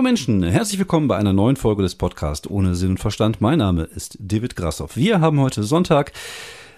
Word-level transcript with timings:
Hallo 0.00 0.08
Menschen, 0.08 0.42
herzlich 0.42 0.78
willkommen 0.78 1.08
bei 1.08 1.18
einer 1.18 1.34
neuen 1.34 1.56
Folge 1.56 1.82
des 1.82 1.94
Podcasts 1.94 2.48
ohne 2.48 2.74
Sinn 2.74 2.92
und 2.92 3.00
Verstand. 3.00 3.42
Mein 3.42 3.58
Name 3.58 3.82
ist 3.82 4.16
David 4.18 4.56
Grassoff. 4.56 4.96
Wir 4.96 5.20
haben 5.20 5.38
heute 5.40 5.62
Sonntag. 5.62 6.12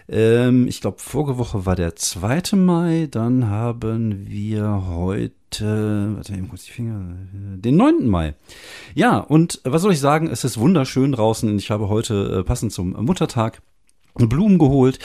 Ähm, 0.08 0.66
ich 0.66 0.80
glaube, 0.80 0.96
vorige 0.98 1.38
Woche 1.38 1.64
war 1.64 1.76
der 1.76 1.94
2. 1.94 2.56
Mai. 2.56 3.06
Dann 3.08 3.48
haben 3.48 4.26
wir 4.26 4.88
heute, 4.88 6.16
warte 6.16 6.32
eben 6.32 6.48
kurz 6.48 6.64
die 6.64 6.72
Finger, 6.72 7.14
den 7.32 7.76
9. 7.76 8.08
Mai. 8.08 8.34
Ja, 8.96 9.18
und 9.18 9.60
was 9.62 9.82
soll 9.82 9.92
ich 9.92 10.00
sagen? 10.00 10.26
Es 10.26 10.42
ist 10.42 10.58
wunderschön 10.58 11.12
draußen. 11.12 11.56
Ich 11.56 11.70
habe 11.70 11.88
heute 11.88 12.40
äh, 12.40 12.42
passend 12.42 12.72
zum 12.72 12.90
Muttertag 13.04 13.62
Blumen 14.14 14.58
geholt, 14.58 14.98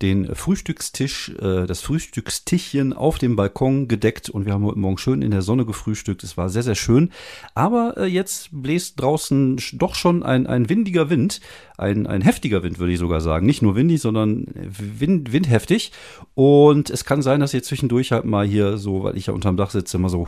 den 0.00 0.34
Frühstückstisch, 0.34 1.30
äh, 1.40 1.66
das 1.66 1.80
Frühstückstischchen 1.80 2.92
auf 2.92 3.18
dem 3.18 3.36
Balkon 3.36 3.88
gedeckt 3.88 4.30
und 4.30 4.46
wir 4.46 4.52
haben 4.52 4.64
heute 4.64 4.78
Morgen 4.78 4.98
schön 4.98 5.22
in 5.22 5.30
der 5.30 5.42
Sonne 5.42 5.66
gefrühstückt. 5.66 6.22
Es 6.24 6.36
war 6.36 6.48
sehr, 6.48 6.62
sehr 6.62 6.74
schön. 6.74 7.10
Aber 7.54 7.94
äh, 7.96 8.06
jetzt 8.06 8.48
bläst 8.52 9.00
draußen 9.00 9.60
doch 9.74 9.94
schon 9.94 10.22
ein, 10.22 10.46
ein 10.46 10.68
windiger 10.68 11.10
Wind, 11.10 11.40
ein, 11.76 12.06
ein 12.06 12.22
heftiger 12.22 12.62
Wind, 12.62 12.78
würde 12.78 12.92
ich 12.92 12.98
sogar 12.98 13.20
sagen. 13.20 13.46
Nicht 13.46 13.62
nur 13.62 13.76
windig, 13.76 14.00
sondern 14.00 14.46
wind, 14.54 15.32
windheftig. 15.32 15.92
Und 16.34 16.90
es 16.90 17.04
kann 17.04 17.22
sein, 17.22 17.40
dass 17.40 17.54
ihr 17.54 17.62
zwischendurch 17.62 18.12
halt 18.12 18.24
mal 18.24 18.46
hier 18.46 18.78
so, 18.78 19.04
weil 19.04 19.16
ich 19.16 19.26
ja 19.26 19.34
unterm 19.34 19.56
Dach 19.56 19.70
sitze, 19.70 19.96
immer 19.96 20.08
so 20.08 20.26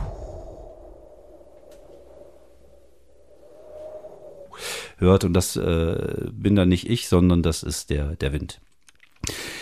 hört. 4.97 5.23
Und 5.23 5.33
das 5.33 5.55
äh, 5.55 6.29
bin 6.31 6.55
dann 6.55 6.69
nicht 6.69 6.89
ich, 6.89 7.07
sondern 7.07 7.41
das 7.41 7.63
ist 7.63 7.89
der, 7.89 8.15
der 8.15 8.33
Wind. 8.33 8.59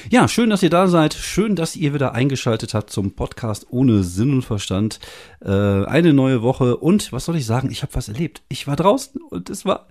Ja, 0.09 0.27
schön, 0.27 0.50
dass 0.50 0.64
ihr 0.64 0.69
da 0.69 0.88
seid. 0.88 1.14
Schön, 1.14 1.55
dass 1.55 1.75
ihr 1.75 1.94
wieder 1.94 2.14
eingeschaltet 2.14 2.73
habt 2.73 2.92
zum 2.92 3.16
Podcast 3.16 3.67
ohne 3.69 4.03
Sinn 4.03 4.33
und 4.33 4.42
Verstand. 4.44 5.00
Äh, 5.42 5.50
eine 5.50 6.14
neue 6.14 6.42
Woche 6.42 6.77
und 6.77 7.11
was 7.11 7.25
soll 7.25 7.38
ich 7.38 7.45
sagen? 7.45 7.72
Ich 7.72 7.81
habe 7.81 7.95
was 7.95 8.08
erlebt. 8.08 8.44
Ich 8.50 8.67
war 8.67 8.75
draußen 8.75 9.22
und 9.22 9.50
es 9.50 9.66
war 9.66 9.88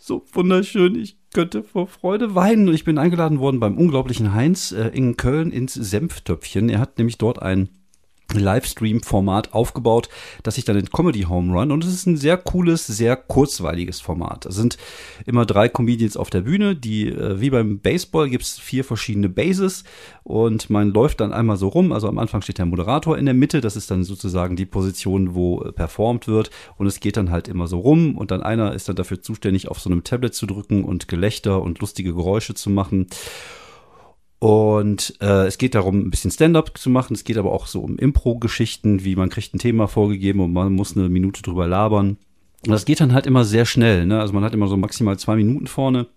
so 0.00 0.24
wunderschön. 0.32 0.96
Ich 0.96 1.16
könnte 1.32 1.62
vor 1.62 1.86
Freude 1.86 2.34
weinen. 2.34 2.68
Und 2.68 2.74
ich 2.74 2.84
bin 2.84 2.98
eingeladen 2.98 3.38
worden 3.38 3.60
beim 3.60 3.78
unglaublichen 3.78 4.34
Heinz 4.34 4.72
äh, 4.72 4.88
in 4.88 5.16
Köln 5.16 5.52
ins 5.52 5.74
Senftöpfchen. 5.74 6.68
Er 6.68 6.80
hat 6.80 6.98
nämlich 6.98 7.18
dort 7.18 7.40
ein 7.40 7.68
Livestream-Format 8.38 9.52
aufgebaut, 9.54 10.08
das 10.42 10.54
sich 10.56 10.64
dann 10.64 10.76
in 10.76 10.90
Comedy 10.90 11.22
Home 11.22 11.52
Run 11.52 11.72
und 11.72 11.84
es 11.84 11.92
ist 11.92 12.06
ein 12.06 12.16
sehr 12.16 12.36
cooles, 12.36 12.86
sehr 12.86 13.16
kurzweiliges 13.16 14.00
Format. 14.00 14.46
Es 14.46 14.54
sind 14.54 14.76
immer 15.26 15.46
drei 15.46 15.68
Comedians 15.68 16.16
auf 16.16 16.30
der 16.30 16.42
Bühne, 16.42 16.76
die 16.76 17.08
äh, 17.08 17.40
wie 17.40 17.50
beim 17.50 17.78
Baseball 17.78 18.28
gibt 18.28 18.44
es 18.44 18.58
vier 18.58 18.84
verschiedene 18.84 19.28
Bases 19.28 19.84
und 20.22 20.70
man 20.70 20.92
läuft 20.92 21.20
dann 21.20 21.32
einmal 21.32 21.56
so 21.56 21.68
rum. 21.68 21.92
Also 21.92 22.08
am 22.08 22.18
Anfang 22.18 22.42
steht 22.42 22.58
der 22.58 22.66
Moderator 22.66 23.18
in 23.18 23.24
der 23.24 23.34
Mitte, 23.34 23.60
das 23.60 23.76
ist 23.76 23.90
dann 23.90 24.04
sozusagen 24.04 24.56
die 24.56 24.66
Position, 24.66 25.34
wo 25.34 25.62
äh, 25.62 25.72
performt 25.72 26.28
wird 26.28 26.50
und 26.76 26.86
es 26.86 27.00
geht 27.00 27.16
dann 27.16 27.30
halt 27.30 27.48
immer 27.48 27.66
so 27.66 27.78
rum 27.78 28.16
und 28.16 28.30
dann 28.30 28.42
einer 28.42 28.72
ist 28.72 28.88
dann 28.88 28.96
dafür 28.96 29.22
zuständig, 29.22 29.68
auf 29.68 29.80
so 29.80 29.90
einem 29.90 30.04
Tablet 30.04 30.34
zu 30.34 30.46
drücken 30.46 30.84
und 30.84 31.08
Gelächter 31.08 31.62
und 31.62 31.80
lustige 31.80 32.14
Geräusche 32.14 32.54
zu 32.54 32.70
machen. 32.70 33.06
Und 34.42 35.14
äh, 35.20 35.46
es 35.46 35.56
geht 35.56 35.76
darum, 35.76 36.00
ein 36.00 36.10
bisschen 36.10 36.32
Stand-up 36.32 36.76
zu 36.76 36.90
machen. 36.90 37.14
Es 37.14 37.22
geht 37.22 37.38
aber 37.38 37.52
auch 37.52 37.68
so 37.68 37.80
um 37.80 37.96
Impro-Geschichten, 37.96 39.04
wie 39.04 39.14
man 39.14 39.30
kriegt 39.30 39.54
ein 39.54 39.60
Thema 39.60 39.86
vorgegeben 39.86 40.40
und 40.40 40.52
man 40.52 40.72
muss 40.72 40.96
eine 40.96 41.08
Minute 41.08 41.42
drüber 41.42 41.68
labern. 41.68 42.16
Und 42.66 42.72
das 42.72 42.84
geht 42.84 42.98
dann 42.98 43.12
halt 43.12 43.28
immer 43.28 43.44
sehr 43.44 43.66
schnell. 43.66 44.04
Ne? 44.04 44.18
Also 44.20 44.32
man 44.34 44.42
hat 44.42 44.52
immer 44.52 44.66
so 44.66 44.76
maximal 44.76 45.16
zwei 45.16 45.36
Minuten 45.36 45.68
vorne. 45.68 46.08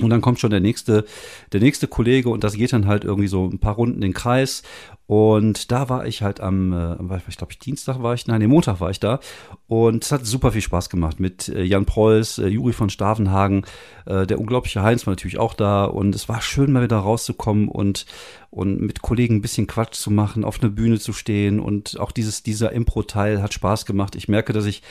Und 0.00 0.10
dann 0.10 0.20
kommt 0.20 0.38
schon 0.38 0.50
der 0.50 0.60
nächste, 0.60 1.04
der 1.52 1.60
nächste 1.60 1.88
Kollege 1.88 2.28
und 2.28 2.44
das 2.44 2.54
geht 2.54 2.72
dann 2.72 2.86
halt 2.86 3.04
irgendwie 3.04 3.28
so 3.28 3.46
ein 3.46 3.58
paar 3.58 3.74
Runden 3.74 3.96
in 3.96 4.00
den 4.02 4.14
Kreis. 4.14 4.62
Und 5.08 5.72
da 5.72 5.88
war 5.88 6.06
ich 6.06 6.22
halt 6.22 6.40
am, 6.40 6.72
äh, 6.72 7.20
ich 7.28 7.38
glaube, 7.38 7.54
Dienstag 7.54 8.02
war 8.02 8.12
ich, 8.12 8.26
nein, 8.26 8.40
nee, 8.40 8.46
Montag 8.46 8.80
war 8.80 8.90
ich 8.90 9.00
da. 9.00 9.20
Und 9.66 10.04
es 10.04 10.12
hat 10.12 10.26
super 10.26 10.52
viel 10.52 10.60
Spaß 10.60 10.90
gemacht 10.90 11.18
mit 11.18 11.48
äh, 11.48 11.62
Jan 11.62 11.86
Preuß, 11.86 12.38
äh, 12.38 12.48
Juri 12.48 12.74
von 12.74 12.90
Stavenhagen, 12.90 13.64
äh, 14.04 14.26
der 14.26 14.38
unglaubliche 14.38 14.82
Heinz 14.82 15.06
war 15.06 15.12
natürlich 15.12 15.38
auch 15.38 15.54
da. 15.54 15.86
Und 15.86 16.14
es 16.14 16.28
war 16.28 16.42
schön, 16.42 16.72
mal 16.72 16.82
wieder 16.82 16.98
rauszukommen 16.98 17.68
und, 17.68 18.04
und 18.50 18.80
mit 18.80 19.02
Kollegen 19.02 19.36
ein 19.36 19.40
bisschen 19.42 19.66
Quatsch 19.66 19.94
zu 19.94 20.10
machen, 20.10 20.42
auf 20.42 20.60
einer 20.62 20.70
Bühne 20.70 20.98
zu 20.98 21.12
stehen. 21.12 21.60
Und 21.60 22.00
auch 22.00 22.12
dieses, 22.12 22.42
dieser 22.42 22.72
Impro-Teil 22.72 23.42
hat 23.42 23.52
Spaß 23.52 23.84
gemacht. 23.84 24.16
Ich 24.16 24.28
merke, 24.28 24.54
dass 24.54 24.64
ich 24.64 24.82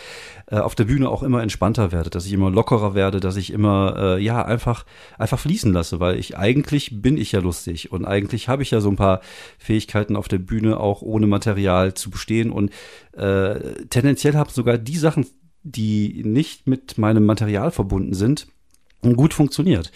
äh, 0.47 0.57
auf 0.57 0.75
der 0.75 0.85
Bühne 0.85 1.09
auch 1.09 1.23
immer 1.23 1.41
entspannter 1.41 1.91
werde, 1.91 2.11
dass 2.11 2.27
ich 2.27 2.33
immer 2.33 2.51
lockerer 2.51 2.93
werde, 2.93 3.19
dass 3.19 3.35
ich 3.35 3.51
immer, 3.51 3.95
äh, 3.97 4.23
ja, 4.23 4.45
einfach, 4.45 4.85
einfach 5.17 5.39
fließen 5.39 5.73
lasse, 5.73 5.99
weil 5.99 6.19
ich 6.19 6.37
eigentlich 6.37 7.01
bin 7.01 7.17
ich 7.17 7.31
ja 7.31 7.39
lustig 7.39 7.91
und 7.91 8.05
eigentlich 8.05 8.47
habe 8.47 8.61
ich 8.61 8.71
ja 8.71 8.79
so 8.79 8.89
ein 8.89 8.95
paar 8.95 9.21
Fähigkeiten 9.57 10.15
auf 10.15 10.27
der 10.27 10.37
Bühne 10.37 10.79
auch 10.79 11.01
ohne 11.01 11.25
Material 11.25 11.95
zu 11.95 12.11
bestehen 12.11 12.51
und 12.51 12.71
äh, 13.13 13.59
tendenziell 13.89 14.35
habe 14.35 14.51
sogar 14.51 14.77
die 14.77 14.97
Sachen, 14.97 15.25
die 15.63 16.21
nicht 16.23 16.67
mit 16.67 16.97
meinem 16.97 17.25
Material 17.25 17.71
verbunden 17.71 18.13
sind, 18.13 18.47
gut 19.01 19.33
funktioniert. 19.33 19.91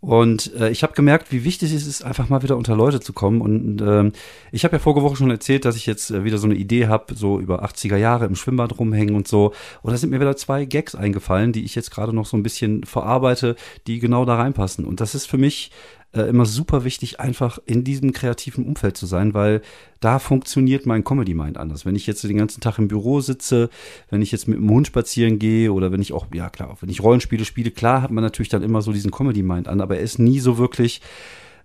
Und 0.00 0.54
äh, 0.54 0.70
ich 0.70 0.82
habe 0.82 0.92
gemerkt, 0.92 1.32
wie 1.32 1.42
wichtig 1.42 1.72
es 1.72 1.86
ist, 1.86 2.04
einfach 2.04 2.28
mal 2.28 2.42
wieder 2.42 2.56
unter 2.56 2.76
Leute 2.76 3.00
zu 3.00 3.12
kommen. 3.12 3.40
Und 3.40 3.80
ähm, 3.80 4.12
ich 4.52 4.64
habe 4.64 4.76
ja 4.76 4.78
vorige 4.78 5.02
Woche 5.02 5.16
schon 5.16 5.30
erzählt, 5.30 5.64
dass 5.64 5.76
ich 5.76 5.86
jetzt 5.86 6.10
äh, 6.10 6.22
wieder 6.22 6.38
so 6.38 6.46
eine 6.46 6.54
Idee 6.54 6.86
habe, 6.86 7.14
so 7.14 7.40
über 7.40 7.64
80er 7.64 7.96
Jahre 7.96 8.26
im 8.26 8.36
Schwimmbad 8.36 8.78
rumhängen 8.78 9.14
und 9.14 9.26
so. 9.26 9.52
Und 9.82 9.92
da 9.92 9.96
sind 9.96 10.10
mir 10.10 10.20
wieder 10.20 10.36
zwei 10.36 10.64
Gags 10.64 10.94
eingefallen, 10.94 11.52
die 11.52 11.64
ich 11.64 11.74
jetzt 11.74 11.90
gerade 11.90 12.12
noch 12.12 12.26
so 12.26 12.36
ein 12.36 12.42
bisschen 12.42 12.84
verarbeite, 12.84 13.56
die 13.86 13.98
genau 13.98 14.24
da 14.24 14.36
reinpassen. 14.36 14.84
Und 14.84 15.00
das 15.00 15.14
ist 15.14 15.26
für 15.26 15.38
mich 15.38 15.70
äh, 16.16 16.28
immer 16.28 16.46
super 16.46 16.84
wichtig, 16.84 17.20
einfach 17.20 17.58
in 17.66 17.84
diesem 17.84 18.12
kreativen 18.12 18.64
Umfeld 18.64 18.96
zu 18.96 19.06
sein, 19.06 19.34
weil 19.34 19.60
da 20.00 20.18
funktioniert 20.18 20.86
mein 20.86 21.04
Comedy 21.04 21.34
Mind 21.34 21.58
anders. 21.58 21.84
Wenn 21.84 21.94
ich 21.94 22.06
jetzt 22.06 22.24
den 22.24 22.38
ganzen 22.38 22.60
Tag 22.60 22.78
im 22.78 22.88
Büro 22.88 23.20
sitze, 23.20 23.68
wenn 24.10 24.22
ich 24.22 24.32
jetzt 24.32 24.48
mit 24.48 24.58
dem 24.58 24.70
Hund 24.70 24.86
spazieren 24.86 25.38
gehe 25.38 25.72
oder 25.72 25.92
wenn 25.92 26.00
ich 26.00 26.12
auch, 26.12 26.26
ja 26.32 26.48
klar, 26.48 26.76
wenn 26.80 26.88
ich 26.88 27.02
Rollenspiele 27.02 27.44
spiele, 27.44 27.70
klar 27.70 28.02
hat 28.02 28.10
man 28.10 28.24
natürlich 28.24 28.48
dann 28.48 28.62
immer 28.62 28.82
so 28.82 28.92
diesen 28.92 29.10
Comedy 29.10 29.42
Mind 29.42 29.68
an, 29.68 29.80
aber 29.80 29.96
er 29.96 30.02
ist 30.02 30.18
nie 30.18 30.40
so 30.40 30.58
wirklich 30.58 31.02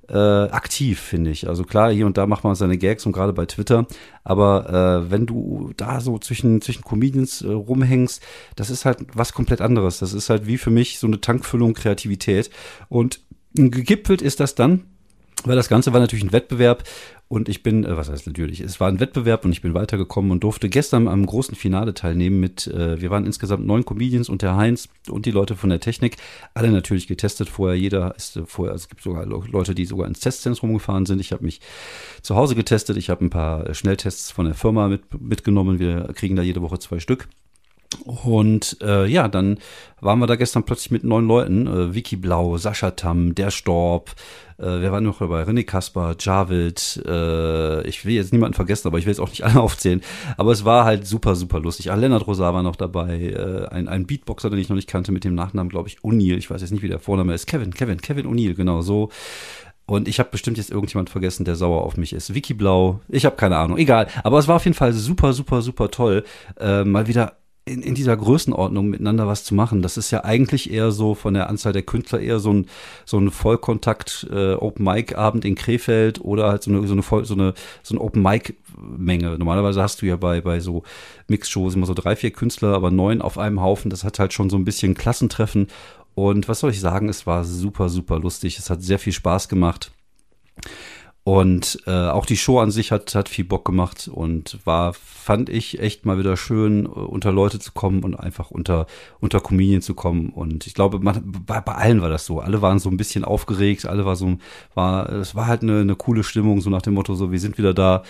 äh, 0.09 0.17
aktiv, 0.17 0.99
finde 0.99 1.31
ich. 1.31 1.47
Also 1.47 1.63
klar, 1.63 1.91
hier 1.91 2.05
und 2.05 2.17
da 2.17 2.27
macht 2.27 2.43
man 2.43 2.55
seine 2.55 2.77
Gags 2.77 3.05
und 3.05 3.13
gerade 3.13 3.31
bei 3.31 3.45
Twitter, 3.45 3.87
aber 4.23 5.05
äh, 5.05 5.11
wenn 5.11 5.25
du 5.25 5.71
da 5.77 6.01
so 6.01 6.19
zwischen, 6.19 6.61
zwischen 6.61 6.83
Comedians 6.83 7.41
äh, 7.41 7.47
rumhängst, 7.47 8.21
das 8.55 8.69
ist 8.69 8.83
halt 8.83 8.99
was 9.13 9.31
komplett 9.31 9.61
anderes. 9.61 9.99
Das 9.99 10.13
ist 10.13 10.29
halt 10.29 10.47
wie 10.47 10.57
für 10.57 10.71
mich 10.71 10.99
so 10.99 11.07
eine 11.07 11.21
Tankfüllung 11.21 11.73
Kreativität 11.73 12.49
und 12.89 13.21
Gegipfelt 13.53 14.21
ist 14.21 14.39
das 14.39 14.55
dann, 14.55 14.85
weil 15.43 15.55
das 15.55 15.69
Ganze 15.69 15.93
war 15.93 15.99
natürlich 15.99 16.23
ein 16.23 16.31
Wettbewerb 16.31 16.83
und 17.27 17.47
ich 17.47 17.63
bin, 17.63 17.85
äh, 17.85 17.95
was 17.95 18.09
heißt 18.09 18.27
natürlich, 18.27 18.59
es 18.59 18.79
war 18.79 18.89
ein 18.89 18.99
Wettbewerb 18.99 19.45
und 19.45 19.51
ich 19.51 19.61
bin 19.61 19.73
weitergekommen 19.73 20.31
und 20.31 20.43
durfte 20.43 20.69
gestern 20.69 21.07
am 21.07 21.25
großen 21.25 21.55
Finale 21.55 21.93
teilnehmen 21.93 22.39
mit, 22.39 22.67
äh, 22.67 23.01
wir 23.01 23.09
waren 23.09 23.25
insgesamt 23.25 23.65
neun 23.65 23.85
Comedians 23.85 24.29
und 24.29 24.41
der 24.41 24.57
Heinz 24.57 24.89
und 25.09 25.25
die 25.25 25.31
Leute 25.31 25.55
von 25.55 25.69
der 25.69 25.79
Technik, 25.79 26.17
alle 26.53 26.71
natürlich 26.71 27.07
getestet 27.07 27.49
vorher, 27.49 27.77
jeder 27.77 28.15
ist 28.15 28.35
äh, 28.35 28.45
vorher, 28.45 28.75
es 28.75 28.89
gibt 28.89 29.01
sogar 29.01 29.25
Leute, 29.25 29.73
die 29.73 29.85
sogar 29.85 30.07
ins 30.07 30.19
Testzentrum 30.19 30.73
gefahren 30.73 31.05
sind. 31.05 31.21
Ich 31.21 31.31
habe 31.31 31.45
mich 31.45 31.61
zu 32.21 32.35
Hause 32.35 32.55
getestet, 32.55 32.97
ich 32.97 33.09
habe 33.09 33.23
ein 33.23 33.29
paar 33.29 33.73
Schnelltests 33.73 34.31
von 34.31 34.45
der 34.45 34.55
Firma 34.55 34.89
mit, 34.89 35.01
mitgenommen, 35.21 35.79
wir 35.79 36.09
kriegen 36.13 36.35
da 36.35 36.43
jede 36.43 36.61
Woche 36.61 36.79
zwei 36.79 36.99
Stück. 36.99 37.29
Und 38.05 38.77
äh, 38.81 39.05
ja, 39.05 39.27
dann 39.27 39.59
waren 39.99 40.19
wir 40.19 40.27
da 40.27 40.35
gestern 40.35 40.63
plötzlich 40.63 40.91
mit 40.91 41.03
neun 41.03 41.27
Leuten. 41.27 41.67
Äh, 41.67 41.93
Vicky 41.93 42.15
Blau, 42.15 42.57
Sascha 42.57 42.91
Tam, 42.91 43.35
Der 43.35 43.51
Storb, 43.51 44.15
äh, 44.61 44.81
wer 44.81 44.91
war 44.91 45.01
noch 45.01 45.17
dabei? 45.17 45.43
René 45.43 45.63
Kasper, 45.63 46.15
Javid, 46.19 47.01
äh, 47.07 47.81
ich 47.87 48.05
will 48.05 48.13
jetzt 48.13 48.31
niemanden 48.31 48.53
vergessen, 48.53 48.87
aber 48.87 48.99
ich 48.99 49.05
will 49.05 49.11
jetzt 49.11 49.19
auch 49.19 49.29
nicht 49.29 49.43
alle 49.45 49.59
aufzählen. 49.59 50.01
Aber 50.37 50.51
es 50.51 50.65
war 50.65 50.85
halt 50.85 51.07
super, 51.07 51.35
super 51.35 51.59
lustig. 51.59 51.91
Ah, 51.91 51.95
Lennart 51.95 52.27
Rosar 52.27 52.53
war 52.53 52.63
noch 52.63 52.75
dabei, 52.75 53.19
äh, 53.19 53.67
ein, 53.69 53.87
ein 53.87 54.05
Beatboxer, 54.05 54.49
den 54.49 54.59
ich 54.59 54.69
noch 54.69 54.75
nicht 54.75 54.87
kannte, 54.87 55.11
mit 55.11 55.23
dem 55.23 55.33
Nachnamen, 55.35 55.69
glaube 55.69 55.89
ich, 55.89 55.99
O'Neill. 55.99 56.37
Ich 56.37 56.49
weiß 56.49 56.61
jetzt 56.61 56.71
nicht, 56.71 56.83
wie 56.83 56.87
der 56.87 56.99
Vorname 56.99 57.33
ist. 57.33 57.47
Kevin, 57.47 57.73
Kevin, 57.73 58.01
Kevin 58.01 58.27
O'Neill, 58.27 58.53
genau 58.53 58.81
so. 58.81 59.09
Und 59.87 60.07
ich 60.07 60.19
habe 60.19 60.29
bestimmt 60.29 60.57
jetzt 60.57 60.69
irgendjemand 60.69 61.09
vergessen, 61.09 61.43
der 61.43 61.55
sauer 61.55 61.81
auf 61.81 61.97
mich 61.97 62.13
ist. 62.13 62.33
Vicky 62.33 62.53
Blau, 62.53 63.01
ich 63.09 63.25
habe 63.25 63.35
keine 63.35 63.57
Ahnung, 63.57 63.77
egal. 63.77 64.07
Aber 64.23 64.37
es 64.37 64.47
war 64.47 64.57
auf 64.57 64.63
jeden 64.63 64.75
Fall 64.75 64.93
super, 64.93 65.33
super, 65.33 65.61
super 65.61 65.89
toll, 65.89 66.23
äh, 66.59 66.83
mal 66.83 67.07
wieder 67.07 67.33
in, 67.63 67.83
in 67.83 67.93
dieser 67.93 68.17
Größenordnung 68.17 68.89
miteinander 68.89 69.27
was 69.27 69.43
zu 69.43 69.53
machen. 69.53 69.81
Das 69.81 69.95
ist 69.97 70.09
ja 70.11 70.23
eigentlich 70.23 70.71
eher 70.71 70.91
so 70.91 71.13
von 71.13 71.33
der 71.35 71.47
Anzahl 71.47 71.73
der 71.73 71.83
Künstler 71.83 72.19
eher 72.19 72.39
so 72.39 72.51
ein, 72.51 72.65
so 73.05 73.19
ein 73.19 73.29
Vollkontakt 73.29 74.27
äh, 74.31 74.53
Open 74.53 74.83
Mic 74.83 75.15
Abend 75.15 75.45
in 75.45 75.55
Krefeld 75.55 76.19
oder 76.21 76.49
halt 76.49 76.63
so 76.63 76.71
eine, 76.71 76.87
so 76.87 76.93
eine, 76.93 77.03
Voll, 77.03 77.25
so 77.25 77.35
eine, 77.35 77.53
so 77.83 77.93
eine 77.93 78.01
Open 78.01 78.23
Mic 78.23 78.55
Menge. 78.77 79.37
Normalerweise 79.37 79.81
hast 79.81 80.01
du 80.01 80.07
ja 80.07 80.15
bei, 80.15 80.41
bei 80.41 80.59
so 80.59 80.83
Mixshows 81.27 81.75
immer 81.75 81.85
so 81.85 81.93
drei, 81.93 82.15
vier 82.15 82.31
Künstler, 82.31 82.73
aber 82.73 82.89
neun 82.89 83.21
auf 83.21 83.37
einem 83.37 83.61
Haufen. 83.61 83.91
Das 83.91 84.03
hat 84.03 84.17
halt 84.17 84.33
schon 84.33 84.49
so 84.49 84.57
ein 84.57 84.65
bisschen 84.65 84.95
Klassentreffen. 84.95 85.67
Und 86.15 86.47
was 86.47 86.59
soll 86.59 86.71
ich 86.71 86.79
sagen? 86.79 87.09
Es 87.09 87.27
war 87.27 87.43
super, 87.43 87.89
super 87.89 88.19
lustig. 88.19 88.57
Es 88.57 88.69
hat 88.69 88.81
sehr 88.81 88.99
viel 88.99 89.13
Spaß 89.13 89.49
gemacht. 89.49 89.91
Und 91.23 91.83
äh, 91.85 91.91
auch 91.91 92.25
die 92.25 92.37
Show 92.37 92.59
an 92.59 92.71
sich 92.71 92.91
hat, 92.91 93.13
hat 93.13 93.29
viel 93.29 93.45
Bock 93.45 93.63
gemacht 93.63 94.09
und 94.11 94.57
war, 94.65 94.93
fand 94.93 95.49
ich, 95.49 95.79
echt 95.79 96.03
mal 96.03 96.17
wieder 96.17 96.35
schön, 96.35 96.85
äh, 96.85 96.89
unter 96.89 97.31
Leute 97.31 97.59
zu 97.59 97.73
kommen 97.73 98.03
und 98.03 98.15
einfach 98.15 98.49
unter, 98.49 98.87
unter 99.19 99.39
Comedian 99.39 99.83
zu 99.83 99.93
kommen. 99.93 100.29
Und 100.29 100.65
ich 100.65 100.73
glaube, 100.73 100.99
man, 100.99 101.21
bei, 101.45 101.61
bei 101.61 101.73
allen 101.73 102.01
war 102.01 102.09
das 102.09 102.25
so. 102.25 102.39
Alle 102.39 102.63
waren 102.63 102.79
so 102.79 102.89
ein 102.89 102.97
bisschen 102.97 103.23
aufgeregt, 103.23 103.85
alle 103.85 104.03
war 104.03 104.15
so, 104.15 104.37
war, 104.73 105.09
es 105.09 105.35
war 105.35 105.45
halt 105.45 105.61
eine, 105.61 105.81
eine 105.81 105.95
coole 105.95 106.23
Stimmung, 106.23 106.59
so 106.59 106.71
nach 106.71 106.81
dem 106.81 106.95
Motto, 106.95 107.13
so, 107.13 107.31
wir 107.31 107.39
sind 107.39 107.59
wieder 107.59 107.75
da. 107.75 108.01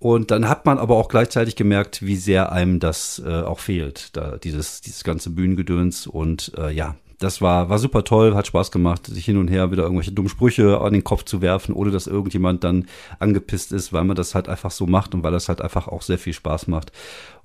Und 0.00 0.32
dann 0.32 0.48
hat 0.48 0.66
man 0.66 0.78
aber 0.78 0.96
auch 0.96 1.08
gleichzeitig 1.08 1.54
gemerkt, 1.54 2.04
wie 2.04 2.16
sehr 2.16 2.50
einem 2.50 2.80
das 2.80 3.22
äh, 3.24 3.42
auch 3.42 3.60
fehlt, 3.60 4.16
da 4.16 4.36
dieses, 4.36 4.80
dieses 4.80 5.04
ganze 5.04 5.30
Bühnengedöns. 5.30 6.08
Und 6.08 6.52
äh, 6.58 6.72
ja, 6.72 6.96
das 7.18 7.40
war, 7.40 7.68
war 7.68 7.78
super 7.78 8.04
toll, 8.04 8.34
hat 8.34 8.46
Spaß 8.46 8.70
gemacht, 8.70 9.06
sich 9.06 9.24
hin 9.24 9.36
und 9.36 9.48
her 9.48 9.70
wieder 9.70 9.84
irgendwelche 9.84 10.12
dummen 10.12 10.28
Sprüche 10.28 10.80
an 10.80 10.92
den 10.92 11.04
Kopf 11.04 11.24
zu 11.24 11.40
werfen, 11.40 11.74
ohne 11.74 11.90
dass 11.90 12.06
irgendjemand 12.06 12.64
dann 12.64 12.86
angepisst 13.18 13.72
ist, 13.72 13.92
weil 13.92 14.04
man 14.04 14.16
das 14.16 14.34
halt 14.34 14.48
einfach 14.48 14.70
so 14.70 14.86
macht 14.86 15.14
und 15.14 15.22
weil 15.22 15.32
das 15.32 15.48
halt 15.48 15.60
einfach 15.60 15.88
auch 15.88 16.02
sehr 16.02 16.18
viel 16.18 16.32
Spaß 16.32 16.66
macht. 16.66 16.92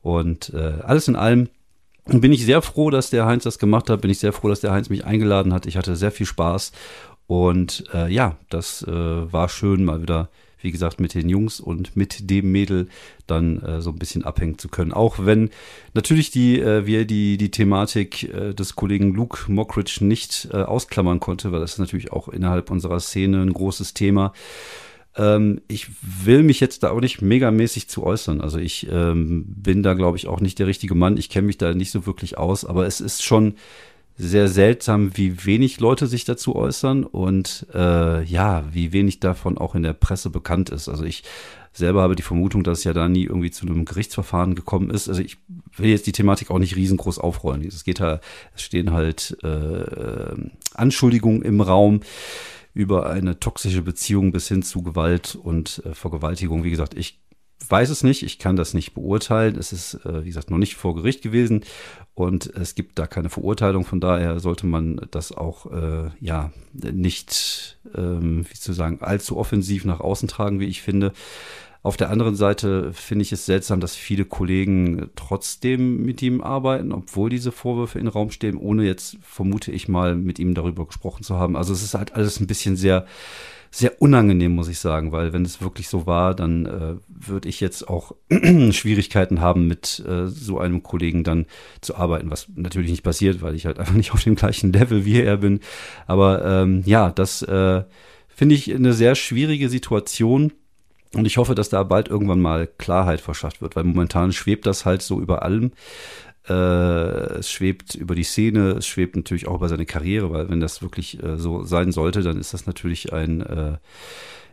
Und 0.02 0.54
äh, 0.54 0.82
alles 0.84 1.08
in 1.08 1.16
allem 1.16 1.50
bin 2.06 2.32
ich 2.32 2.46
sehr 2.46 2.62
froh, 2.62 2.90
dass 2.90 3.10
der 3.10 3.26
Heinz 3.26 3.44
das 3.44 3.60
gemacht 3.60 3.90
hat. 3.90 4.02
Bin 4.02 4.12
ich 4.12 4.20
sehr 4.20 4.34
froh, 4.34 4.50
dass 4.50 4.62
der 4.62 4.72
Heinz 4.72 4.90
mich 4.90 5.06
eingeladen 5.06 5.54
hat. 5.54 5.66
Ich 5.66 5.78
hatte 5.78 5.96
sehr 5.96 6.12
viel 6.12 6.26
Spaß. 6.26 6.72
Und 7.28 7.84
äh, 7.94 8.12
ja, 8.12 8.38
das 8.50 8.82
äh, 8.84 8.92
war 8.92 9.50
schön, 9.50 9.86
mal 9.86 10.02
wieder 10.02 10.30
wie 10.62 10.72
gesagt, 10.72 11.00
mit 11.00 11.14
den 11.14 11.30
Jungs 11.30 11.60
und 11.60 11.96
mit 11.96 12.30
dem 12.30 12.52
Mädel 12.52 12.88
dann 13.28 13.62
äh, 13.62 13.82
so 13.82 13.92
ein 13.92 14.00
bisschen 14.00 14.24
abhängen 14.24 14.58
zu 14.58 14.68
können. 14.68 14.94
Auch 14.94 15.18
wenn 15.20 15.50
natürlich 15.94 16.32
die, 16.32 16.60
äh, 16.60 16.86
wir 16.86 17.06
die, 17.06 17.38
die 17.38 17.52
Thematik 17.52 18.24
äh, 18.34 18.54
des 18.54 18.76
Kollegen 18.76 19.14
Luke 19.14 19.52
Mockridge 19.52 20.00
nicht 20.02 20.50
äh, 20.52 20.58
ausklammern 20.58 21.20
konnte, 21.20 21.52
weil 21.52 21.60
das 21.60 21.74
ist 21.74 21.80
natürlich 21.80 22.12
auch 22.12 22.28
innerhalb 22.28 22.72
unserer 22.72 23.00
Szene 23.00 23.42
ein 23.42 23.54
großes 23.54 23.94
Thema. 23.94 24.34
Ähm, 25.16 25.62
ich 25.68 25.88
will 26.02 26.44
mich 26.44 26.60
jetzt 26.60 26.84
da 26.84 26.92
auch 26.92 27.02
nicht 27.02 27.22
megamäßig 27.22 27.90
zu 27.90 28.04
äußern. 28.04 28.42
Also 28.42 28.58
ich 28.58 28.88
ähm, 28.92 29.46
bin 29.48 29.84
da, 29.84 29.94
glaube 29.94 30.18
ich, 30.18 30.28
auch 30.28 30.42
nicht 30.42 30.60
der 30.60 30.68
richtige 30.68 30.96
Mann. 30.96 31.18
Ich 31.18 31.30
kenne 31.30 31.48
mich 31.48 31.58
da 31.58 31.74
nicht 31.74 31.92
so 31.92 32.06
wirklich 32.06 32.38
aus, 32.38 32.66
aber 32.66 32.86
es 32.86 33.02
ist 33.02 33.24
schon 33.24 33.56
sehr 34.22 34.50
seltsam, 34.50 35.16
wie 35.16 35.46
wenig 35.46 35.80
Leute 35.80 36.06
sich 36.06 36.26
dazu 36.26 36.54
äußern 36.54 37.06
und 37.06 37.66
äh, 37.74 38.22
ja, 38.26 38.66
wie 38.70 38.92
wenig 38.92 39.22
davon 39.22 39.58
auch 39.58 39.76
in 39.76 39.84
der 39.84 39.94
Presse 39.94 40.30
bekannt 40.30 40.70
ist. 40.72 40.90
Also 40.90 41.06
ich 41.06 41.24
selber 41.72 42.02
habe 42.02 42.18
die 42.18 42.22
Vermutung, 42.22 42.64
dass 42.64 42.80
es 42.80 42.84
ja 42.84 42.92
da 42.92 43.08
nie 43.08 43.24
irgendwie 43.24 43.50
zu 43.50 43.66
einem 43.66 43.86
Gerichtsverfahren 43.86 44.56
gekommen 44.56 44.90
ist. 44.90 45.08
Also 45.08 45.22
ich 45.22 45.38
will 45.78 45.90
jetzt 45.90 46.06
die 46.06 46.12
Thematik 46.12 46.52
auch 46.52 46.60
nicht 46.60 46.76
riesengroß 46.76 47.18
aufrollen. 47.18 47.66
Es 47.66 47.86
geht 47.86 48.02
halt, 48.02 48.20
es 48.54 48.62
stehen 48.62 48.92
halt 48.92 49.38
äh, 49.42 50.36
Anschuldigungen 50.74 51.42
im 51.42 51.62
Raum 51.62 52.02
über 52.74 53.10
eine 53.10 53.40
toxische 53.40 53.82
Beziehung 53.82 54.34
bis 54.34 54.50
hin 54.50 54.64
zu 54.64 54.84
Gewalt 54.84 55.38
und 55.42 55.82
äh, 55.86 55.94
Vergewaltigung. 55.94 56.66
Wie 56.66 56.72
gesagt, 56.72 56.94
ich 56.98 57.20
weiß 57.70 57.90
es 57.90 58.04
nicht, 58.04 58.24
ich 58.24 58.40
kann 58.40 58.56
das 58.56 58.74
nicht 58.74 58.94
beurteilen. 58.94 59.56
Es 59.56 59.72
ist, 59.72 60.06
äh, 60.06 60.24
wie 60.24 60.30
gesagt, 60.30 60.52
noch 60.52 60.58
nicht 60.58 60.76
vor 60.76 60.96
Gericht 60.96 61.22
gewesen 61.22 61.64
und 62.14 62.48
es 62.48 62.76
gibt 62.76 63.00
da 63.00 63.08
keine 63.08 63.30
Verurteilung. 63.30 63.86
Von 63.86 64.00
daher 64.00 64.40
sollte 64.40 64.66
man 64.66 65.02
das 65.12 65.32
auch 65.32 65.72
äh, 65.72 66.10
ja 66.20 66.52
nicht, 66.74 67.80
ähm, 67.96 68.46
wie 68.50 68.56
zu 68.56 68.74
sagen, 68.74 69.00
allzu 69.02 69.38
offensiv 69.38 69.86
nach 69.86 70.00
außen 70.00 70.28
tragen, 70.28 70.60
wie 70.60 70.68
ich 70.68 70.82
finde. 70.82 71.14
Auf 71.82 71.96
der 71.96 72.10
anderen 72.10 72.36
Seite 72.36 72.92
finde 72.92 73.24
ich 73.24 73.32
es 73.32 73.46
seltsam, 73.46 73.80
dass 73.80 73.96
viele 73.96 74.26
Kollegen 74.26 75.10
trotzdem 75.16 76.04
mit 76.04 76.22
ihm 76.22 76.42
arbeiten, 76.42 76.92
obwohl 76.92 77.30
diese 77.30 77.54
Vorwürfe 77.54 78.00
in 78.00 78.06
den 78.06 78.12
Raum 78.12 78.32
stehen, 78.32 78.58
ohne 78.58 78.84
jetzt, 78.84 79.18
vermute 79.22 79.72
ich 79.72 79.88
mal, 79.88 80.16
mit 80.16 80.40
ihm 80.40 80.56
darüber 80.56 80.86
gesprochen 80.86 81.24
zu 81.24 81.38
haben. 81.38 81.56
Also 81.56 81.72
es 81.72 81.82
ist 81.82 81.94
halt 81.94 82.14
alles 82.16 82.42
ein 82.42 82.48
bisschen 82.48 82.76
sehr 82.76 83.06
sehr 83.72 84.02
unangenehm, 84.02 84.56
muss 84.56 84.68
ich 84.68 84.80
sagen, 84.80 85.12
weil 85.12 85.32
wenn 85.32 85.46
es 85.46 85.62
wirklich 85.62 85.90
so 85.90 86.08
war, 86.08 86.34
dann 86.34 86.66
äh, 86.66 86.96
würde 87.08 87.48
ich 87.48 87.60
jetzt 87.60 87.88
auch 87.88 88.16
Schwierigkeiten 88.72 89.42
haben, 89.42 89.68
mit 89.68 90.04
äh, 90.08 90.28
so 90.28 90.60
einem 90.60 90.82
Kollegen 90.82 91.24
dann 91.24 91.46
zu 91.82 91.96
arbeiten, 91.96 92.32
was 92.32 92.48
natürlich 92.56 92.90
nicht 92.90 93.04
passiert, 93.04 93.42
weil 93.42 93.56
ich 93.56 93.66
halt 93.66 93.80
einfach 93.80 93.94
nicht 93.96 94.12
auf 94.12 94.24
dem 94.24 94.36
gleichen 94.36 94.74
Level 94.74 95.06
wie 95.06 95.22
er 95.22 95.38
bin. 95.38 95.60
Aber 96.08 96.44
ähm, 96.44 96.84
ja, 96.86 97.12
das 97.12 97.42
äh, 97.44 97.84
finde 98.28 98.56
ich 98.56 98.74
eine 98.74 98.94
sehr 98.94 99.16
schwierige 99.16 99.70
Situation. 99.70 100.52
Und 101.14 101.26
ich 101.26 101.38
hoffe, 101.38 101.56
dass 101.56 101.70
da 101.70 101.82
bald 101.84 102.08
irgendwann 102.08 102.40
mal 102.40 102.68
Klarheit 102.68 103.20
verschafft 103.20 103.62
wird, 103.62 103.76
weil 103.76 103.84
momentan 103.84 104.32
schwebt 104.32 104.68
das 104.68 104.86
halt 104.86 105.02
so 105.02 105.20
über 105.20 105.42
allem. 105.42 105.72
Äh, 106.50 106.54
es 107.40 107.52
schwebt 107.52 107.96
über 107.96 108.16
die 108.16 108.24
Szene, 108.24 108.72
es 108.72 108.88
schwebt 108.88 109.16
natürlich 109.16 109.48
auch 109.48 109.56
über 109.56 109.70
seine 109.70 109.86
Karriere, 109.86 110.32
weil 110.32 110.50
wenn 110.50 110.60
das 110.60 110.82
wirklich 110.82 111.22
äh, 111.24 111.38
so 111.38 111.64
sein 111.64 111.92
sollte, 111.92 112.24
dann 112.24 112.40
ist 112.40 112.54
das 112.54 112.66
natürlich 112.66 113.14
ein, 113.14 113.42
äh, 113.42 113.78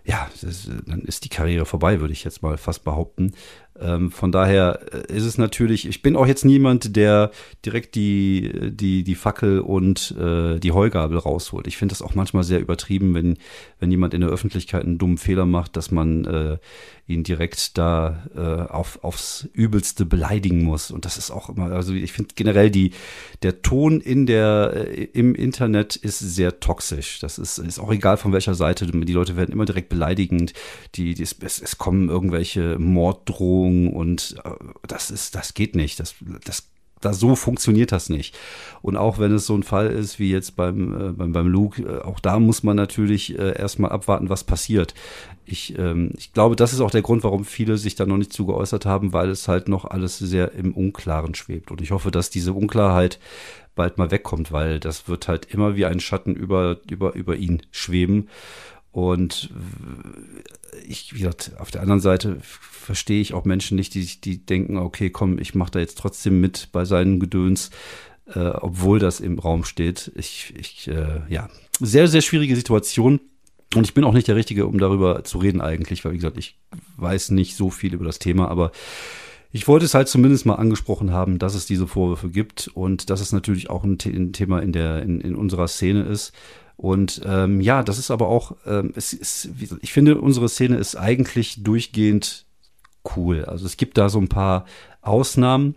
ja, 0.05 0.31
das, 0.43 0.71
dann 0.87 1.01
ist 1.01 1.25
die 1.25 1.29
Karriere 1.31 1.65
vorbei, 1.65 2.01
würde 2.01 2.13
ich 2.13 2.25
jetzt 2.25 2.43
mal 2.43 2.59
fast 2.59 2.85
behaupten. 2.85 3.33
Ähm, 3.81 4.11
von 4.11 4.33
daher 4.33 4.81
äh, 4.93 5.13
ist 5.13 5.25
es 5.25 5.39
natürlich, 5.39 5.87
ich 5.87 6.03
bin 6.03 6.17
auch 6.17 6.27
jetzt 6.27 6.45
niemand, 6.45 6.97
der 6.97 7.31
direkt 7.65 7.95
die, 7.95 8.71
die, 8.73 9.05
die 9.05 9.15
Fackel 9.15 9.61
und 9.61 10.15
äh, 10.19 10.59
die 10.59 10.73
Heugabel 10.73 11.19
rausholt. 11.19 11.67
Ich 11.67 11.77
finde 11.77 11.93
das 11.93 12.03
auch 12.03 12.15
manchmal 12.15 12.45
sehr 12.45 12.61
übertrieben, 12.61 13.15
wenn, 13.15 13.39
wenn 13.79 13.91
jemand 13.91 14.15
in 14.15 14.21
der 14.21 14.31
Öffentlichkeit 14.31 14.85
einen 14.85 14.99
dummen 14.99 15.19
Fehler 15.19 15.47
macht, 15.47 15.77
dass 15.77 15.91
man 15.91 16.25
äh, 16.25 16.59
ihn 17.07 17.23
direkt 17.23 17.79
da 17.79 18.25
äh, 18.35 18.73
auf, 18.73 19.05
aufs 19.05 19.49
Übelste 19.53 20.07
beleidigen 20.07 20.65
muss. 20.65 20.91
Und 20.91 21.05
das 21.05 21.19
ist 21.19 21.31
auch 21.31 21.51
immer, 21.51 21.71
also 21.71 21.93
ich 21.93 22.13
finde 22.13 22.35
generell 22.35 22.71
die, 22.71 22.93
der 23.43 23.63
Ton 23.63 24.01
in 24.01 24.27
der, 24.27 24.73
äh, 24.75 25.05
im 25.13 25.35
Internet 25.35 25.97
ist 25.97 26.19
sehr 26.19 26.61
toxisch. 26.61 27.21
Das 27.21 27.39
ist, 27.39 27.59
ist 27.59 27.79
auch 27.79 27.93
egal 27.93 28.17
von 28.17 28.33
welcher 28.33 28.55
Seite. 28.55 28.87
Die 28.87 29.13
Leute 29.13 29.37
werden 29.37 29.53
immer 29.53 29.67
direkt 29.67 29.89
beleidigend. 29.89 30.53
Die, 30.95 31.15
die 31.15 31.23
es, 31.23 31.37
es 31.41 31.79
kommen 31.79 32.09
irgendwelche 32.09 32.79
Morddrohungen 32.79 33.66
und 33.67 34.37
äh, 34.45 34.51
das 34.87 35.11
ist, 35.11 35.35
das 35.35 35.55
geht 35.55 35.75
nicht. 35.75 36.01
Das, 36.01 36.15
das 36.45 36.69
da 37.01 37.13
so 37.13 37.37
funktioniert 37.37 37.93
das 37.93 38.09
nicht. 38.09 38.37
Und 38.81 38.97
auch 38.97 39.19
wenn 39.19 39.33
es 39.33 39.47
so 39.47 39.55
ein 39.55 39.63
Fall 39.63 39.89
ist 39.89 40.19
wie 40.19 40.31
jetzt 40.31 40.57
beim, 40.57 41.09
äh, 41.09 41.13
beim, 41.13 41.33
beim 41.33 41.47
Luke, 41.47 41.83
äh, 41.83 42.03
auch 42.03 42.21
da 42.21 42.39
muss 42.39 42.63
man 42.63 42.77
natürlich 42.77 43.39
äh, 43.39 43.59
erstmal 43.59 43.93
abwarten, 43.93 44.31
was 44.31 44.45
passiert. 44.45 44.95
Ich, 45.45 45.79
ähm, 45.79 46.11
ich 46.17 46.33
glaube, 46.33 46.57
das 46.57 46.73
ist 46.73 46.81
auch 46.81 46.91
der 46.91 47.03
Grund, 47.03 47.23
warum 47.23 47.45
viele 47.45 47.77
sich 47.77 47.95
da 47.97 48.07
noch 48.07 48.17
nicht 48.17 48.33
zu 48.33 48.47
geäußert 48.47 48.87
haben, 48.87 49.13
weil 49.13 49.29
es 49.29 49.47
halt 49.47 49.69
noch 49.69 49.85
alles 49.85 50.19
sehr 50.19 50.53
im 50.53 50.73
Unklaren 50.73 51.35
schwebt. 51.35 51.71
Und 51.71 51.81
ich 51.83 51.91
hoffe, 51.91 52.11
dass 52.11 52.31
diese 52.31 52.55
Unklarheit 52.55 53.21
bald 53.75 53.99
mal 53.99 54.11
wegkommt, 54.11 54.51
weil 54.51 54.81
das 54.81 55.07
wird 55.07 55.29
halt 55.29 55.45
immer 55.53 55.77
wie 55.77 55.85
ein 55.85 56.01
Schatten 56.01 56.35
über, 56.35 56.79
über, 56.91 57.15
über 57.15 57.37
ihn 57.37 57.63
schweben. 57.71 58.29
Und 58.97 59.51
ich, 60.89 61.13
wie 61.13 61.19
gesagt, 61.19 61.53
auf 61.59 61.71
der 61.71 61.83
anderen 61.83 62.01
Seite 62.01 62.39
verstehe 62.41 63.21
ich 63.21 63.35
auch 63.35 63.45
Menschen 63.45 63.77
nicht, 63.77 63.93
die, 63.93 64.07
die 64.07 64.39
denken, 64.39 64.79
okay, 64.79 65.11
komm, 65.11 65.39
ich 65.39 65.55
mache 65.55 65.73
da 65.73 65.81
jetzt 65.81 65.99
trotzdem 65.99 66.41
mit 66.41 66.71
bei 66.73 66.87
seinen 66.87 67.21
Gedöns, 67.21 67.69
äh, 68.35 68.39
obwohl 68.39 68.99
das 68.99 69.21
im 69.21 69.39
Raum 69.39 69.65
steht. 69.65 70.13
Ich, 70.15 70.55
ich 70.59 70.89
äh, 70.89 71.21
ja, 71.29 71.51
sehr, 71.79 72.09
sehr 72.09 72.23
schwierige 72.23 72.57
Situation. 72.57 73.21
Und 73.75 73.85
ich 73.85 73.93
bin 73.93 74.03
auch 74.03 74.15
nicht 74.15 74.29
der 74.29 74.37
Richtige, 74.37 74.67
um 74.67 74.79
darüber 74.79 75.25
zu 75.25 75.37
reden 75.37 75.61
eigentlich, 75.61 76.03
weil, 76.07 76.13
wie 76.13 76.17
gesagt, 76.17 76.39
ich 76.39 76.59
weiß 76.97 77.33
nicht 77.33 77.55
so 77.55 77.69
viel 77.69 77.93
über 77.93 78.07
das 78.07 78.19
Thema, 78.19 78.49
aber 78.49 78.73
ich 79.53 79.69
wollte 79.69 79.85
es 79.85 79.93
halt 79.93 80.09
zumindest 80.09 80.47
mal 80.47 80.55
angesprochen 80.55 81.13
haben, 81.13 81.39
dass 81.39 81.55
es 81.55 81.67
diese 81.67 81.87
Vorwürfe 81.87 82.31
gibt 82.31 82.69
und 82.69 83.11
dass 83.11 83.21
es 83.21 83.31
natürlich 83.31 83.69
auch 83.69 83.85
ein, 83.85 83.99
Thema 83.99 84.63
in, 84.63 84.73
der, 84.73 85.03
in, 85.03 85.21
in 85.21 85.37
unserer 85.37 85.69
Szene 85.69 86.05
ist. 86.05 86.33
Und 86.77 87.23
ähm, 87.25 87.61
ja, 87.61 87.83
das 87.83 87.99
ist 87.99 88.11
aber 88.11 88.29
auch, 88.29 88.57
ähm, 88.67 88.93
es 88.95 89.13
ist, 89.13 89.49
ich 89.81 89.93
finde, 89.93 90.21
unsere 90.21 90.49
Szene 90.49 90.77
ist 90.77 90.97
eigentlich 90.97 91.63
durchgehend 91.63 92.45
cool. 93.17 93.45
Also 93.45 93.67
es 93.67 93.77
gibt 93.77 93.97
da 93.99 94.09
so 94.09 94.19
ein 94.19 94.29
paar 94.29 94.67
Ausnahmen 95.01 95.77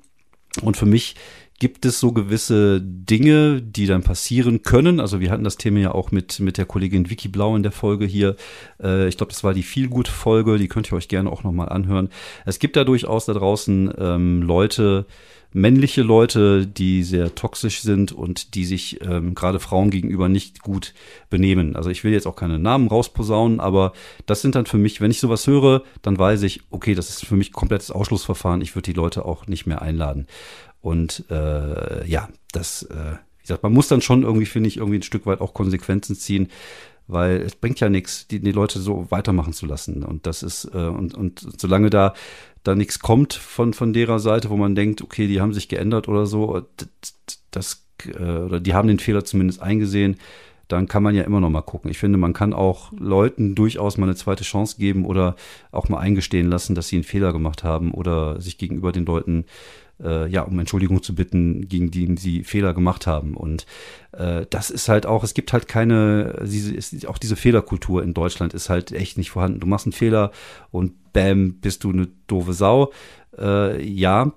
und 0.61 0.75
für 0.75 0.85
mich 0.85 1.15
gibt 1.59 1.85
es 1.85 1.99
so 1.99 2.13
gewisse 2.13 2.81
Dinge, 2.81 3.61
die 3.61 3.85
dann 3.85 4.01
passieren 4.01 4.63
können. 4.63 4.99
Also 4.99 5.19
wir 5.19 5.29
hatten 5.29 5.43
das 5.43 5.57
Thema 5.57 5.79
ja 5.79 5.91
auch 5.91 6.11
mit, 6.11 6.39
mit 6.39 6.57
der 6.57 6.65
Kollegin 6.65 7.09
Vicky 7.09 7.27
Blau 7.27 7.55
in 7.55 7.63
der 7.63 7.73
Folge 7.73 8.05
hier. 8.05 8.37
Äh, 8.81 9.09
ich 9.09 9.17
glaube, 9.17 9.33
das 9.33 9.43
war 9.43 9.53
die 9.53 9.63
Feelgood-Folge, 9.63 10.57
die 10.57 10.69
könnt 10.69 10.91
ihr 10.91 10.95
euch 10.95 11.09
gerne 11.09 11.29
auch 11.29 11.43
nochmal 11.43 11.69
anhören. 11.69 12.09
Es 12.45 12.59
gibt 12.59 12.77
da 12.77 12.85
durchaus 12.85 13.25
da 13.25 13.33
draußen 13.33 13.93
ähm, 13.97 14.41
Leute, 14.41 15.05
männliche 15.51 16.03
Leute, 16.03 16.67
die 16.67 17.03
sehr 17.03 17.33
toxisch 17.35 17.81
sind 17.81 18.11
und 18.11 18.53
die 18.55 18.65
sich 18.65 19.01
ähm, 19.01 19.33
gerade 19.33 19.59
Frauen 19.59 19.89
gegenüber 19.89 20.29
nicht 20.29 20.61
gut 20.61 20.93
benehmen. 21.29 21.75
Also 21.75 21.89
ich 21.89 22.03
will 22.03 22.13
jetzt 22.13 22.27
auch 22.27 22.35
keine 22.35 22.59
Namen 22.59 22.87
rausposaunen, 22.87 23.59
aber 23.59 23.93
das 24.25 24.41
sind 24.41 24.55
dann 24.55 24.67
für 24.67 24.77
mich, 24.77 25.01
wenn 25.01 25.11
ich 25.11 25.19
sowas 25.19 25.47
höre, 25.47 25.83
dann 26.01 26.17
weiß 26.17 26.43
ich, 26.43 26.61
okay, 26.69 26.93
das 26.93 27.09
ist 27.09 27.25
für 27.25 27.35
mich 27.35 27.51
komplettes 27.51 27.91
Ausschlussverfahren. 27.91 28.61
Ich 28.61 28.75
würde 28.75 28.91
die 28.91 28.97
Leute 28.97 29.25
auch 29.25 29.47
nicht 29.47 29.65
mehr 29.65 29.81
einladen. 29.81 30.27
Und 30.81 31.25
äh, 31.29 32.07
ja, 32.07 32.29
das, 32.51 32.83
äh, 32.83 33.17
wie 33.37 33.41
gesagt, 33.41 33.63
man 33.63 33.73
muss 33.73 33.87
dann 33.87 34.01
schon 34.01 34.23
irgendwie, 34.23 34.45
finde 34.45 34.67
ich, 34.67 34.77
irgendwie 34.77 34.99
ein 34.99 35.03
Stück 35.03 35.25
weit 35.25 35.41
auch 35.41 35.53
Konsequenzen 35.53 36.15
ziehen, 36.15 36.49
weil 37.07 37.41
es 37.41 37.55
bringt 37.55 37.79
ja 37.79 37.89
nichts, 37.89 38.27
die, 38.27 38.39
die 38.39 38.51
Leute 38.51 38.79
so 38.79 39.07
weitermachen 39.09 39.51
zu 39.51 39.65
lassen. 39.65 40.03
Und 40.03 40.27
das 40.27 40.43
ist, 40.43 40.65
äh, 40.73 40.77
und, 40.77 41.15
und 41.15 41.45
solange 41.57 41.89
da 41.89 42.13
da 42.63 42.75
nichts 42.75 42.99
kommt 42.99 43.33
von, 43.33 43.73
von 43.73 43.93
derer 43.93 44.19
Seite, 44.19 44.49
wo 44.49 44.57
man 44.57 44.75
denkt, 44.75 45.01
okay, 45.01 45.27
die 45.27 45.41
haben 45.41 45.53
sich 45.53 45.69
geändert 45.69 46.07
oder 46.07 46.25
so, 46.25 46.65
das, 47.51 47.85
äh, 48.05 48.21
oder 48.21 48.59
die 48.59 48.73
haben 48.73 48.87
den 48.87 48.99
Fehler 48.99 49.25
zumindest 49.25 49.61
eingesehen, 49.61 50.17
dann 50.69 50.87
kann 50.87 51.03
man 51.03 51.15
ja 51.15 51.23
immer 51.23 51.41
noch 51.41 51.49
mal 51.49 51.61
gucken. 51.61 51.91
Ich 51.91 51.97
finde, 51.97 52.17
man 52.17 52.33
kann 52.33 52.53
auch 52.53 52.93
Leuten 52.97 53.55
durchaus 53.55 53.97
mal 53.97 54.05
eine 54.05 54.15
zweite 54.15 54.43
Chance 54.43 54.77
geben 54.77 55.05
oder 55.05 55.35
auch 55.71 55.89
mal 55.89 55.99
eingestehen 55.99 56.49
lassen, 56.49 56.75
dass 56.75 56.87
sie 56.87 56.95
einen 56.95 57.03
Fehler 57.03 57.33
gemacht 57.33 57.63
haben 57.63 57.91
oder 57.91 58.39
sich 58.39 58.57
gegenüber 58.57 58.91
den 58.91 59.05
Leuten 59.05 59.45
äh, 60.01 60.27
ja, 60.29 60.43
um 60.43 60.57
Entschuldigung 60.59 61.03
zu 61.03 61.13
bitten, 61.15 61.67
gegen 61.67 61.91
die 61.91 62.15
sie 62.17 62.43
Fehler 62.43 62.73
gemacht 62.73 63.07
haben. 63.07 63.35
Und 63.35 63.65
äh, 64.11 64.45
das 64.49 64.69
ist 64.69 64.89
halt 64.89 65.05
auch, 65.05 65.23
es 65.23 65.33
gibt 65.33 65.53
halt 65.53 65.67
keine, 65.67 66.45
diese, 66.45 66.73
ist, 66.73 67.07
auch 67.07 67.17
diese 67.17 67.35
Fehlerkultur 67.35 68.03
in 68.03 68.13
Deutschland 68.13 68.53
ist 68.53 68.69
halt 68.69 68.91
echt 68.91 69.17
nicht 69.17 69.31
vorhanden. 69.31 69.59
Du 69.59 69.67
machst 69.67 69.85
einen 69.85 69.93
Fehler 69.93 70.31
und 70.71 71.13
bam, 71.13 71.55
bist 71.55 71.83
du 71.83 71.91
eine 71.91 72.07
doofe 72.27 72.53
Sau. 72.53 72.91
Äh, 73.37 73.83
ja, 73.83 74.31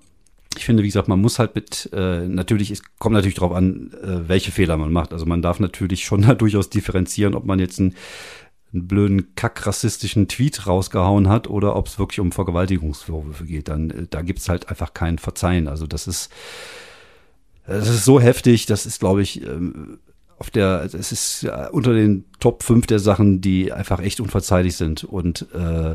ich 0.58 0.64
finde, 0.64 0.82
wie 0.82 0.88
gesagt, 0.88 1.08
man 1.08 1.20
muss 1.20 1.38
halt 1.38 1.54
mit, 1.54 1.90
äh, 1.92 2.26
natürlich, 2.26 2.70
es 2.70 2.82
kommt 2.98 3.14
natürlich 3.14 3.36
darauf 3.36 3.52
an, 3.52 3.92
äh, 4.02 4.28
welche 4.28 4.52
Fehler 4.52 4.76
man 4.76 4.92
macht. 4.92 5.12
Also 5.12 5.26
man 5.26 5.42
darf 5.42 5.60
natürlich 5.60 6.04
schon 6.04 6.22
da 6.26 6.34
durchaus 6.34 6.70
differenzieren, 6.70 7.34
ob 7.34 7.44
man 7.44 7.58
jetzt 7.58 7.78
einen, 7.78 7.94
einen 8.72 8.88
blöden, 8.88 9.34
kackrassistischen 9.34 10.28
Tweet 10.28 10.66
rausgehauen 10.66 11.28
hat 11.28 11.48
oder 11.48 11.76
ob 11.76 11.88
es 11.88 11.98
wirklich 11.98 12.20
um 12.20 12.32
Vergewaltigungsvorwürfe 12.32 13.44
geht. 13.44 13.68
Dann, 13.68 13.90
äh, 13.90 14.06
da 14.08 14.22
gibt's 14.22 14.48
halt 14.48 14.68
einfach 14.68 14.94
kein 14.94 15.18
Verzeihen. 15.18 15.68
Also 15.68 15.86
das 15.86 16.06
ist, 16.06 16.30
das 17.66 17.88
ist 17.88 18.04
so 18.04 18.20
heftig, 18.20 18.66
das 18.66 18.86
ist, 18.86 19.00
glaube 19.00 19.22
ich, 19.22 19.42
ähm, 19.42 19.98
auf 20.42 20.50
der, 20.50 20.88
es 20.92 21.12
ist 21.12 21.44
äh, 21.44 21.68
unter 21.70 21.94
den 21.94 22.24
Top 22.40 22.64
5 22.64 22.88
der 22.88 22.98
Sachen, 22.98 23.40
die 23.40 23.72
einfach 23.72 24.00
echt 24.00 24.18
unverzeihlich 24.18 24.76
sind. 24.76 25.04
Und 25.04 25.46
äh, 25.54 25.94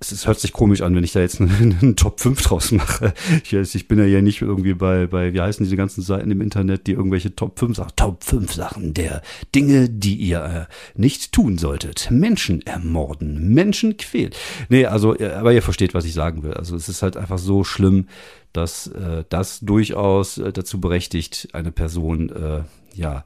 es, 0.00 0.12
es 0.12 0.26
hört 0.26 0.40
sich 0.40 0.52
komisch 0.52 0.80
an, 0.80 0.96
wenn 0.96 1.04
ich 1.04 1.12
da 1.12 1.20
jetzt 1.20 1.40
einen, 1.40 1.78
einen 1.80 1.96
Top 1.96 2.20
5 2.20 2.42
draus 2.42 2.72
mache. 2.72 3.12
Ich, 3.44 3.52
ich 3.52 3.88
bin 3.88 3.98
ja 3.98 4.04
hier 4.04 4.22
nicht 4.22 4.42
irgendwie 4.42 4.74
bei, 4.74 5.06
bei, 5.06 5.32
wie 5.32 5.40
heißen 5.40 5.64
diese 5.64 5.76
ganzen 5.76 6.02
Seiten 6.02 6.30
im 6.30 6.40
Internet, 6.40 6.86
die 6.86 6.92
irgendwelche 6.92 7.36
Top 7.36 7.58
5 7.58 7.76
Sachen, 7.76 7.92
Top 7.96 8.24
5 8.24 8.52
Sachen 8.52 8.94
der 8.94 9.22
Dinge, 9.54 9.88
die 9.88 10.16
ihr 10.16 10.68
äh, 10.68 11.00
nicht 11.00 11.32
tun 11.32 11.58
solltet. 11.58 12.10
Menschen 12.10 12.62
ermorden, 12.66 13.52
Menschen 13.52 13.96
quälen. 13.96 14.32
Nee, 14.68 14.86
also, 14.86 15.16
äh, 15.16 15.32
aber 15.32 15.52
ihr 15.52 15.62
versteht, 15.62 15.94
was 15.94 16.04
ich 16.04 16.14
sagen 16.14 16.42
will. 16.42 16.54
Also 16.54 16.74
es 16.74 16.88
ist 16.88 17.02
halt 17.02 17.16
einfach 17.16 17.38
so 17.38 17.62
schlimm, 17.62 18.06
dass 18.52 18.88
äh, 18.88 19.24
das 19.28 19.60
durchaus 19.60 20.38
äh, 20.38 20.52
dazu 20.52 20.80
berechtigt, 20.80 21.48
eine 21.52 21.70
Person, 21.70 22.30
äh, 22.30 22.62
ja, 22.94 23.24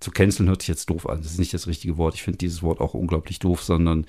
zu 0.00 0.10
canceln 0.10 0.48
hört 0.48 0.60
sich 0.60 0.68
jetzt 0.68 0.90
doof 0.90 1.08
an. 1.08 1.22
Das 1.22 1.30
ist 1.30 1.38
nicht 1.38 1.54
das 1.54 1.66
richtige 1.66 1.96
Wort. 1.96 2.14
Ich 2.14 2.22
finde 2.22 2.38
dieses 2.38 2.62
Wort 2.62 2.80
auch 2.80 2.92
unglaublich 2.92 3.38
doof, 3.38 3.62
sondern 3.62 4.04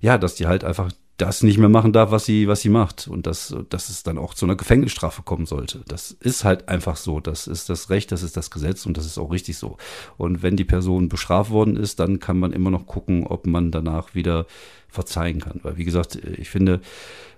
ja, 0.00 0.16
dass 0.16 0.34
die 0.34 0.46
halt 0.46 0.64
einfach 0.64 0.90
das 1.20 1.42
nicht 1.42 1.58
mehr 1.58 1.68
machen 1.68 1.92
darf, 1.92 2.10
was 2.10 2.24
sie, 2.24 2.48
was 2.48 2.60
sie 2.60 2.68
macht. 2.68 3.08
Und 3.08 3.26
dass, 3.26 3.54
dass 3.68 3.88
es 3.88 4.02
dann 4.02 4.18
auch 4.18 4.34
zu 4.34 4.46
einer 4.46 4.56
Gefängnisstrafe 4.56 5.22
kommen 5.22 5.46
sollte. 5.46 5.82
Das 5.86 6.12
ist 6.12 6.44
halt 6.44 6.68
einfach 6.68 6.96
so. 6.96 7.20
Das 7.20 7.46
ist 7.46 7.68
das 7.68 7.90
Recht, 7.90 8.12
das 8.12 8.22
ist 8.22 8.36
das 8.36 8.50
Gesetz 8.50 8.86
und 8.86 8.96
das 8.96 9.06
ist 9.06 9.18
auch 9.18 9.30
richtig 9.30 9.58
so. 9.58 9.76
Und 10.16 10.42
wenn 10.42 10.56
die 10.56 10.64
Person 10.64 11.08
bestraft 11.08 11.50
worden 11.50 11.76
ist, 11.76 12.00
dann 12.00 12.20
kann 12.20 12.38
man 12.38 12.52
immer 12.52 12.70
noch 12.70 12.86
gucken, 12.86 13.26
ob 13.26 13.46
man 13.46 13.70
danach 13.70 14.14
wieder 14.14 14.46
verzeihen 14.88 15.40
kann. 15.40 15.60
Weil, 15.62 15.76
wie 15.76 15.84
gesagt, 15.84 16.16
ich 16.16 16.48
finde, 16.48 16.80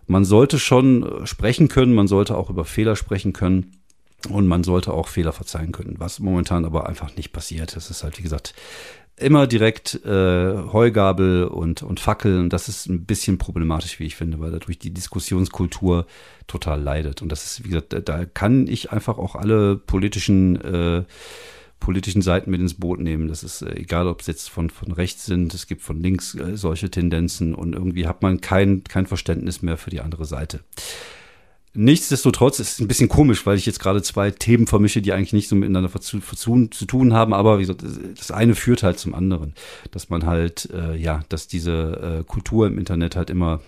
man 0.07 0.25
sollte 0.25 0.59
schon 0.59 1.27
sprechen 1.27 1.69
können, 1.69 1.95
man 1.95 2.09
sollte 2.09 2.37
auch 2.37 2.51
über 2.51 2.65
Fehler 2.65 2.97
sprechen 2.97 3.33
können. 3.33 3.73
Und 4.29 4.47
man 4.47 4.63
sollte 4.63 4.93
auch 4.93 5.09
Fehler 5.09 5.33
verzeihen 5.33 5.73
können, 5.73 5.97
was 5.99 6.21
momentan 6.21 6.65
aber 6.65 6.89
einfach 6.89 7.17
nicht 7.17 7.33
passiert. 7.33 7.75
Das 7.75 7.91
ist 7.91 8.05
halt, 8.05 8.19
wie 8.19 8.23
gesagt, 8.23 8.55
immer 9.23 9.47
direkt 9.47 10.05
äh, 10.05 10.55
Heugabel 10.73 11.45
und, 11.45 11.83
und 11.83 12.01
Fackel. 12.01 12.39
Und 12.39 12.53
das 12.53 12.69
ist 12.69 12.87
ein 12.87 13.05
bisschen 13.05 13.39
problematisch, 13.39 13.99
wie 13.99 14.05
ich 14.05 14.17
finde, 14.17 14.41
weil 14.41 14.51
dadurch 14.51 14.79
die 14.79 14.93
Diskussionskultur 14.93 16.07
total 16.47 16.83
leidet. 16.83 17.23
Und 17.23 17.31
das 17.31 17.45
ist, 17.45 17.65
wie 17.65 17.69
gesagt, 17.69 17.93
da, 17.93 18.01
da 18.01 18.25
kann 18.25 18.67
ich 18.67 18.93
einfach 18.93 19.19
auch 19.19 19.37
alle 19.37 19.77
politischen 19.77 20.61
äh, 20.61 21.05
politischen 21.83 22.23
Seiten 22.23 22.51
mit 22.51 22.61
ins 22.61 22.75
Boot 22.75 23.01
nehmen. 23.01 23.29
Das 23.29 23.43
ist 23.43 23.63
äh, 23.63 23.75
egal, 23.75 24.07
ob 24.07 24.21
es 24.21 24.29
jetzt 24.29 24.49
von, 24.49 24.71
von 24.71 24.93
rechts 24.93 25.27
sind, 25.27 25.53
es 25.53 25.67
gibt 25.67 25.83
von 25.83 26.01
links 26.01 26.35
äh, 26.35 26.57
solche 26.57 26.91
Tendenzen 26.91 27.55
und 27.55 27.75
irgendwie 27.75 28.07
hat 28.07 28.23
man 28.23 28.41
kein, 28.41 28.85
kein 28.85 29.07
Verständnis 29.07 29.63
mehr 29.63 29.77
für 29.77 29.91
die 29.91 30.01
andere 30.01 30.25
Seite. 30.25 30.61
Nichtsdestotrotz 31.75 32.59
ist 32.61 32.73
es 32.73 32.81
ein 32.81 32.89
bisschen 32.89 33.09
komisch, 33.09 33.47
weil 33.47 33.57
ich 33.57 33.65
jetzt 33.65 33.81
gerade 33.81 34.03
zwei 34.03 34.31
Themen 34.31 34.67
vermische, 34.67 35.01
die 35.01 35.13
eigentlich 35.13 35.33
nicht 35.33 35.49
so 35.49 35.57
miteinander 35.57 35.91
zu, 36.01 36.21
zu, 36.21 36.87
tun 36.87 37.15
haben, 37.15 37.33
aber 37.33 37.59
wie 37.59 37.63
gesagt, 37.63 37.83
das 38.19 38.31
eine 38.31 38.55
führt 38.55 38.83
halt 38.83 38.99
zum 38.99 39.15
anderen. 39.15 39.55
Dass 39.91 40.11
man 40.11 40.27
halt, 40.27 40.69
äh, 40.71 40.95
ja, 40.97 41.23
dass 41.31 41.49
diese 41.49 42.21
äh, 42.21 42.25
Kultur 42.25 42.67
im 42.67 42.79
Internet 42.79 43.17
halt 43.17 43.31
immer 43.31 43.61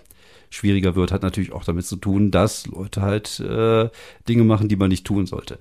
schwieriger 0.50 0.94
wird, 0.94 1.12
hat 1.12 1.22
natürlich 1.22 1.52
auch 1.52 1.64
damit 1.64 1.86
zu 1.86 1.96
tun, 1.96 2.30
dass 2.30 2.66
Leute 2.66 3.02
halt 3.02 3.40
äh, 3.40 3.88
Dinge 4.28 4.44
machen, 4.44 4.68
die 4.68 4.76
man 4.76 4.90
nicht 4.90 5.06
tun 5.06 5.26
sollte. 5.26 5.58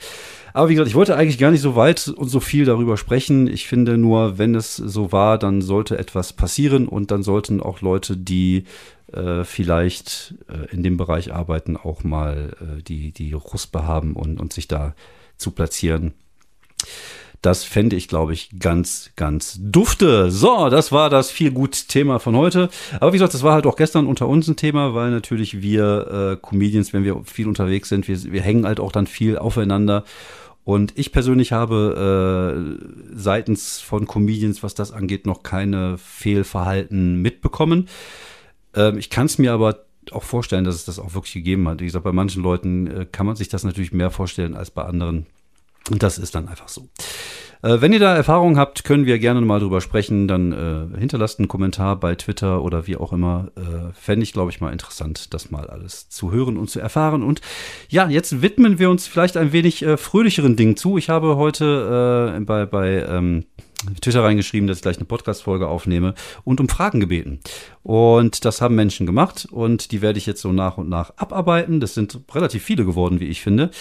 Aber 0.54 0.70
wie 0.70 0.74
gesagt, 0.74 0.90
ich 0.90 0.96
wollte 0.96 1.16
eigentlich 1.16 1.40
gar 1.40 1.50
nicht 1.50 1.62
so 1.62 1.76
weit 1.76 2.10
und 2.10 2.28
so 2.28 2.40
viel 2.40 2.66
darüber 2.66 2.98
sprechen. 2.98 3.48
Ich 3.48 3.68
finde 3.68 3.98
nur, 3.98 4.38
wenn 4.38 4.54
es 4.54 4.76
so 4.76 5.12
war, 5.12 5.38
dann 5.38 5.62
sollte 5.62 5.98
etwas 5.98 6.34
passieren 6.34 6.88
und 6.88 7.10
dann 7.10 7.24
sollten 7.24 7.62
auch 7.62 7.82
Leute, 7.82 8.16
die 8.18 8.66
äh, 9.14 9.44
vielleicht 9.44 10.36
äh, 10.48 10.74
in 10.74 10.84
dem 10.84 10.98
Bereich 10.98 11.34
arbeiten, 11.34 11.78
auch 11.78 12.04
mal 12.04 12.56
äh, 12.60 12.82
die, 12.84 13.12
die 13.12 13.34
Ruspe 13.34 13.86
haben 13.86 14.16
und, 14.16 14.40
und 14.40 14.54
sich 14.54 14.68
da 14.68 14.96
zu 15.38 15.52
platzieren. 15.52 16.14
Das 17.42 17.66
fände 17.66 17.98
ich, 17.98 18.08
glaube 18.08 18.32
ich, 18.32 18.52
ganz, 18.58 19.12
ganz 19.18 19.60
dufte. 19.62 20.32
So, 20.32 20.70
das 20.70 20.94
war 20.94 21.10
das 21.10 21.30
viel 21.30 21.52
gut 21.52 21.90
Thema 21.90 22.20
von 22.20 22.38
heute. 22.38 22.70
Aber 23.02 23.12
wie 23.12 23.18
gesagt, 23.18 23.34
das 23.34 23.44
war 23.44 23.54
halt 23.54 23.68
auch 23.68 23.76
gestern 23.76 24.08
unter 24.08 24.30
uns 24.30 24.48
ein 24.48 24.56
Thema, 24.56 24.94
weil 24.94 25.12
natürlich 25.12 25.62
wir 25.62 26.38
äh, 26.42 26.48
Comedians, 26.48 26.94
wenn 26.94 27.04
wir 27.04 27.22
viel 27.26 27.50
unterwegs 27.50 27.90
sind, 27.90 28.08
wir, 28.08 28.24
wir 28.32 28.42
hängen 28.42 28.66
halt 28.66 28.80
auch 28.80 28.94
dann 28.94 29.08
viel 29.08 29.38
aufeinander. 29.38 30.06
Und 30.64 30.94
ich 30.98 31.12
persönlich 31.12 31.52
habe 31.52 32.80
äh, 32.80 33.14
seitens 33.14 33.82
von 33.82 34.08
Comedians, 34.08 34.64
was 34.64 34.74
das 34.74 34.94
angeht, 34.94 35.26
noch 35.26 35.44
keine 35.44 35.98
Fehlverhalten 35.98 37.22
mitbekommen. 37.22 37.90
Ähm, 38.76 38.98
ich 38.98 39.10
kann 39.10 39.26
es 39.26 39.38
mir 39.38 39.54
aber 39.54 39.86
auch 40.12 40.24
vorstellen, 40.24 40.64
dass 40.64 40.76
es 40.76 40.86
das 40.86 41.00
auch 41.00 41.14
wirklich 41.14 41.34
gegeben 41.34 41.68
hat. 41.68 41.80
Wie 41.80 41.86
gesagt, 41.86 42.04
bei 42.04 42.12
manchen 42.12 42.44
Leuten 42.44 42.88
äh, 42.88 43.06
kann 43.06 43.26
man 43.26 43.36
sich 43.36 43.50
das 43.50 43.64
natürlich 43.64 43.94
mehr 43.94 44.12
vorstellen 44.12 44.56
als 44.56 44.72
bei 44.72 44.84
anderen. 44.84 45.26
Und 45.90 46.04
das 46.04 46.18
ist 46.18 46.36
dann 46.36 46.48
einfach 46.48 46.68
so. 46.70 46.90
Äh, 47.62 47.82
wenn 47.82 47.94
ihr 47.94 48.00
da 48.00 48.16
Erfahrungen 48.16 48.58
habt, 48.58 48.84
können 48.84 49.06
wir 49.06 49.20
gerne 49.20 49.42
mal 49.42 49.60
drüber 49.60 49.82
sprechen. 49.82 50.28
Dann 50.28 50.52
äh, 50.52 51.00
hinterlasst 51.00 51.40
einen 51.40 51.48
Kommentar 51.48 51.98
bei 52.00 52.16
Twitter 52.16 52.62
oder 52.62 52.88
wie 52.88 52.98
auch 52.98 53.14
immer. 53.14 53.52
Äh, 53.56 53.94
Fände 53.94 54.24
ich, 54.24 54.34
glaube 54.34 54.52
ich, 54.52 54.62
mal 54.62 54.72
interessant, 54.72 55.34
das 55.34 55.52
mal 55.52 55.70
alles 55.70 56.10
zu 56.10 56.32
hören 56.32 56.58
und 56.58 56.70
zu 56.70 56.80
erfahren. 56.80 57.24
Und 57.24 57.42
ja, 57.90 58.08
jetzt 58.10 58.42
widmen 58.42 58.80
wir 58.80 58.90
uns 58.90 59.08
vielleicht 59.08 59.38
ein 59.38 59.54
wenig 59.54 59.84
äh, 59.84 59.98
fröhlicheren 59.98 60.56
Dingen 60.56 60.78
zu. 60.78 60.98
Ich 60.98 61.10
habe 61.10 61.38
heute 61.38 62.36
äh, 62.38 62.40
bei, 62.42 62.66
bei 62.66 63.06
ähm, 63.08 63.46
Twitter 64.02 64.24
reingeschrieben, 64.24 64.68
dass 64.68 64.78
ich 64.78 64.84
gleich 64.84 64.98
eine 64.98 65.06
Podcast-Folge 65.06 65.68
aufnehme 65.68 66.14
und 66.44 66.60
um 66.60 66.70
Fragen 66.70 67.00
gebeten. 67.00 67.40
Und 67.84 68.46
das 68.46 68.62
haben 68.62 68.76
Menschen 68.76 69.06
gemacht 69.06 69.48
und 69.52 69.92
die 69.92 70.02
werde 70.02 70.18
ich 70.18 70.26
jetzt 70.26 70.42
so 70.42 70.52
nach 70.52 70.78
und 70.78 70.90
nach 70.90 71.14
abarbeiten. 71.18 71.80
Das 71.80 71.94
sind 71.94 72.20
relativ 72.34 72.64
viele 72.64 72.86
geworden, 72.86 73.20
wie 73.20 73.28
ich 73.28 73.42
finde. 73.42 73.72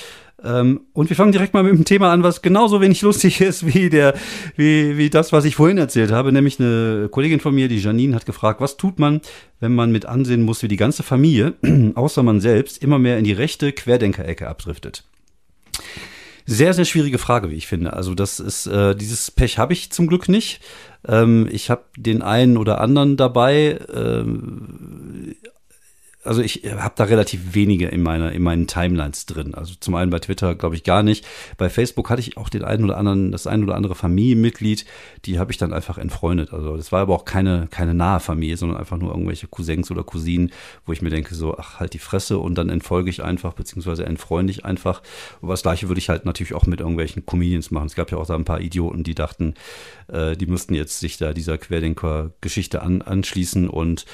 Ähm, 0.44 0.80
und 0.92 1.08
wir 1.08 1.16
fangen 1.16 1.32
direkt 1.32 1.54
mal 1.54 1.62
mit 1.62 1.72
einem 1.72 1.84
Thema 1.84 2.12
an, 2.12 2.22
was 2.22 2.42
genauso 2.42 2.80
wenig 2.80 3.02
lustig 3.02 3.40
ist 3.40 3.72
wie 3.72 3.90
der, 3.90 4.14
wie, 4.56 4.96
wie 4.96 5.10
das, 5.10 5.32
was 5.32 5.44
ich 5.44 5.54
vorhin 5.54 5.78
erzählt 5.78 6.10
habe. 6.10 6.32
Nämlich 6.32 6.58
eine 6.58 7.08
Kollegin 7.10 7.40
von 7.40 7.54
mir, 7.54 7.68
die 7.68 7.78
Janine, 7.78 8.16
hat 8.16 8.26
gefragt, 8.26 8.60
was 8.60 8.76
tut 8.76 8.98
man, 8.98 9.20
wenn 9.60 9.74
man 9.74 9.92
mit 9.92 10.06
ansehen 10.06 10.42
muss, 10.42 10.62
wie 10.62 10.68
die 10.68 10.76
ganze 10.76 11.02
Familie, 11.02 11.54
außer 11.94 12.22
man 12.22 12.40
selbst, 12.40 12.82
immer 12.82 12.98
mehr 12.98 13.18
in 13.18 13.24
die 13.24 13.32
rechte 13.32 13.72
Querdenkerecke 13.72 14.48
abdriftet. 14.48 15.04
Sehr, 16.46 16.74
sehr 16.74 16.84
schwierige 16.84 17.18
Frage, 17.18 17.50
wie 17.50 17.54
ich 17.54 17.66
finde. 17.66 17.92
Also 17.92 18.14
das 18.14 18.40
ist, 18.40 18.66
äh, 18.66 18.94
dieses 18.94 19.30
Pech 19.30 19.58
habe 19.58 19.72
ich 19.72 19.90
zum 19.90 20.06
Glück 20.06 20.28
nicht. 20.28 20.60
Ähm, 21.06 21.48
ich 21.50 21.70
habe 21.70 21.84
den 21.96 22.22
einen 22.22 22.56
oder 22.56 22.80
anderen 22.80 23.16
dabei. 23.16 23.78
Ähm, 23.94 24.81
also 26.32 26.40
ich 26.40 26.62
habe 26.64 26.94
da 26.96 27.04
relativ 27.04 27.54
wenige 27.54 27.88
in 27.88 28.02
meiner 28.02 28.32
in 28.32 28.42
meinen 28.42 28.66
Timelines 28.66 29.26
drin. 29.26 29.54
Also 29.54 29.74
zum 29.78 29.94
einen 29.94 30.10
bei 30.10 30.18
Twitter 30.18 30.54
glaube 30.54 30.76
ich 30.76 30.82
gar 30.82 31.02
nicht. 31.02 31.26
Bei 31.58 31.68
Facebook 31.68 32.08
hatte 32.08 32.22
ich 32.22 32.38
auch 32.38 32.48
den 32.48 32.64
einen 32.64 32.84
oder 32.84 32.96
anderen, 32.96 33.32
das 33.32 33.46
ein 33.46 33.62
oder 33.62 33.74
andere 33.74 33.94
Familienmitglied, 33.94 34.86
die 35.26 35.38
habe 35.38 35.52
ich 35.52 35.58
dann 35.58 35.74
einfach 35.74 35.98
entfreundet. 35.98 36.54
Also 36.54 36.78
das 36.78 36.90
war 36.90 37.02
aber 37.02 37.14
auch 37.14 37.26
keine 37.26 37.66
keine 37.70 37.92
nahe 37.92 38.18
Familie, 38.18 38.56
sondern 38.56 38.78
einfach 38.78 38.96
nur 38.96 39.10
irgendwelche 39.10 39.46
Cousins 39.46 39.90
oder 39.90 40.04
Cousinen, 40.04 40.52
wo 40.86 40.94
ich 40.94 41.02
mir 41.02 41.10
denke 41.10 41.34
so, 41.34 41.58
ach 41.58 41.80
halt 41.80 41.92
die 41.92 41.98
Fresse 41.98 42.38
und 42.38 42.56
dann 42.56 42.70
entfolge 42.70 43.10
ich 43.10 43.22
einfach 43.22 43.52
beziehungsweise 43.52 44.06
entfreunde 44.06 44.52
ich 44.52 44.64
einfach. 44.64 45.02
Und 45.42 45.50
das 45.50 45.60
gleiche 45.60 45.88
würde 45.88 45.98
ich 45.98 46.08
halt 46.08 46.24
natürlich 46.24 46.54
auch 46.54 46.64
mit 46.64 46.80
irgendwelchen 46.80 47.26
Comedians 47.26 47.70
machen. 47.70 47.88
Es 47.88 47.94
gab 47.94 48.10
ja 48.10 48.16
auch 48.16 48.26
da 48.26 48.36
ein 48.36 48.46
paar 48.46 48.62
Idioten, 48.62 49.02
die 49.02 49.14
dachten, 49.14 49.52
äh, 50.08 50.34
die 50.34 50.46
müssten 50.46 50.74
jetzt 50.74 50.98
sich 50.98 51.18
da 51.18 51.34
dieser 51.34 51.58
Querdenker-Geschichte 51.58 52.80
an, 52.80 53.02
anschließen 53.02 53.68
und 53.68 54.06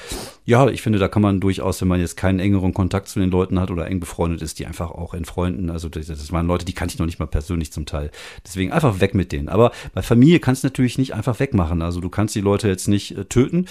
ja, 0.49 0.67
ich 0.67 0.81
finde, 0.81 0.99
da 0.99 1.07
kann 1.07 1.21
man 1.21 1.39
durchaus, 1.39 1.79
wenn 1.79 1.87
man 1.87 1.99
jetzt 1.99 2.08
keinen 2.17 2.39
engeren 2.39 2.73
Kontakt 2.73 3.07
zu 3.07 3.19
den 3.19 3.31
Leuten 3.31 3.59
hat 3.59 3.71
oder 3.71 3.87
eng 3.87 3.99
befreundet 3.99 4.41
ist, 4.41 4.59
die 4.59 4.65
einfach 4.65 4.91
auch 4.91 5.13
entfreunden. 5.13 5.69
Also 5.69 5.89
das, 5.89 6.07
das 6.07 6.31
waren 6.31 6.47
Leute, 6.47 6.65
die 6.65 6.73
kannte 6.73 6.93
ich 6.93 6.99
noch 6.99 7.05
nicht 7.05 7.19
mal 7.19 7.27
persönlich 7.27 7.71
zum 7.71 7.85
Teil. 7.85 8.11
Deswegen 8.45 8.71
einfach 8.71 8.99
weg 8.99 9.13
mit 9.13 9.31
denen. 9.31 9.49
Aber 9.49 9.71
bei 9.93 10.01
Familie 10.01 10.39
kannst 10.39 10.63
du 10.63 10.67
natürlich 10.67 10.97
nicht 10.97 11.13
einfach 11.13 11.39
wegmachen. 11.39 11.81
Also 11.81 12.01
du 12.01 12.09
kannst 12.09 12.35
die 12.35 12.41
Leute 12.41 12.67
jetzt 12.67 12.87
nicht 12.87 13.17
äh, 13.17 13.25
töten. 13.25 13.65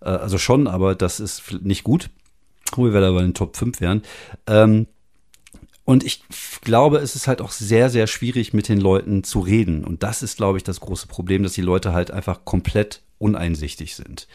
Äh, 0.00 0.10
also 0.10 0.38
schon, 0.38 0.66
aber 0.66 0.94
das 0.94 1.20
ist 1.20 1.62
nicht 1.62 1.84
gut. 1.84 2.10
Wo 2.74 2.84
wir 2.84 3.00
da 3.00 3.10
bei 3.12 3.22
den 3.22 3.34
Top 3.34 3.56
5 3.56 3.80
wären. 3.80 4.02
Ähm, 4.46 4.86
und 5.84 6.04
ich 6.04 6.22
glaube, 6.62 6.98
es 6.98 7.16
ist 7.16 7.26
halt 7.26 7.42
auch 7.42 7.50
sehr, 7.50 7.90
sehr 7.90 8.06
schwierig, 8.06 8.54
mit 8.54 8.68
den 8.68 8.80
Leuten 8.80 9.24
zu 9.24 9.40
reden. 9.40 9.84
Und 9.84 10.02
das 10.02 10.22
ist, 10.22 10.36
glaube 10.36 10.58
ich, 10.58 10.64
das 10.64 10.80
große 10.80 11.06
Problem, 11.06 11.42
dass 11.42 11.52
die 11.52 11.60
Leute 11.60 11.92
halt 11.92 12.10
einfach 12.10 12.44
komplett 12.44 13.02
uneinsichtig 13.18 13.94
sind 13.96 14.26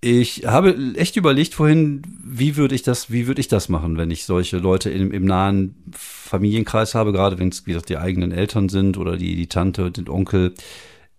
Ich 0.00 0.46
habe 0.46 0.76
echt 0.94 1.16
überlegt 1.16 1.54
vorhin, 1.54 2.02
wie 2.22 2.56
würde 2.56 2.76
ich 2.76 2.82
das, 2.82 3.10
wie 3.10 3.26
würde 3.26 3.40
ich 3.40 3.48
das 3.48 3.68
machen, 3.68 3.98
wenn 3.98 4.12
ich 4.12 4.24
solche 4.24 4.58
Leute 4.58 4.90
im, 4.90 5.10
im 5.10 5.24
nahen 5.24 5.74
Familienkreis 5.92 6.94
habe, 6.94 7.12
gerade 7.12 7.38
wenn 7.40 7.48
es, 7.48 7.66
wie 7.66 7.72
gesagt, 7.72 7.88
die 7.88 7.98
eigenen 7.98 8.30
Eltern 8.30 8.68
sind 8.68 8.96
oder 8.96 9.16
die, 9.16 9.34
die 9.34 9.48
Tante, 9.48 9.90
den 9.90 10.08
Onkel. 10.08 10.54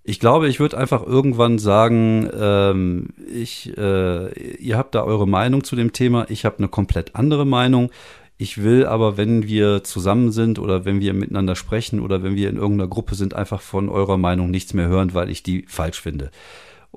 Ich 0.03 0.21
glaube, 0.21 0.47
ich 0.47 0.61
würde 0.61 0.77
einfach 0.77 1.05
irgendwann 1.05 1.59
sagen, 1.59 2.29
ähm, 2.33 3.09
ich, 3.29 3.77
äh, 3.77 4.31
ihr 4.55 4.77
habt 4.77 4.95
da 4.95 5.03
eure 5.03 5.27
Meinung 5.27 5.65
zu 5.65 5.75
dem 5.75 5.91
Thema, 5.91 6.25
ich 6.29 6.45
habe 6.45 6.59
eine 6.59 6.69
komplett 6.69 7.15
andere 7.15 7.45
Meinung. 7.45 7.91
Ich 8.37 8.63
will 8.63 8.85
aber, 8.85 9.17
wenn 9.17 9.45
wir 9.45 9.83
zusammen 9.83 10.31
sind 10.31 10.57
oder 10.57 10.85
wenn 10.85 11.01
wir 11.01 11.13
miteinander 11.13 11.57
sprechen 11.57 11.99
oder 11.99 12.23
wenn 12.23 12.35
wir 12.35 12.49
in 12.49 12.55
irgendeiner 12.55 12.89
Gruppe 12.89 13.15
sind, 13.15 13.33
einfach 13.33 13.59
von 13.59 13.89
eurer 13.89 14.17
Meinung 14.17 14.49
nichts 14.49 14.73
mehr 14.73 14.87
hören, 14.87 15.13
weil 15.13 15.29
ich 15.29 15.43
die 15.43 15.65
falsch 15.67 15.99
finde. 15.99 16.31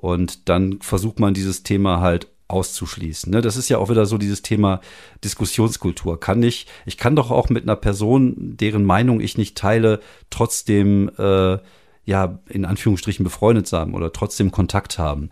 Und 0.03 0.49
dann 0.49 0.81
versucht 0.81 1.21
man 1.21 1.33
dieses 1.33 1.63
Thema 1.63 2.01
halt 2.01 2.27
auszuschließen. 2.49 3.31
Ne? 3.31 3.39
Das 3.39 3.55
ist 3.55 3.69
ja 3.69 3.77
auch 3.77 3.89
wieder 3.89 4.05
so 4.05 4.17
dieses 4.17 4.41
Thema 4.41 4.81
Diskussionskultur. 5.23 6.19
Kann 6.19 6.43
ich, 6.43 6.67
ich 6.85 6.97
kann 6.97 7.15
doch 7.15 7.31
auch 7.31 7.47
mit 7.47 7.63
einer 7.63 7.77
Person, 7.77 8.35
deren 8.37 8.83
Meinung 8.83 9.21
ich 9.21 9.37
nicht 9.37 9.57
teile, 9.57 10.01
trotzdem 10.29 11.09
äh, 11.17 11.57
ja 12.03 12.37
in 12.49 12.65
Anführungsstrichen 12.65 13.23
befreundet 13.23 13.65
sein 13.65 13.93
oder 13.93 14.11
trotzdem 14.11 14.51
Kontakt 14.51 14.99
haben 14.99 15.29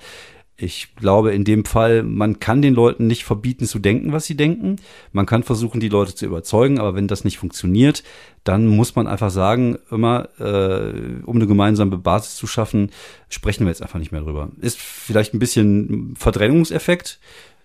ich 0.57 0.95
glaube 0.95 1.33
in 1.33 1.43
dem 1.43 1.65
Fall, 1.65 2.03
man 2.03 2.39
kann 2.39 2.61
den 2.61 2.75
Leuten 2.75 3.07
nicht 3.07 3.23
verbieten 3.23 3.65
zu 3.65 3.79
denken, 3.79 4.11
was 4.11 4.25
sie 4.25 4.37
denken. 4.37 4.75
Man 5.11 5.25
kann 5.25 5.43
versuchen, 5.43 5.79
die 5.79 5.89
Leute 5.89 6.13
zu 6.13 6.25
überzeugen, 6.25 6.79
aber 6.79 6.93
wenn 6.93 7.07
das 7.07 7.23
nicht 7.23 7.39
funktioniert, 7.39 8.03
dann 8.43 8.67
muss 8.67 8.95
man 8.95 9.07
einfach 9.07 9.31
sagen, 9.31 9.77
immer, 9.89 10.29
äh, 10.39 11.21
um 11.25 11.35
eine 11.35 11.47
gemeinsame 11.47 11.97
Basis 11.97 12.35
zu 12.35 12.47
schaffen, 12.47 12.91
sprechen 13.29 13.65
wir 13.65 13.69
jetzt 13.69 13.81
einfach 13.81 13.99
nicht 13.99 14.11
mehr 14.11 14.21
drüber. 14.21 14.49
Ist 14.59 14.79
vielleicht 14.79 15.33
ein 15.33 15.39
bisschen 15.39 16.13
Verdrängungseffekt. 16.17 17.19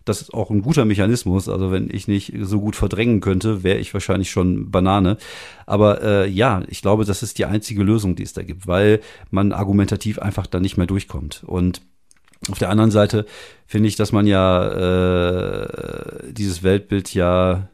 Das 0.07 0.23
ist 0.23 0.33
auch 0.33 0.50
ein 0.50 0.62
guter 0.62 0.85
Mechanismus. 0.85 1.49
Also 1.49 1.73
wenn 1.73 1.90
ich 1.90 2.07
nicht 2.07 2.33
so 2.40 2.61
gut 2.61 2.76
verdrängen 2.76 3.21
könnte, 3.21 3.64
wäre 3.64 3.78
ich 3.78 3.93
wahrscheinlich 3.93 4.31
schon 4.31 4.71
Banane. 4.71 5.19
Aber 5.66 6.00
äh, 6.02 6.28
ja, 6.28 6.62
ich 6.69 6.81
glaube, 6.81 7.05
das 7.05 7.23
ist 7.23 7.38
die 7.38 7.45
einzige 7.45 7.83
Lösung, 7.83 8.14
die 8.14 8.23
es 8.23 8.33
da 8.33 8.43
gibt, 8.43 8.66
weil 8.66 9.00
man 9.31 9.52
argumentativ 9.52 10.19
einfach 10.21 10.47
da 10.47 10.61
nicht 10.61 10.76
mehr 10.76 10.87
durchkommt. 10.87 11.43
Und 11.45 11.83
auf 12.50 12.59
der 12.59 12.71
anderen 12.71 12.91
Seite 12.91 13.26
finde 13.67 13.88
ich, 13.88 13.97
dass 13.97 14.12
man 14.12 14.26
ja 14.26 15.62
äh, 15.62 16.33
dieses 16.33 16.62
Weltbild 16.62 17.12
ja 17.15 17.69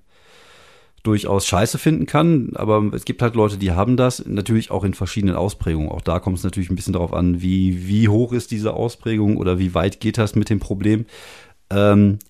durchaus 1.03 1.47
scheiße 1.47 1.79
finden 1.79 2.07
kann, 2.07 2.53
aber 2.55 2.91
es 2.95 3.05
gibt 3.05 3.23
halt 3.23 3.35
Leute, 3.35 3.59
die 3.59 3.73
haben 3.73 3.97
das, 3.97 4.25
natürlich 4.25 4.71
auch 4.71 4.85
in 4.85 4.95
verschiedenen 4.95 5.35
Ausprägungen. 5.35 5.91
Auch 5.91 6.01
da 6.01 6.21
kommt 6.21 6.39
es 6.39 6.45
natürlich 6.45 6.71
ein 6.71 6.77
bisschen 6.77 6.93
darauf 6.93 7.13
an, 7.13 7.43
wie, 7.43 7.89
wie 7.89 8.09
hoch 8.09 8.33
ist 8.33 8.53
diese 8.53 8.75
Ausprägung 8.75 9.37
oder 9.37 9.59
wie 9.59 9.75
weit 9.75 9.99
geht 9.99 10.17
das 10.17 10.37
mit 10.37 10.49
dem 10.49 10.61
Problem. 10.61 11.07
Ähm, 11.71 12.21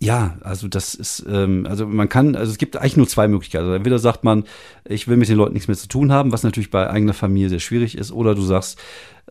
ja, 0.00 0.38
also 0.42 0.68
das 0.68 0.94
ist, 0.94 1.26
ähm, 1.28 1.66
also 1.68 1.84
man 1.84 2.08
kann, 2.08 2.36
also 2.36 2.52
es 2.52 2.58
gibt 2.58 2.76
eigentlich 2.76 2.96
nur 2.96 3.08
zwei 3.08 3.26
Möglichkeiten. 3.26 3.64
Also 3.64 3.74
entweder 3.74 3.98
sagt 3.98 4.22
man, 4.22 4.44
ich 4.84 5.08
will 5.08 5.16
mit 5.16 5.28
den 5.28 5.36
Leuten 5.36 5.54
nichts 5.54 5.66
mehr 5.66 5.76
zu 5.76 5.88
tun 5.88 6.12
haben, 6.12 6.30
was 6.30 6.44
natürlich 6.44 6.70
bei 6.70 6.88
eigener 6.88 7.14
Familie 7.14 7.48
sehr 7.48 7.58
schwierig 7.58 7.98
ist, 7.98 8.12
oder 8.12 8.36
du 8.36 8.42
sagst, 8.42 8.78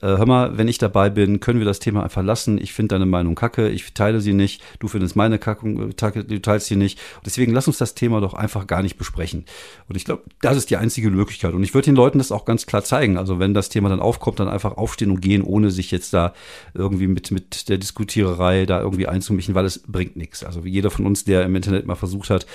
hör 0.01 0.25
mal, 0.25 0.57
wenn 0.57 0.67
ich 0.67 0.77
dabei 0.77 1.09
bin, 1.09 1.39
können 1.39 1.59
wir 1.59 1.65
das 1.65 1.79
Thema 1.79 2.03
einfach 2.03 2.23
lassen. 2.23 2.57
Ich 2.59 2.73
finde 2.73 2.95
deine 2.95 3.05
Meinung 3.05 3.35
kacke, 3.35 3.69
ich 3.69 3.93
teile 3.93 4.21
sie 4.21 4.33
nicht, 4.33 4.61
du 4.79 4.87
findest 4.87 5.15
meine 5.15 5.39
Kacke, 5.39 5.67
äh, 5.67 6.23
du 6.23 6.41
teilst 6.41 6.67
sie 6.67 6.75
nicht. 6.75 6.99
Deswegen 7.25 7.53
lass 7.53 7.67
uns 7.67 7.77
das 7.77 7.95
Thema 7.95 8.21
doch 8.21 8.33
einfach 8.33 8.67
gar 8.67 8.83
nicht 8.83 8.97
besprechen. 8.97 9.45
Und 9.89 9.95
ich 9.95 10.05
glaube, 10.05 10.23
das 10.41 10.57
ist 10.57 10.69
die 10.69 10.77
einzige 10.77 11.09
Möglichkeit. 11.09 11.53
Und 11.53 11.63
ich 11.63 11.73
würde 11.73 11.85
den 11.85 11.95
Leuten 11.95 12.17
das 12.19 12.31
auch 12.31 12.45
ganz 12.45 12.65
klar 12.65 12.83
zeigen. 12.83 13.17
Also 13.17 13.39
wenn 13.39 13.53
das 13.53 13.69
Thema 13.69 13.89
dann 13.89 13.99
aufkommt, 13.99 14.39
dann 14.39 14.49
einfach 14.49 14.77
aufstehen 14.77 15.11
und 15.11 15.21
gehen, 15.21 15.41
ohne 15.41 15.71
sich 15.71 15.91
jetzt 15.91 16.13
da 16.13 16.33
irgendwie 16.73 17.07
mit, 17.07 17.31
mit 17.31 17.69
der 17.69 17.77
Diskutiererei 17.77 18.65
da 18.65 18.81
irgendwie 18.81 19.07
einzumischen, 19.07 19.55
weil 19.55 19.65
es 19.65 19.79
bringt 19.79 20.15
nichts. 20.15 20.43
Also 20.43 20.63
wie 20.63 20.69
jeder 20.69 20.91
von 20.91 21.05
uns, 21.05 21.23
der 21.23 21.43
im 21.43 21.55
Internet 21.55 21.85
mal 21.87 21.95
versucht 21.95 22.29
hat, 22.29 22.45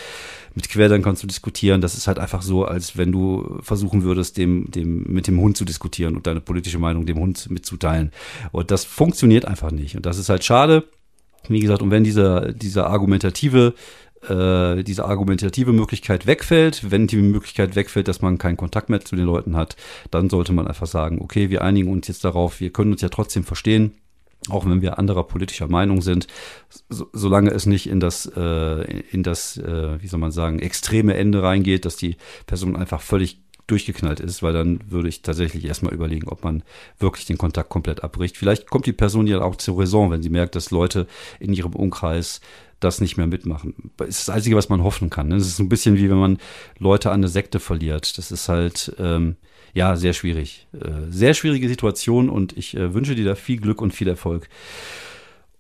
mit 0.55 0.69
Querdenkern 0.69 1.17
zu 1.17 1.27
diskutieren. 1.27 1.81
Das 1.81 1.95
ist 1.95 2.07
halt 2.07 2.19
einfach 2.19 2.43
so, 2.43 2.65
als 2.65 2.97
wenn 2.97 3.13
du 3.13 3.59
versuchen 3.63 4.03
würdest, 4.03 4.37
dem, 4.37 4.71
dem, 4.71 5.05
mit 5.05 5.27
dem 5.27 5.41
Hund 5.41 5.57
zu 5.57 5.65
diskutieren 5.65 6.17
und 6.17 6.27
deine 6.27 6.41
politische 6.41 6.79
Meinung 6.79 7.07
dem 7.07 7.19
Hund 7.19 7.51
mitzuteilen. 7.51 8.12
Und 8.51 8.71
das 8.71 8.85
funktioniert 8.85 9.45
einfach 9.45 9.71
nicht. 9.71 9.97
Und 9.97 10.07
das 10.07 10.19
ist 10.19 10.29
halt 10.29 10.45
schade. 10.45 10.85
Wie 11.49 11.61
gesagt, 11.61 11.83
und 11.83 11.91
wenn 11.91 12.05
dieser, 12.05 12.53
dieser 12.53 12.87
argumentative 12.88 13.75
äh, 14.29 14.85
diese 14.85 15.05
argumentative 15.05 15.73
Möglichkeit 15.73 16.27
wegfällt, 16.27 16.93
wenn 16.93 17.09
die 17.09 17.17
Möglichkeit 17.17 17.75
wegfällt, 17.75 18.07
dass 18.07 18.23
man 18.23 18.38
keinen 18.38 18.57
Kontakt 18.57 18.88
mehr 18.88 19.01
zu 19.01 19.17
den 19.17 19.25
Leuten 19.25 19.57
hat, 19.57 19.75
dann 20.12 20.31
sollte 20.31 20.53
man 20.53 20.69
einfach 20.69 20.87
sagen, 20.87 21.21
okay, 21.21 21.51
wir 21.51 21.62
einigen 21.62 21.91
uns 21.91 22.07
jetzt 22.07 22.25
darauf, 22.25 22.61
wir 22.61 22.71
können 22.71 22.93
uns 22.93 23.03
ja 23.03 23.09
trotzdem 23.09 23.43
verstehen 23.43 23.95
auch 24.48 24.66
wenn 24.66 24.83
wir 24.83 24.98
anderer 24.98 25.24
politischer 25.24 25.68
Meinung 25.68 26.02
sind, 26.02 26.26
so, 26.88 27.09
solange 27.12 27.50
es 27.50 27.66
nicht 27.66 27.88
in 27.88 28.00
das, 28.00 28.26
äh, 28.37 29.00
in 29.11 29.22
das, 29.22 29.57
äh, 29.57 30.02
wie 30.02 30.09
soll 30.09 30.20
man 30.20 30.33
sagen, 30.33 30.59
extreme 30.59 31.14
Ende 31.14 31.42
reingeht, 31.42 31.85
dass 31.85 31.96
die 31.96 32.16
Person 32.46 32.76
einfach 32.76 33.00
völlig 33.00 33.40
durchgeknallt 33.68 34.20
ist, 34.20 34.42
weil 34.42 34.52
dann 34.52 34.81
würde 34.90 35.09
ich 35.09 35.22
tatsächlich 35.22 35.64
erstmal 35.64 35.94
überlegen, 35.94 36.28
ob 36.28 36.42
man 36.44 36.62
wirklich 36.98 37.26
den 37.26 37.38
Kontakt 37.38 37.68
komplett 37.68 38.02
abbricht. 38.02 38.37
Vielleicht 38.37 38.68
kommt 38.68 38.87
die 38.87 38.92
Person 38.92 39.26
ja 39.26 39.40
auch 39.40 39.57
zur 39.57 39.78
Raison, 39.78 40.11
wenn 40.11 40.22
sie 40.22 40.31
merkt, 40.31 40.57
dass 40.57 40.70
Leute 40.70 41.07
in 41.38 41.52
ihrem 41.52 41.74
Umkreis 41.74 42.40
das 42.81 43.00
nicht 43.00 43.16
mehr 43.16 43.28
mitmachen. 43.28 43.92
Das 43.96 44.09
ist 44.09 44.28
das 44.28 44.35
Einzige, 44.35 44.57
was 44.57 44.68
man 44.68 44.83
hoffen 44.83 45.09
kann. 45.09 45.31
Es 45.31 45.46
ist 45.46 45.61
ein 45.61 45.68
bisschen 45.68 45.96
wie 45.96 46.11
wenn 46.11 46.18
man 46.18 46.38
Leute 46.78 47.11
an 47.11 47.20
eine 47.20 47.28
Sekte 47.28 47.61
verliert. 47.61 48.18
Das 48.18 48.33
ist 48.33 48.48
halt, 48.48 48.94
ähm, 48.98 49.37
ja, 49.75 49.97
sehr 49.97 50.13
schwierig. 50.13 50.67
Äh, 50.73 51.11
sehr 51.11 51.35
schwierige 51.35 51.69
Situation 51.69 52.29
und 52.29 52.57
ich 52.57 52.77
äh, 52.77 52.95
wünsche 52.95 53.15
dir 53.15 53.25
da 53.25 53.35
viel 53.35 53.59
Glück 53.59 53.81
und 53.81 53.93
viel 53.93 54.09
Erfolg. 54.09 54.49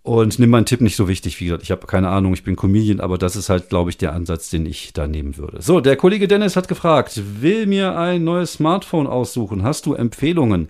Und 0.04 0.40
nimm 0.40 0.50
meinen 0.50 0.66
Tipp 0.66 0.80
nicht 0.80 0.96
so 0.96 1.06
wichtig, 1.06 1.40
wie 1.40 1.44
gesagt, 1.44 1.62
ich 1.62 1.70
habe 1.70 1.86
keine 1.86 2.08
Ahnung, 2.08 2.34
ich 2.34 2.42
bin 2.42 2.56
Comedian, 2.56 2.98
aber 2.98 3.18
das 3.18 3.36
ist 3.36 3.48
halt, 3.48 3.68
glaube 3.68 3.90
ich, 3.90 3.98
der 3.98 4.12
Ansatz, 4.12 4.50
den 4.50 4.66
ich 4.66 4.92
da 4.92 5.06
nehmen 5.06 5.36
würde. 5.36 5.62
So, 5.62 5.80
der 5.80 5.94
Kollege 5.94 6.26
Dennis 6.26 6.56
hat 6.56 6.66
gefragt, 6.66 7.22
will 7.40 7.66
mir 7.66 7.96
ein 7.96 8.24
neues 8.24 8.54
Smartphone 8.54 9.06
aussuchen? 9.06 9.62
Hast 9.62 9.86
du 9.86 9.94
Empfehlungen? 9.94 10.68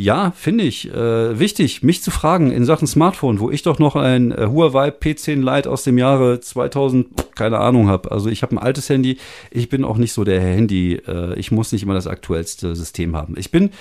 Ja, 0.00 0.30
finde 0.34 0.64
ich 0.64 0.88
äh, 0.88 1.38
wichtig, 1.38 1.82
mich 1.82 2.02
zu 2.02 2.10
fragen 2.10 2.50
in 2.50 2.64
Sachen 2.64 2.86
Smartphone, 2.86 3.38
wo 3.38 3.50
ich 3.50 3.60
doch 3.60 3.78
noch 3.78 3.96
ein 3.96 4.32
äh, 4.32 4.46
Huawei 4.46 4.88
P10 4.88 5.42
Lite 5.42 5.70
aus 5.70 5.84
dem 5.84 5.98
Jahre 5.98 6.40
2000, 6.40 7.34
keine 7.36 7.58
Ahnung 7.58 7.88
habe. 7.88 8.10
Also 8.10 8.30
ich 8.30 8.42
habe 8.42 8.54
ein 8.54 8.58
altes 8.58 8.88
Handy, 8.88 9.18
ich 9.50 9.68
bin 9.68 9.84
auch 9.84 9.98
nicht 9.98 10.14
so 10.14 10.24
der 10.24 10.40
Handy, 10.40 10.94
äh, 10.94 11.38
ich 11.38 11.52
muss 11.52 11.70
nicht 11.72 11.82
immer 11.82 11.92
das 11.92 12.06
aktuellste 12.06 12.74
System 12.74 13.14
haben. 13.14 13.34
Ich 13.36 13.50
bin 13.50 13.72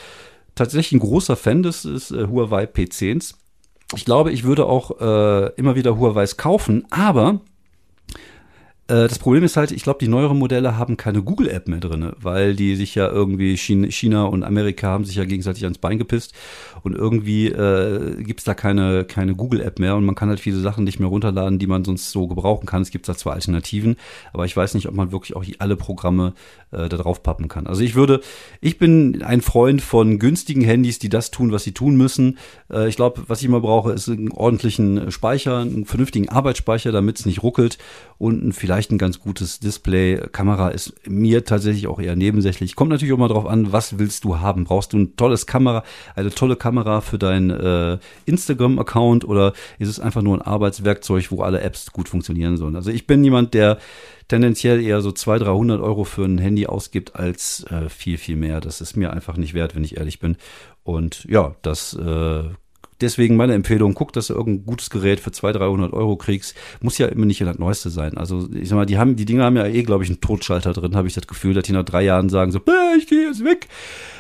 tatsächlich 0.56 0.92
ein 0.92 1.08
großer 1.08 1.38
Fan 1.38 1.64
des, 1.64 1.84
des 1.84 2.12
äh, 2.12 2.28
Huawei 2.28 2.66
P10s. 2.66 3.36
Ich 3.96 4.04
glaube, 4.04 4.34
ich 4.34 4.44
würde 4.44 4.66
auch 4.66 5.00
äh, 5.00 5.54
immer 5.56 5.78
wieder 5.78 5.98
Huawei's 5.98 6.36
kaufen, 6.36 6.86
aber 6.90 7.40
das 8.90 9.20
Problem 9.20 9.44
ist 9.44 9.56
halt, 9.56 9.72
ich 9.72 9.84
glaube, 9.84 10.00
die 10.00 10.08
neueren 10.08 10.38
Modelle 10.38 10.78
haben 10.78 10.98
keine 10.98 11.22
Google-App 11.22 11.68
mehr 11.68 11.80
drin, 11.80 12.12
weil 12.20 12.56
die 12.56 12.76
sich 12.76 12.96
ja 12.96 13.08
irgendwie, 13.08 13.56
China 13.56 14.24
und 14.24 14.44
Amerika 14.44 14.88
haben 14.88 15.06
sich 15.06 15.16
ja 15.16 15.26
gegenseitig 15.26 15.64
ans 15.64 15.78
Bein 15.78 16.00
gepisst 16.00 16.34
und 16.82 16.96
irgendwie 16.96 17.48
äh, 17.48 18.24
gibt 18.24 18.40
es 18.40 18.46
da 18.46 18.54
keine, 18.56 19.06
keine 19.06 19.36
Google-App 19.36 19.78
mehr 19.78 19.96
und 19.96 20.06
man 20.06 20.16
kann 20.16 20.30
halt 20.30 20.40
viele 20.40 20.60
Sachen 20.60 20.86
nicht 20.86 21.00
mehr 21.00 21.10
runterladen, 21.10 21.60
die 21.60 21.68
man 21.68 21.86
sonst 21.86 22.10
so 22.10 22.28
gebrauchen 22.28 22.66
kann. 22.66 22.82
Es 22.82 22.90
gibt 22.90 23.08
da 23.08 23.16
zwar 23.16 23.34
Alternativen, 23.34 23.96
aber 24.34 24.46
ich 24.46 24.58
weiß 24.58 24.74
nicht, 24.74 24.88
ob 24.88 24.96
man 24.96 25.12
wirklich 25.12 25.36
auch 25.36 25.44
alle 25.60 25.76
Programme 25.76 26.34
äh, 26.72 26.90
da 26.90 26.98
drauf 26.98 27.22
pappen 27.22 27.48
kann. 27.48 27.68
Also 27.68 27.82
ich 27.82 27.96
würde, 27.96 28.22
ich 28.62 28.80
bin 28.80 29.22
ein 29.22 29.42
Freund 29.42 29.82
von 29.82 30.20
günstigen 30.20 30.62
Handys, 30.62 31.00
die 31.00 31.10
das 31.10 31.32
tun, 31.32 31.52
was 31.52 31.64
sie 31.64 31.74
tun 31.74 31.96
müssen. 31.96 32.38
Äh, 32.72 32.90
ich 32.90 32.96
glaube, 32.96 33.24
was 33.28 33.40
ich 33.40 33.46
immer 33.46 33.62
brauche, 33.62 33.92
ist 33.92 34.10
einen 34.10 34.32
ordentlichen 34.32 35.12
Speicher, 35.12 35.60
einen 35.60 35.86
vernünftigen 35.86 36.30
Arbeitsspeicher, 36.30 36.92
damit 36.92 37.20
es 37.20 37.26
nicht 37.26 37.44
ruckelt 37.44 37.78
und 38.18 38.54
vielleicht 38.54 38.79
vielleicht 38.80 38.92
ein 38.92 38.98
ganz 38.98 39.20
gutes 39.20 39.60
Display. 39.60 40.22
Kamera 40.32 40.70
ist 40.70 40.94
mir 41.06 41.44
tatsächlich 41.44 41.88
auch 41.88 42.00
eher 42.00 42.16
nebensächlich. 42.16 42.78
Kommt 42.78 42.92
natürlich 42.92 43.14
auch 43.14 43.18
mal 43.18 43.28
drauf 43.28 43.46
an, 43.46 43.74
was 43.74 44.00
willst 44.00 44.24
du 44.24 44.40
haben? 44.40 44.64
Brauchst 44.64 44.94
du 44.94 45.00
ein 45.00 45.18
tolles 45.18 45.46
Kamera, 45.46 45.84
eine 46.16 46.30
tolle 46.30 46.56
Kamera 46.56 47.02
für 47.02 47.20
deinen 47.20 47.50
äh, 47.50 47.98
Instagram-Account 48.26 49.26
oder 49.28 49.52
ist 49.80 49.90
es 49.90 50.00
einfach 50.00 50.22
nur 50.22 50.38
ein 50.38 50.42
Arbeitswerkzeug, 50.42 51.30
wo 51.30 51.42
alle 51.42 51.60
Apps 51.60 51.92
gut 51.92 52.08
funktionieren 52.08 52.56
sollen? 52.56 52.78
Also 52.78 52.90
ich 52.90 53.06
bin 53.06 53.22
jemand, 53.22 53.54
der 53.54 53.80
tendenziell 54.30 54.82
eher 54.82 55.02
so 55.02 55.12
200, 55.12 55.50
300 55.50 55.82
Euro 55.82 56.06
für 56.06 56.24
ein 56.24 56.38
Handy 56.38 56.66
ausgibt 56.66 57.18
als 57.18 57.66
äh, 57.70 57.90
viel, 57.90 58.18
viel 58.18 58.38
mehr. 58.38 58.62
Das 58.62 58.80
ist 58.80 58.96
mir 58.96 59.12
einfach 59.12 59.36
nicht 59.36 59.54
wert, 59.54 59.76
wenn 59.76 59.84
ich 59.84 59.98
ehrlich 59.98 60.20
bin. 60.20 60.38
Und 60.84 61.26
ja, 61.26 61.54
das 61.64 61.94
äh, 61.96 62.44
Deswegen 63.02 63.36
meine 63.36 63.54
Empfehlung, 63.54 63.94
guck, 63.94 64.14
dass 64.14 64.28
du 64.28 64.34
irgendein 64.34 64.66
gutes 64.66 64.90
Gerät 64.90 65.20
für 65.20 65.32
200, 65.32 65.62
300 65.62 65.94
Euro 65.94 66.18
kriegst. 66.18 66.56
Muss 66.82 66.98
ja 66.98 67.08
immer 67.08 67.26
nicht 67.26 67.42
das 67.42 67.58
Neueste 67.58 67.90
sein. 67.90 68.18
Also 68.18 68.50
ich 68.54 68.70
sag 68.70 68.76
mal, 68.76 68.86
die 68.86 68.98
haben, 68.98 69.16
die 69.16 69.26
Dinger 69.26 69.46
haben 69.46 69.56
ja 69.56 69.66
eh, 69.66 69.84
glaube 69.84 70.04
ich, 70.04 70.10
einen 70.10 70.22
Totschalter 70.22 70.74
drin, 70.74 70.96
habe 70.96 71.08
ich 71.08 71.14
das 71.14 71.28
Gefühl, 71.28 71.54
dass 71.54 71.64
die 71.64 71.72
nach 71.72 71.86
drei 71.86 72.04
Jahren 72.04 72.30
sagen 72.30 72.52
so, 72.52 72.60
ich 72.98 73.08
gehe 73.08 73.28
jetzt 73.28 73.44
weg. 73.44 73.68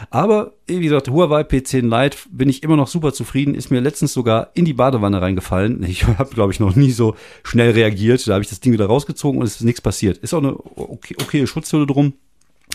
Aber 0.09 0.53
wie 0.67 0.79
gesagt, 0.79 1.09
Huawei 1.09 1.41
P10 1.41 1.81
Lite 1.81 2.17
bin 2.31 2.49
ich 2.49 2.63
immer 2.63 2.75
noch 2.75 2.87
super 2.87 3.13
zufrieden. 3.13 3.55
Ist 3.55 3.71
mir 3.71 3.81
letztens 3.81 4.13
sogar 4.13 4.51
in 4.53 4.65
die 4.65 4.73
Badewanne 4.73 5.21
reingefallen. 5.21 5.83
Ich 5.89 6.05
habe, 6.05 6.33
glaube 6.33 6.53
ich, 6.53 6.59
noch 6.59 6.75
nie 6.75 6.91
so 6.91 7.15
schnell 7.43 7.71
reagiert. 7.71 8.25
Da 8.27 8.33
habe 8.33 8.43
ich 8.43 8.49
das 8.49 8.59
Ding 8.59 8.71
wieder 8.71 8.85
rausgezogen 8.85 9.41
und 9.41 9.47
es 9.47 9.55
ist 9.55 9.63
nichts 9.63 9.81
passiert. 9.81 10.17
Ist 10.19 10.33
auch 10.33 10.37
eine 10.37 10.55
okay, 10.75 11.15
okay 11.19 11.47
Schutzhülle 11.47 11.87
drum. 11.87 12.13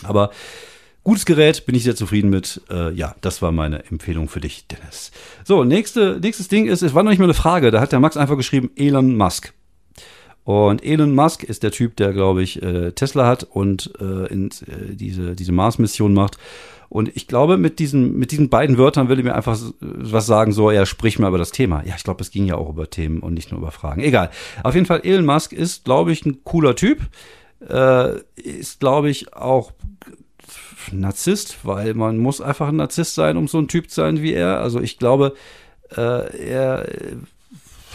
Aber 0.03 0.31
Gutes 1.05 1.27
Gerät, 1.27 1.67
bin 1.67 1.75
ich 1.75 1.83
sehr 1.83 1.95
zufrieden 1.95 2.31
mit. 2.31 2.61
Äh, 2.67 2.91
ja, 2.93 3.13
das 3.21 3.43
war 3.43 3.51
meine 3.51 3.85
Empfehlung 3.91 4.27
für 4.27 4.39
dich, 4.39 4.65
Dennis. 4.65 5.11
So, 5.43 5.63
nächste, 5.63 6.19
nächstes 6.19 6.47
Ding 6.47 6.65
ist, 6.65 6.81
es 6.81 6.95
war 6.95 7.03
noch 7.03 7.11
nicht 7.11 7.19
mal 7.19 7.25
eine 7.25 7.35
Frage, 7.35 7.69
da 7.69 7.79
hat 7.79 7.91
der 7.91 7.99
Max 7.99 8.17
einfach 8.17 8.35
geschrieben, 8.35 8.71
Elon 8.75 9.15
Musk. 9.15 9.53
Und 10.45 10.83
Elon 10.83 11.13
Musk 11.13 11.43
ist 11.43 11.61
der 11.61 11.69
Typ, 11.69 11.95
der, 11.97 12.11
glaube 12.11 12.41
ich, 12.41 12.59
äh, 12.63 12.91
Tesla 12.93 13.27
hat 13.27 13.43
und 13.43 13.93
äh, 14.01 14.33
in, 14.33 14.49
äh, 14.49 14.95
diese, 14.95 15.35
diese 15.35 15.51
Mars-Mission 15.51 16.11
macht. 16.11 16.39
Und 16.89 17.15
ich 17.15 17.27
glaube, 17.27 17.57
mit 17.57 17.77
diesen, 17.77 18.17
mit 18.17 18.31
diesen 18.31 18.49
beiden 18.49 18.79
Wörtern 18.79 19.07
will 19.07 19.19
er 19.19 19.25
mir 19.25 19.35
einfach 19.35 19.59
was 19.79 20.25
sagen, 20.25 20.53
so, 20.53 20.71
ja, 20.71 20.87
sprich 20.87 21.19
mal 21.19 21.27
über 21.27 21.37
das 21.37 21.51
Thema. 21.51 21.83
Ja, 21.85 21.93
ich 21.95 22.03
glaube, 22.03 22.23
es 22.23 22.31
ging 22.31 22.45
ja 22.45 22.55
auch 22.55 22.69
über 22.69 22.89
Themen 22.89 23.19
und 23.19 23.35
nicht 23.35 23.51
nur 23.51 23.59
über 23.61 23.69
Fragen. 23.69 24.01
Egal. 24.01 24.31
Auf 24.63 24.73
jeden 24.73 24.87
Fall, 24.87 25.01
Elon 25.03 25.25
Musk 25.25 25.53
ist, 25.53 25.85
glaube 25.85 26.11
ich, 26.11 26.25
ein 26.25 26.43
cooler 26.43 26.75
Typ. 26.75 27.01
Äh, 27.69 28.21
ist, 28.35 28.79
glaube 28.79 29.11
ich, 29.11 29.33
auch 29.35 29.71
Narzisst, 30.91 31.59
weil 31.63 31.93
man 31.93 32.17
muss 32.17 32.41
einfach 32.41 32.69
ein 32.69 32.75
Narzisst 32.75 33.15
sein, 33.15 33.37
um 33.37 33.47
so 33.47 33.57
ein 33.59 33.67
Typ 33.67 33.89
zu 33.89 34.01
sein 34.01 34.21
wie 34.21 34.33
er. 34.33 34.59
Also 34.61 34.81
ich 34.81 34.97
glaube, 34.97 35.33
äh, 35.95 36.47
er 36.49 36.87
äh, 36.87 37.15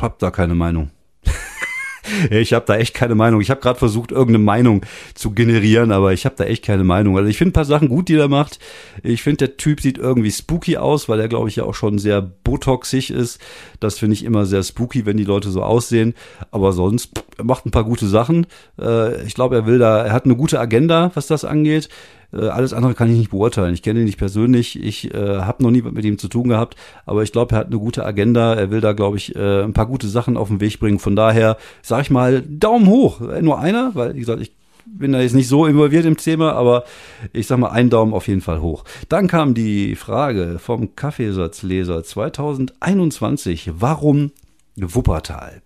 hab 0.01 0.19
da 0.19 0.31
keine 0.31 0.55
Meinung. 0.55 0.91
ich 2.31 2.53
habe 2.53 2.65
da 2.67 2.77
echt 2.77 2.95
keine 2.95 3.15
Meinung. 3.15 3.41
Ich 3.41 3.51
habe 3.51 3.61
gerade 3.61 3.79
versucht, 3.79 4.11
irgendeine 4.11 4.45
Meinung 4.45 4.87
zu 5.15 5.33
generieren, 5.33 5.93
aber 5.93 6.13
ich 6.13 6.25
habe 6.25 6.35
da 6.37 6.45
echt 6.45 6.65
keine 6.65 6.85
Meinung. 6.85 7.17
Also 7.17 7.29
ich 7.29 7.37
finde 7.37 7.51
ein 7.51 7.55
paar 7.55 7.65
Sachen 7.65 7.89
gut, 7.89 8.09
die 8.09 8.17
er 8.17 8.29
macht. 8.29 8.59
Ich 9.03 9.23
finde, 9.23 9.49
der 9.49 9.57
Typ 9.57 9.81
sieht 9.81 9.99
irgendwie 9.99 10.31
spooky 10.31 10.77
aus, 10.77 11.09
weil 11.09 11.21
er, 11.21 11.29
glaube 11.29 11.49
ich, 11.49 11.57
ja 11.57 11.65
auch 11.65 11.75
schon 11.75 11.99
sehr 11.99 12.23
botoxig 12.23 13.11
ist. 13.11 13.41
Das 13.79 13.99
finde 13.99 14.15
ich 14.15 14.25
immer 14.25 14.47
sehr 14.47 14.63
spooky, 14.63 15.07
wenn 15.07 15.17
die 15.17 15.25
Leute 15.25 15.51
so 15.51 15.63
aussehen. 15.63 16.15
Aber 16.51 16.73
sonst, 16.73 17.19
pff, 17.19 17.25
er 17.39 17.45
macht 17.45 17.67
ein 17.67 17.71
paar 17.71 17.85
gute 17.85 18.07
Sachen. 18.07 18.47
Äh, 18.81 19.23
ich 19.25 19.35
glaube, 19.35 19.57
er 19.57 19.67
will 19.67 19.79
da, 19.79 20.05
er 20.05 20.13
hat 20.13 20.25
eine 20.25 20.37
gute 20.37 20.59
Agenda, 20.61 21.11
was 21.15 21.27
das 21.27 21.45
angeht. 21.45 21.89
Äh, 22.33 22.49
alles 22.49 22.73
andere 22.73 22.95
kann 22.95 23.11
ich 23.11 23.19
nicht 23.19 23.31
beurteilen. 23.31 23.75
Ich 23.75 23.83
kenne 23.83 24.01
ihn 24.01 24.07
nicht 24.07 24.19
persönlich. 24.19 24.83
Ich 24.83 25.13
äh, 25.15 25.41
habe 25.41 25.63
noch 25.63 25.71
nie 25.71 25.83
mit 25.83 26.05
ihm 26.05 26.19
zu 26.19 26.29
tun 26.29 26.49
gehabt. 26.49 26.77
Aber 27.07 27.23
ich 27.23 27.33
glaube, 27.33 27.55
er 27.55 27.59
hat 27.59 27.67
eine 27.67 27.79
gute 27.79 28.05
Agenda. 28.05 28.55
Er 28.55 28.71
will 28.71 28.81
da, 28.81 28.93
glaube 28.93 29.17
ich, 29.17 29.35
äh, 29.37 29.63
ein 29.63 29.73
paar 29.73 29.87
gute 29.87 30.09
Sachen 30.09 30.37
auf 30.37 30.49
den 30.49 30.61
Weg 30.61 30.81
bringen. 30.81 30.99
Von 30.99 31.17
daher 31.17 31.57
sage 31.83 32.03
ich 32.03 32.11
mal 32.11 32.43
Daumen 32.43 32.87
hoch. 32.87 33.21
Äh, 33.21 33.43
nur 33.43 33.59
einer, 33.59 33.93
weil, 33.95 34.15
wie 34.15 34.21
gesagt, 34.21 34.41
ich 34.41 34.53
bin 34.87 35.13
da 35.13 35.21
jetzt 35.21 35.35
nicht 35.35 35.49
so 35.49 35.67
involviert 35.67 36.05
im 36.05 36.17
Thema, 36.17 36.53
aber 36.53 36.85
ich 37.33 37.47
sag 37.47 37.59
mal, 37.59 37.71
einen 37.71 37.91
Daumen 37.91 38.13
auf 38.13 38.29
jeden 38.29 38.41
Fall 38.41 38.61
hoch. 38.61 38.85
Dann 39.09 39.29
kam 39.29 39.55
die 39.55 39.95
Frage 39.95 40.59
vom 40.59 40.97
Kaffeesatzleser 40.97 42.03
2021. 42.03 43.73
Warum 43.79 44.33
Wuppertal? 44.77 45.63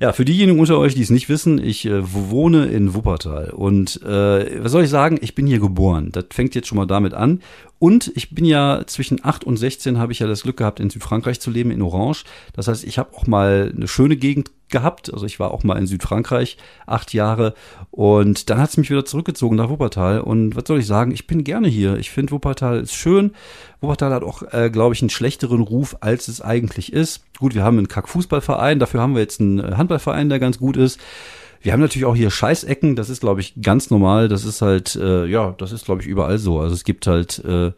Ja, 0.00 0.12
für 0.12 0.24
diejenigen 0.24 0.60
unter 0.60 0.78
euch, 0.78 0.94
die 0.94 1.02
es 1.02 1.10
nicht 1.10 1.28
wissen, 1.28 1.62
ich 1.62 1.84
äh, 1.84 2.12
wohne 2.12 2.66
in 2.66 2.94
Wuppertal 2.94 3.50
und 3.50 4.00
äh, 4.02 4.62
was 4.62 4.70
soll 4.70 4.84
ich 4.84 4.90
sagen, 4.90 5.18
ich 5.20 5.34
bin 5.34 5.46
hier 5.46 5.58
geboren. 5.58 6.10
Das 6.12 6.26
fängt 6.30 6.54
jetzt 6.54 6.68
schon 6.68 6.78
mal 6.78 6.86
damit 6.86 7.14
an. 7.14 7.40
Und 7.78 8.10
ich 8.16 8.34
bin 8.34 8.44
ja 8.44 8.82
zwischen 8.86 9.24
8 9.24 9.44
und 9.44 9.56
16 9.56 9.98
habe 9.98 10.12
ich 10.12 10.18
ja 10.18 10.26
das 10.26 10.42
Glück 10.42 10.56
gehabt, 10.56 10.80
in 10.80 10.90
Südfrankreich 10.90 11.40
zu 11.40 11.50
leben, 11.50 11.70
in 11.70 11.82
Orange. 11.82 12.24
Das 12.52 12.66
heißt, 12.66 12.84
ich 12.84 12.98
habe 12.98 13.16
auch 13.16 13.26
mal 13.26 13.72
eine 13.74 13.86
schöne 13.86 14.16
Gegend 14.16 14.50
gehabt. 14.68 15.12
Also 15.12 15.26
ich 15.26 15.40
war 15.40 15.52
auch 15.52 15.64
mal 15.64 15.78
in 15.78 15.86
Südfrankreich 15.86 16.58
acht 16.86 17.14
Jahre 17.14 17.54
und 17.90 18.50
dann 18.50 18.58
hat 18.58 18.70
es 18.70 18.76
mich 18.76 18.90
wieder 18.90 19.04
zurückgezogen 19.04 19.56
nach 19.56 19.68
Wuppertal. 19.68 20.20
Und 20.20 20.56
was 20.56 20.64
soll 20.66 20.80
ich 20.80 20.86
sagen? 20.86 21.12
Ich 21.12 21.26
bin 21.26 21.44
gerne 21.44 21.68
hier. 21.68 21.96
Ich 21.96 22.10
finde 22.10 22.32
Wuppertal 22.32 22.80
ist 22.80 22.94
schön. 22.94 23.32
Wuppertal 23.80 24.12
hat 24.12 24.22
auch, 24.24 24.42
äh, 24.52 24.70
glaube 24.70 24.94
ich, 24.94 25.02
einen 25.02 25.10
schlechteren 25.10 25.60
Ruf, 25.60 25.96
als 26.00 26.28
es 26.28 26.40
eigentlich 26.40 26.92
ist. 26.92 27.22
Gut, 27.38 27.54
wir 27.54 27.62
haben 27.62 27.78
einen 27.78 27.88
Kack-Fußballverein. 27.88 28.78
Dafür 28.78 29.00
haben 29.00 29.14
wir 29.14 29.22
jetzt 29.22 29.40
einen 29.40 29.60
äh, 29.60 29.74
Handballverein, 29.76 30.28
der 30.28 30.40
ganz 30.40 30.58
gut 30.58 30.76
ist. 30.76 31.00
Wir 31.60 31.72
haben 31.72 31.80
natürlich 31.80 32.06
auch 32.06 32.16
hier 32.16 32.30
Scheißecken, 32.30 32.96
das 32.96 33.10
ist, 33.10 33.20
glaube 33.20 33.40
ich, 33.40 33.54
ganz 33.60 33.90
normal. 33.90 34.28
Das 34.28 34.44
ist 34.44 34.62
halt, 34.62 34.96
äh, 34.96 35.26
ja, 35.26 35.54
das 35.58 35.72
ist, 35.72 35.84
glaube 35.84 36.02
ich, 36.02 36.06
überall 36.06 36.38
so. 36.38 36.60
Also 36.60 36.74
es 36.74 36.84
gibt 36.84 37.06
halt, 37.06 37.44
äh, 37.44 37.72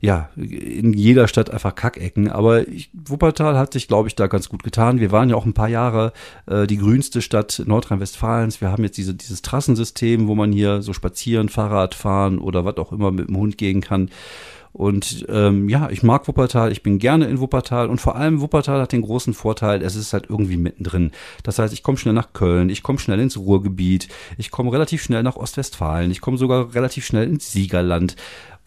ja, 0.00 0.30
in 0.34 0.94
jeder 0.94 1.28
Stadt 1.28 1.50
einfach 1.50 1.74
Kackecken. 1.74 2.30
Aber 2.30 2.66
ich, 2.66 2.90
Wuppertal 2.94 3.58
hat 3.58 3.74
sich, 3.74 3.86
glaube 3.86 4.08
ich, 4.08 4.14
da 4.16 4.28
ganz 4.28 4.48
gut 4.48 4.62
getan. 4.62 4.98
Wir 4.98 5.12
waren 5.12 5.28
ja 5.28 5.36
auch 5.36 5.44
ein 5.44 5.52
paar 5.52 5.68
Jahre 5.68 6.12
äh, 6.46 6.66
die 6.66 6.78
grünste 6.78 7.20
Stadt 7.20 7.62
Nordrhein-Westfalens. 7.66 8.62
Wir 8.62 8.70
haben 8.70 8.82
jetzt 8.82 8.96
diese, 8.96 9.14
dieses 9.14 9.42
Trassensystem, 9.42 10.26
wo 10.26 10.34
man 10.34 10.52
hier 10.52 10.80
so 10.80 10.94
spazieren, 10.94 11.50
Fahrrad 11.50 11.94
fahren 11.94 12.38
oder 12.38 12.64
was 12.64 12.78
auch 12.78 12.92
immer 12.92 13.10
mit 13.10 13.28
dem 13.28 13.36
Hund 13.36 13.58
gehen 13.58 13.82
kann. 13.82 14.08
Und 14.72 15.26
ähm, 15.28 15.68
ja, 15.68 15.90
ich 15.90 16.02
mag 16.02 16.28
Wuppertal, 16.28 16.70
ich 16.70 16.82
bin 16.82 16.98
gerne 16.98 17.26
in 17.26 17.40
Wuppertal 17.40 17.88
und 17.88 18.00
vor 18.00 18.14
allem 18.14 18.40
Wuppertal 18.40 18.80
hat 18.80 18.92
den 18.92 19.02
großen 19.02 19.34
Vorteil, 19.34 19.82
es 19.82 19.96
ist 19.96 20.12
halt 20.12 20.26
irgendwie 20.28 20.56
mittendrin. 20.56 21.10
Das 21.42 21.58
heißt, 21.58 21.74
ich 21.74 21.82
komme 21.82 21.98
schnell 21.98 22.14
nach 22.14 22.32
Köln, 22.32 22.70
ich 22.70 22.82
komme 22.82 23.00
schnell 23.00 23.18
ins 23.18 23.36
Ruhrgebiet, 23.36 24.08
ich 24.38 24.50
komme 24.50 24.72
relativ 24.72 25.02
schnell 25.02 25.24
nach 25.24 25.36
Ostwestfalen, 25.36 26.10
ich 26.10 26.20
komme 26.20 26.38
sogar 26.38 26.72
relativ 26.74 27.04
schnell 27.04 27.28
ins 27.28 27.50
Siegerland. 27.50 28.14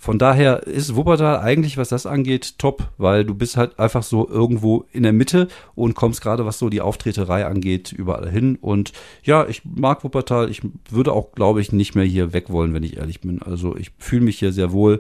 Von 0.04 0.20
daher 0.20 0.64
ist 0.64 0.98
Wuppertal 0.98 1.40
eigentlich, 1.40 1.78
was 1.78 1.88
das 1.88 2.06
angeht, 2.06 2.60
top, 2.60 2.90
weil 2.98 3.24
du 3.24 3.34
bist 3.34 3.56
halt 3.56 3.80
einfach 3.80 4.04
so 4.04 4.28
irgendwo 4.28 4.84
in 4.92 5.04
der 5.04 5.14
Mitte 5.14 5.48
und 5.76 5.96
kommst 5.96 6.22
gerade, 6.22 6.46
was 6.46 6.60
so 6.60 6.68
die 6.68 6.82
Auftreterei 6.82 7.46
angeht, 7.46 7.94
überall 7.94 8.30
hin. 8.30 8.58
Und 8.60 8.92
ja, 9.24 9.48
ich 9.48 9.62
mag 9.64 10.04
Wuppertal. 10.04 10.50
Ich 10.50 10.62
würde 10.90 11.14
auch, 11.14 11.32
glaube 11.32 11.62
ich, 11.62 11.72
nicht 11.72 11.96
mehr 11.96 12.04
hier 12.04 12.34
weg 12.34 12.50
wollen, 12.50 12.74
wenn 12.74 12.84
ich 12.84 12.98
ehrlich 12.98 13.22
bin. 13.22 13.42
Also 13.42 13.78
ich 13.78 13.92
fühle 13.98 14.26
mich 14.26 14.40
hier 14.40 14.52
sehr 14.52 14.74
wohl. 14.74 15.00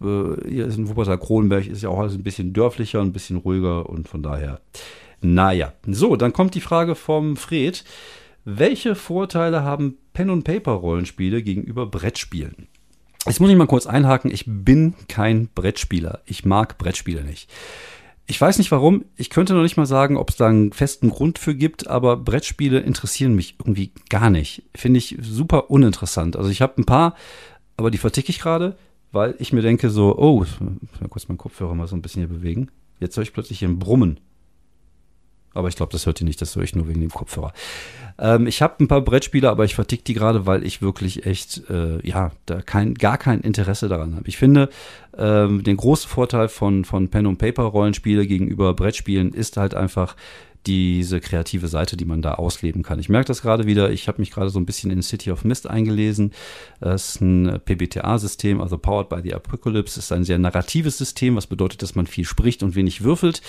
Äh, 0.00 0.48
hier 0.48 0.66
ist 0.66 0.78
in 0.78 0.88
Wuppertal-Kronenberg, 0.88 1.66
ist 1.66 1.82
ja 1.82 1.88
auch 1.88 1.98
alles 1.98 2.14
ein 2.14 2.22
bisschen 2.22 2.52
dörflicher, 2.52 3.00
ein 3.00 3.12
bisschen 3.12 3.38
ruhiger 3.38 3.90
und 3.90 4.08
von 4.08 4.22
daher, 4.22 4.60
naja. 5.20 5.72
So, 5.84 6.14
dann 6.14 6.32
kommt 6.32 6.54
die 6.54 6.60
Frage 6.60 6.94
vom 6.94 7.36
Fred. 7.36 7.82
Welche 8.44 8.94
Vorteile 8.94 9.64
haben 9.64 9.98
Pen- 10.12 10.30
und 10.30 10.44
Paper-Rollenspiele 10.44 11.42
gegenüber 11.42 11.86
Brettspielen? 11.86 12.68
Jetzt 13.26 13.40
muss 13.40 13.50
ich 13.50 13.56
mal 13.56 13.66
kurz 13.66 13.86
einhaken, 13.86 14.30
ich 14.30 14.44
bin 14.46 14.94
kein 15.08 15.48
Brettspieler. 15.54 16.20
Ich 16.26 16.44
mag 16.44 16.76
Brettspiele 16.76 17.24
nicht. 17.24 17.50
Ich 18.26 18.40
weiß 18.40 18.58
nicht 18.58 18.70
warum, 18.70 19.04
ich 19.16 19.28
könnte 19.28 19.52
noch 19.52 19.62
nicht 19.62 19.76
mal 19.76 19.86
sagen, 19.86 20.16
ob 20.16 20.30
es 20.30 20.36
da 20.36 20.48
einen 20.48 20.72
festen 20.72 21.10
Grund 21.10 21.38
für 21.38 21.54
gibt, 21.54 21.88
aber 21.88 22.16
Brettspiele 22.16 22.80
interessieren 22.80 23.34
mich 23.34 23.56
irgendwie 23.58 23.92
gar 24.08 24.30
nicht. 24.30 24.62
Finde 24.74 24.98
ich 24.98 25.18
super 25.20 25.70
uninteressant. 25.70 26.36
Also 26.36 26.48
ich 26.48 26.62
habe 26.62 26.80
ein 26.80 26.86
paar, 26.86 27.16
aber 27.76 27.90
die 27.90 27.98
verticke 27.98 28.30
ich 28.30 28.40
gerade, 28.40 28.76
weil 29.12 29.34
ich 29.38 29.52
mir 29.52 29.60
denke 29.60 29.90
so, 29.90 30.16
oh, 30.16 30.42
ich 30.42 30.58
muss 30.60 31.00
mal 31.00 31.08
kurz 31.08 31.28
meinen 31.28 31.38
Kopfhörer 31.38 31.74
mal 31.74 31.86
so 31.86 31.96
ein 31.96 32.02
bisschen 32.02 32.20
hier 32.20 32.34
bewegen. 32.34 32.70
Jetzt 32.98 33.16
höre 33.16 33.24
ich 33.24 33.32
plötzlich 33.34 33.58
hier 33.58 33.68
ein 33.68 33.78
Brummen. 33.78 34.20
Aber 35.52 35.68
ich 35.68 35.76
glaube, 35.76 35.92
das 35.92 36.06
hört 36.06 36.20
ihr 36.20 36.26
nicht, 36.26 36.40
das 36.40 36.56
höre 36.56 36.64
ich 36.64 36.74
nur 36.74 36.88
wegen 36.88 37.00
dem 37.00 37.10
Kopfhörer. 37.10 37.52
Ähm, 38.18 38.46
ich 38.46 38.62
habe 38.62 38.82
ein 38.82 38.88
paar 38.88 39.00
Brettspiele, 39.00 39.50
aber 39.50 39.64
ich 39.64 39.74
vertick 39.74 40.04
die 40.04 40.14
gerade, 40.14 40.46
weil 40.46 40.64
ich 40.64 40.82
wirklich 40.82 41.26
echt, 41.26 41.68
äh, 41.68 42.06
ja, 42.06 42.32
da 42.46 42.60
kein, 42.60 42.94
gar 42.94 43.18
kein 43.18 43.40
Interesse 43.40 43.88
daran 43.88 44.14
habe. 44.16 44.28
Ich 44.28 44.36
finde, 44.36 44.68
ähm, 45.16 45.62
den 45.64 45.76
großen 45.76 46.08
Vorteil 46.08 46.48
von, 46.48 46.84
von 46.84 47.08
Pen 47.08 47.26
und 47.26 47.38
Paper 47.38 47.64
Rollenspiele 47.64 48.26
gegenüber 48.26 48.74
Brettspielen 48.74 49.32
ist 49.32 49.56
halt 49.56 49.74
einfach, 49.74 50.16
diese 50.66 51.20
kreative 51.20 51.68
Seite, 51.68 51.96
die 51.96 52.04
man 52.04 52.22
da 52.22 52.34
ausleben 52.34 52.82
kann. 52.82 52.98
Ich 52.98 53.08
merke 53.08 53.26
das 53.26 53.42
gerade 53.42 53.66
wieder. 53.66 53.90
Ich 53.90 54.08
habe 54.08 54.20
mich 54.20 54.30
gerade 54.30 54.50
so 54.50 54.58
ein 54.58 54.66
bisschen 54.66 54.90
in 54.90 55.02
City 55.02 55.30
of 55.30 55.44
Mist 55.44 55.68
eingelesen. 55.68 56.32
Das 56.80 57.10
ist 57.10 57.20
ein 57.20 57.60
PBTA-System, 57.64 58.60
also 58.60 58.78
Powered 58.78 59.08
by 59.08 59.20
the 59.22 59.34
Apocalypse. 59.34 59.96
Das 59.96 60.06
ist 60.06 60.12
ein 60.12 60.24
sehr 60.24 60.38
narratives 60.38 60.98
System, 60.98 61.36
was 61.36 61.46
bedeutet, 61.46 61.82
dass 61.82 61.94
man 61.94 62.06
viel 62.06 62.24
spricht 62.24 62.62
und 62.62 62.74
wenig 62.74 63.04
würfelt 63.04 63.42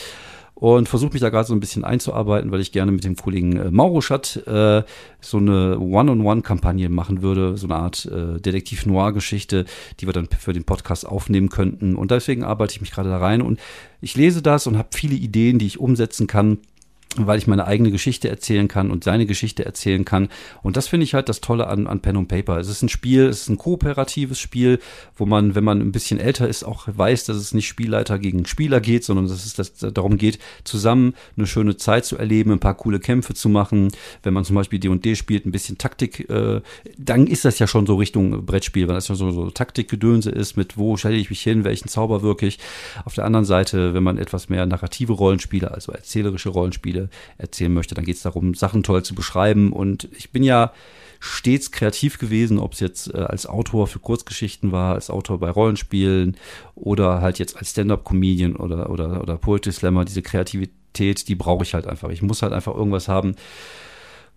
und 0.56 0.88
versuche 0.88 1.12
mich 1.12 1.22
da 1.22 1.30
gerade 1.30 1.48
so 1.48 1.54
ein 1.54 1.60
bisschen 1.60 1.84
einzuarbeiten, 1.84 2.50
weil 2.50 2.62
ich 2.62 2.72
gerne 2.72 2.92
mit 2.92 3.04
dem 3.04 3.18
Kollegen 3.18 3.58
äh, 3.58 3.72
Mauro 3.72 4.00
Schatt 4.00 4.38
äh, 4.48 4.84
so 5.20 5.38
eine 5.38 5.78
One-on-One-Kampagne 5.80 6.88
machen 6.90 7.22
würde, 7.22 7.58
so 7.58 7.68
eine 7.68 7.76
Art 7.76 8.06
äh, 8.06 8.40
Detektiv-Noir-Geschichte, 8.40 9.66
die 10.00 10.06
wir 10.08 10.14
dann 10.14 10.28
für 10.28 10.54
den 10.54 10.64
Podcast 10.64 11.06
aufnehmen 11.06 11.50
könnten. 11.50 11.96
Und 11.96 12.12
deswegen 12.12 12.44
arbeite 12.44 12.74
ich 12.74 12.82
mich 12.82 12.92
gerade 12.92 13.10
da 13.10 13.18
rein 13.18 13.42
und 13.42 13.60
ich 14.00 14.16
lese 14.16 14.42
das 14.42 14.66
und 14.66 14.78
habe 14.78 14.90
viele 14.92 15.16
Ideen, 15.16 15.60
die 15.60 15.68
ich 15.68 15.80
umsetzen 15.80 16.26
kann 16.26 16.60
weil 17.18 17.38
ich 17.38 17.48
meine 17.48 17.66
eigene 17.66 17.92
Geschichte 17.92 18.30
erzählen 18.30 18.68
kann 18.68 18.92
und 18.92 19.04
seine 19.04 19.26
Geschichte 19.26 19.66
erzählen 19.66 20.06
kann. 20.06 20.30
Und 20.64 20.78
das 20.78 20.88
finde 20.88 21.06
ich 21.06 21.14
halt 21.14 21.30
das 21.30 21.42
Tolle 21.42 21.68
an, 21.68 21.88
an 21.88 22.02
Pen 22.02 22.18
und 22.18 22.28
Paper. 22.28 22.58
Es 22.58 22.68
ist 22.68 22.82
ein 22.82 22.90
Spiel, 22.90 23.26
es 23.26 23.42
ist 23.42 23.50
ein 23.50 23.58
kooperatives 23.58 24.40
Spiel, 24.40 24.80
wo 25.16 25.26
man, 25.26 25.56
wenn 25.56 25.64
man 25.64 25.82
ein 25.82 25.92
bisschen 25.92 26.20
älter 26.20 26.48
ist, 26.48 26.64
auch 26.64 26.88
weiß, 26.88 27.26
dass 27.26 27.38
es 27.38 27.54
nicht 27.54 27.68
Spielleiter 27.68 28.20
gegen 28.20 28.46
Spieler 28.46 28.82
geht, 28.82 29.04
sondern 29.04 29.28
dass 29.28 29.46
es 29.46 29.54
das, 29.54 29.94
darum 29.94 30.18
geht, 30.18 30.40
zusammen 30.64 31.14
eine 31.38 31.48
schöne 31.48 31.78
Zeit 31.78 32.06
zu 32.06 32.18
erleben, 32.18 32.52
ein 32.52 32.60
paar 32.60 32.76
coole 32.76 33.00
Kämpfe 33.00 33.34
zu 33.34 33.50
machen. 33.50 33.92
Wenn 34.24 34.34
man 34.34 34.46
zum 34.46 34.56
Beispiel 34.56 34.80
D&D 34.80 35.16
spielt, 35.16 35.46
ein 35.46 35.52
bisschen 35.52 35.78
Taktik, 35.78 36.30
äh, 36.30 36.62
dann 36.98 37.28
ist 37.28 37.46
das 37.46 37.60
ja 37.60 37.68
schon 37.68 37.86
so 37.86 37.96
Richtung 37.96 38.46
Brettspiel, 38.46 38.88
weil 38.88 38.96
das 38.96 39.08
ja 39.08 39.16
so, 39.16 39.32
so 39.32 39.50
Taktikgedönse 39.50 40.32
ist, 40.32 40.58
mit 40.58 40.78
wo 40.78 40.98
stelle 40.98 41.16
ich 41.16 41.30
mich 41.30 41.42
hin, 41.42 41.64
welchen 41.64 41.88
Zauber 41.88 42.22
wirklich. 42.22 42.60
Auf 43.06 43.14
der 43.14 43.26
anderen 43.26 43.46
Seite, 43.46 43.94
wenn 43.94 44.04
man 44.04 44.18
etwas 44.18 44.50
mehr 44.50 44.66
narrative 44.66 45.14
Rollenspiele, 45.14 45.72
also 45.72 45.92
erzählerische 45.92 46.50
Rollenspiele 46.50 47.05
erzählen 47.38 47.74
möchte, 47.74 47.96
dann 47.96 48.06
geht 48.06 48.18
es 48.18 48.24
darum, 48.24 48.54
Sachen 48.54 48.84
toll 48.84 49.04
zu 49.04 49.16
beschreiben. 49.16 49.72
Und 49.72 50.10
ich 50.18 50.32
bin 50.32 50.44
ja 50.44 50.72
stets 51.20 51.72
kreativ 51.72 52.18
gewesen, 52.18 52.60
ob 52.60 52.74
es 52.74 52.80
jetzt 52.80 53.14
äh, 53.14 53.18
als 53.18 53.46
Autor 53.46 53.88
für 53.88 54.00
Kurzgeschichten 54.00 54.72
war, 54.72 54.96
als 54.96 55.10
Autor 55.10 55.40
bei 55.40 55.50
Rollenspielen 55.50 56.38
oder 56.76 57.22
halt 57.22 57.40
jetzt 57.40 57.58
als 57.58 57.72
Stand-up-Comedian 57.72 58.56
oder, 58.56 58.90
oder, 58.90 59.22
oder 59.22 59.38
Poetry 59.38 59.72
Slammer. 59.72 60.06
Diese 60.06 60.22
Kreativität, 60.22 61.28
die 61.28 61.36
brauche 61.36 61.64
ich 61.64 61.74
halt 61.74 61.88
einfach. 61.88 62.10
Ich 62.10 62.22
muss 62.22 62.42
halt 62.42 62.54
einfach 62.54 62.76
irgendwas 62.76 63.08
haben, 63.08 63.36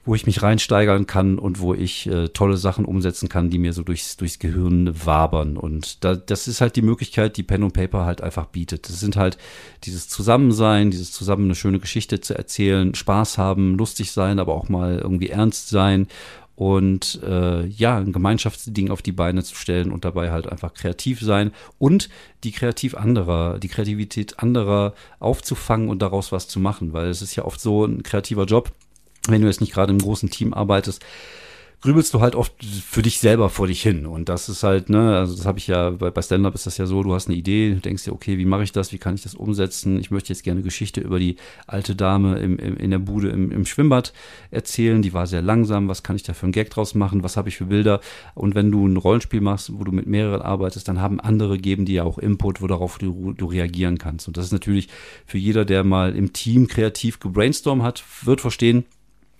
wo 0.04 0.14
ich 0.14 0.26
mich 0.26 0.42
reinsteigern 0.42 1.06
kann 1.06 1.38
und 1.38 1.60
wo 1.60 1.74
ich 1.74 2.06
äh, 2.06 2.28
tolle 2.28 2.56
Sachen 2.56 2.86
umsetzen 2.86 3.28
kann, 3.28 3.50
die 3.50 3.58
mir 3.58 3.72
so 3.72 3.82
durchs, 3.82 4.16
durchs 4.16 4.38
Gehirn 4.38 4.94
wabern. 5.04 5.56
Und 5.56 6.02
da, 6.02 6.14
das 6.14 6.48
ist 6.48 6.60
halt 6.60 6.76
die 6.76 6.82
Möglichkeit, 6.82 7.36
die 7.36 7.42
Pen 7.42 7.62
und 7.62 7.74
Paper 7.74 8.06
halt 8.06 8.22
einfach 8.22 8.46
bietet. 8.46 8.88
Das 8.88 9.00
sind 9.00 9.16
halt 9.16 9.36
dieses 9.84 10.08
Zusammensein, 10.08 10.90
dieses 10.90 11.12
zusammen 11.12 11.44
eine 11.44 11.54
schöne 11.54 11.78
Geschichte 11.78 12.20
zu 12.20 12.34
erzählen, 12.34 12.94
Spaß 12.94 13.36
haben, 13.36 13.76
lustig 13.76 14.12
sein, 14.12 14.38
aber 14.38 14.54
auch 14.54 14.68
mal 14.68 14.98
irgendwie 14.98 15.28
ernst 15.28 15.68
sein 15.68 16.08
und 16.58 17.20
äh, 17.22 17.66
ja, 17.66 17.98
ein 17.98 18.12
Gemeinschaftsding 18.12 18.90
auf 18.90 19.00
die 19.00 19.12
Beine 19.12 19.44
zu 19.44 19.54
stellen 19.54 19.92
und 19.92 20.04
dabei 20.04 20.32
halt 20.32 20.48
einfach 20.48 20.74
kreativ 20.74 21.20
sein 21.20 21.52
und 21.78 22.08
die 22.42 22.50
kreativ 22.50 22.96
anderer, 22.96 23.60
die 23.60 23.68
Kreativität 23.68 24.40
anderer 24.40 24.94
aufzufangen 25.20 25.88
und 25.88 26.02
daraus 26.02 26.32
was 26.32 26.48
zu 26.48 26.58
machen, 26.58 26.92
weil 26.92 27.10
es 27.10 27.22
ist 27.22 27.36
ja 27.36 27.44
oft 27.44 27.60
so 27.60 27.84
ein 27.84 28.02
kreativer 28.02 28.44
Job, 28.44 28.72
wenn 29.28 29.42
du 29.42 29.46
jetzt 29.46 29.60
nicht 29.60 29.72
gerade 29.72 29.92
im 29.92 29.98
großen 29.98 30.30
Team 30.30 30.54
arbeitest, 30.54 31.04
grübelst 31.80 32.12
du 32.12 32.20
halt 32.20 32.34
oft 32.34 32.52
für 32.64 33.02
dich 33.02 33.20
selber 33.20 33.50
vor 33.50 33.68
dich 33.68 33.82
hin. 33.82 34.06
Und 34.06 34.28
das 34.28 34.48
ist 34.48 34.64
halt, 34.64 34.90
ne, 34.90 35.16
also 35.16 35.36
das 35.36 35.46
habe 35.46 35.58
ich 35.58 35.68
ja, 35.68 35.90
bei, 35.90 36.10
bei 36.10 36.22
Stand-Up 36.22 36.54
ist 36.54 36.66
das 36.66 36.76
ja 36.76 36.86
so, 36.86 37.02
du 37.02 37.14
hast 37.14 37.28
eine 37.28 37.36
Idee, 37.36 37.74
denkst 37.74 38.04
dir, 38.04 38.12
okay, 38.12 38.36
wie 38.36 38.44
mache 38.44 38.64
ich 38.64 38.72
das, 38.72 38.92
wie 38.92 38.98
kann 38.98 39.14
ich 39.14 39.22
das 39.22 39.34
umsetzen? 39.34 39.98
Ich 40.00 40.10
möchte 40.10 40.32
jetzt 40.32 40.42
gerne 40.42 40.62
Geschichte 40.62 41.00
über 41.00 41.20
die 41.20 41.36
alte 41.66 41.94
Dame 41.94 42.38
im, 42.40 42.58
im, 42.58 42.76
in 42.76 42.90
der 42.90 42.98
Bude 42.98 43.28
im, 43.28 43.52
im 43.52 43.64
Schwimmbad 43.64 44.12
erzählen. 44.50 45.02
Die 45.02 45.12
war 45.12 45.28
sehr 45.28 45.42
langsam, 45.42 45.88
was 45.88 46.02
kann 46.02 46.16
ich 46.16 46.24
da 46.24 46.32
für 46.34 46.44
einen 46.44 46.52
Gag 46.52 46.70
draus 46.70 46.94
machen, 46.94 47.22
was 47.22 47.36
habe 47.36 47.48
ich 47.48 47.56
für 47.56 47.66
Bilder? 47.66 48.00
Und 48.34 48.56
wenn 48.56 48.72
du 48.72 48.86
ein 48.86 48.96
Rollenspiel 48.96 49.40
machst, 49.40 49.72
wo 49.72 49.84
du 49.84 49.92
mit 49.92 50.06
mehreren 50.06 50.42
arbeitest, 50.42 50.88
dann 50.88 51.00
haben 51.00 51.20
andere, 51.20 51.58
geben 51.58 51.84
dir 51.84 51.96
ja 51.96 52.04
auch 52.04 52.18
Input, 52.18 52.60
wo 52.60 52.66
darauf 52.66 52.98
du, 52.98 53.32
du 53.34 53.46
reagieren 53.46 53.98
kannst. 53.98 54.26
Und 54.26 54.36
das 54.36 54.46
ist 54.46 54.52
natürlich 54.52 54.88
für 55.26 55.38
jeder, 55.38 55.64
der 55.64 55.84
mal 55.84 56.16
im 56.16 56.32
Team 56.32 56.66
kreativ 56.66 57.20
gebrainstormt 57.20 57.84
hat, 57.84 58.02
wird 58.24 58.40
verstehen, 58.40 58.84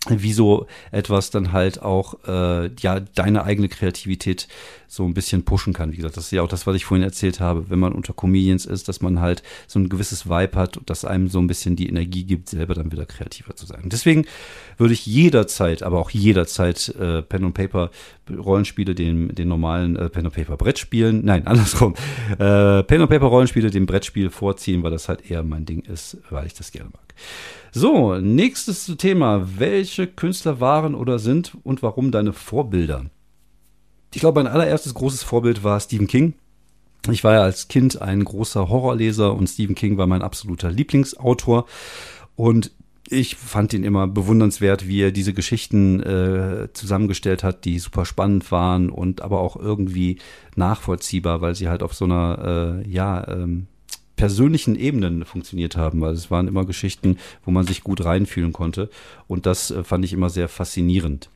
wie 0.06 0.32
so 0.32 0.66
etwas 0.90 1.30
dann 1.30 1.52
halt 1.52 1.82
auch 1.82 2.14
äh, 2.26 2.70
ja 2.80 3.00
deine 3.00 3.44
eigene 3.44 3.68
Kreativität 3.68 4.48
so 4.87 5.04
ein 5.04 5.12
bisschen 5.12 5.44
pushen 5.44 5.74
kann. 5.74 5.92
Wie 5.92 5.96
gesagt, 5.96 6.16
das 6.16 6.24
ist 6.24 6.30
ja 6.30 6.42
auch 6.42 6.48
das, 6.48 6.66
was 6.66 6.74
ich 6.74 6.87
vorhin 6.87 7.04
erzählt 7.04 7.40
habe, 7.40 7.68
wenn 7.68 7.78
man 7.78 7.92
unter 7.92 8.14
Comedians 8.14 8.64
ist, 8.64 8.88
dass 8.88 9.02
man 9.02 9.20
halt 9.20 9.42
so 9.66 9.78
ein 9.78 9.90
gewisses 9.90 10.28
Vibe 10.28 10.56
hat 10.56 10.78
und 10.78 10.88
das 10.88 11.04
einem 11.04 11.28
so 11.28 11.38
ein 11.40 11.46
bisschen 11.46 11.76
die 11.76 11.88
Energie 11.88 12.24
gibt, 12.24 12.48
selber 12.48 12.74
dann 12.74 12.90
wieder 12.90 13.04
kreativer 13.04 13.54
zu 13.54 13.66
sein. 13.66 13.82
Deswegen 13.87 14.24
würde 14.78 14.94
ich 14.94 15.04
jederzeit, 15.04 15.82
aber 15.82 15.98
auch 15.98 16.11
jederzeit 16.11 16.88
äh, 16.98 17.20
Pen 17.20 17.44
und 17.44 17.52
Paper 17.52 17.90
Rollenspiele 18.30 18.94
den, 18.94 19.34
den 19.34 19.48
normalen 19.48 19.96
äh, 19.96 20.08
Pen 20.08 20.26
und 20.26 20.34
Paper 20.34 20.56
Brettspielen, 20.56 21.24
nein, 21.24 21.46
andersrum, 21.46 21.94
äh, 22.38 22.82
Pen 22.82 23.02
und 23.02 23.08
Paper 23.08 23.26
Rollenspiele 23.26 23.70
dem 23.70 23.84
Brettspiel 23.84 24.30
vorziehen, 24.30 24.82
weil 24.82 24.90
das 24.90 25.08
halt 25.08 25.30
eher 25.30 25.42
mein 25.42 25.66
Ding 25.66 25.80
ist, 25.80 26.16
weil 26.30 26.46
ich 26.46 26.54
das 26.54 26.72
gerne 26.72 26.90
mag. 26.90 27.14
So, 27.72 28.16
nächstes 28.16 28.87
Thema. 28.96 29.46
Welche 29.59 30.07
Künstler 30.07 30.61
waren 30.61 30.94
oder 30.94 31.18
sind 31.18 31.57
und 31.64 31.83
warum 31.83 32.11
deine 32.11 32.33
Vorbilder? 32.33 33.07
Ich 34.14 34.20
glaube, 34.20 34.42
mein 34.42 34.52
allererstes 34.52 34.94
großes 34.94 35.22
Vorbild 35.22 35.64
war 35.64 35.78
Stephen 35.81 36.07
King. 36.07 36.35
Ich 37.11 37.24
war 37.24 37.35
ja 37.35 37.42
als 37.42 37.68
Kind 37.68 38.00
ein 38.00 38.24
großer 38.24 38.68
Horrorleser 38.68 39.35
und 39.35 39.48
Stephen 39.48 39.74
King 39.74 39.98
war 39.98 40.07
mein 40.07 40.22
absoluter 40.22 40.70
Lieblingsautor. 40.70 41.66
Und 42.37 42.72
ich 43.11 43.37
fand 43.37 43.72
ihn 43.72 43.85
immer 43.85 44.07
bewundernswert, 44.07 44.87
wie 44.87 45.02
er 45.02 45.12
diese 45.12 45.33
Geschichten 45.33 46.02
äh, 46.02 46.68
zusammengestellt 46.72 47.42
hat, 47.42 47.64
die 47.64 47.78
super 47.78 48.04
spannend 48.04 48.50
waren 48.50 48.90
und 48.90 49.22
aber 49.22 49.40
auch 49.40 49.57
irgendwie 49.57 50.18
nachvollziehbar, 50.57 51.40
weil 51.40 51.54
sie 51.54 51.68
halt 51.68 51.83
auf 51.83 51.94
so 51.94 52.04
einer, 52.04 52.83
äh, 52.85 52.88
ja, 52.88 53.26
ähm, 53.28 53.66
persönlichen 54.18 54.74
Ebenen 54.74 55.24
funktioniert 55.24 55.76
haben, 55.76 56.02
weil 56.02 56.12
es 56.12 56.31
waren 56.31 56.48
immer 56.48 56.66
Geschichten, 56.66 57.16
wo 57.44 57.52
man 57.52 57.66
sich 57.66 57.83
gut 57.83 58.04
reinfühlen 58.04 58.52
konnte. 58.52 58.90
Und 59.28 59.46
das 59.46 59.70
äh, 59.70 59.85
fand 59.85 60.04
ich 60.04 60.12
immer 60.12 60.28
sehr 60.28 60.48
faszinierend. 60.48 61.31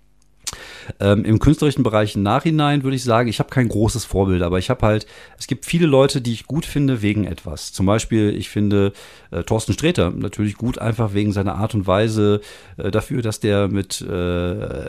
Ähm, 1.01 1.25
Im 1.25 1.39
künstlerischen 1.39 1.83
Bereich 1.83 2.17
im 2.17 2.23
Nachhinein 2.23 2.83
würde 2.83 2.97
ich 2.97 3.05
sagen, 3.05 3.29
ich 3.29 3.39
habe 3.39 3.51
kein 3.51 3.69
großes 3.69 4.05
Vorbild, 4.05 4.43
aber 4.43 4.59
ich 4.59 4.71
habe 4.71 4.85
halt, 4.87 5.07
es 5.39 5.47
gibt 5.47 5.67
viele 5.67 5.87
Leute, 5.87 6.21
die 6.21 6.33
ich 6.33 6.47
gut 6.47 6.67
finde 6.67 7.03
wegen 7.03 7.25
etwas. 7.25 7.73
Zum 7.73 7.87
Beispiel, 7.87 8.35
ich 8.37 8.49
finde 8.49 8.93
äh, 9.31 9.43
Thorsten 9.43 9.73
Sträter 9.73 10.11
natürlich 10.11 10.57
gut, 10.57 10.79
einfach 10.79 11.15
wegen 11.15 11.33
seiner 11.33 11.55
Art 11.55 11.75
und 11.75 11.87
Weise 11.87 12.41
äh, 12.77 12.91
dafür, 12.91 13.23
dass 13.23 13.41
der 13.41 13.69
mit 13.69 14.01
äh, 14.01 14.87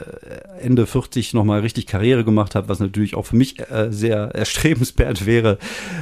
Ende 0.60 0.86
40 0.86 1.34
nochmal 1.34 1.62
richtig 1.62 1.88
Karriere 1.88 2.24
gemacht 2.24 2.56
hat, 2.56 2.68
was 2.70 2.80
natürlich 2.80 3.16
auch 3.16 3.26
für 3.26 3.36
mich 3.36 3.60
äh, 3.72 3.92
sehr 3.92 4.18
erstrebenswert 4.36 5.26
wäre. 5.26 5.58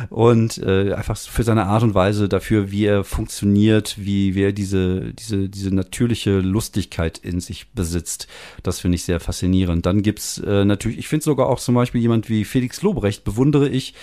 Und 0.09 0.57
äh, 0.57 0.93
einfach 0.93 1.17
für 1.17 1.43
seine 1.43 1.65
Art 1.65 1.83
und 1.83 1.93
Weise 1.93 2.27
dafür, 2.27 2.71
wie 2.71 2.85
er 2.85 3.03
funktioniert, 3.03 3.95
wie, 3.97 4.35
wie 4.35 4.43
er 4.43 4.53
diese, 4.53 5.13
diese, 5.13 5.49
diese 5.49 5.73
natürliche 5.73 6.39
Lustigkeit 6.39 7.17
in 7.19 7.39
sich 7.39 7.69
besitzt. 7.69 8.27
Das 8.63 8.79
finde 8.79 8.95
ich 8.95 9.03
sehr 9.03 9.19
faszinierend. 9.19 9.50
Dann 9.85 10.01
gibt's 10.01 10.37
äh, 10.39 10.65
natürlich, 10.65 10.97
ich 10.99 11.07
finde 11.07 11.23
sogar 11.23 11.47
auch 11.47 11.59
zum 11.59 11.75
Beispiel 11.75 12.01
jemand 12.01 12.29
wie 12.29 12.45
Felix 12.45 12.81
Lobrecht 12.81 13.23
bewundere 13.23 13.69
ich 13.69 13.93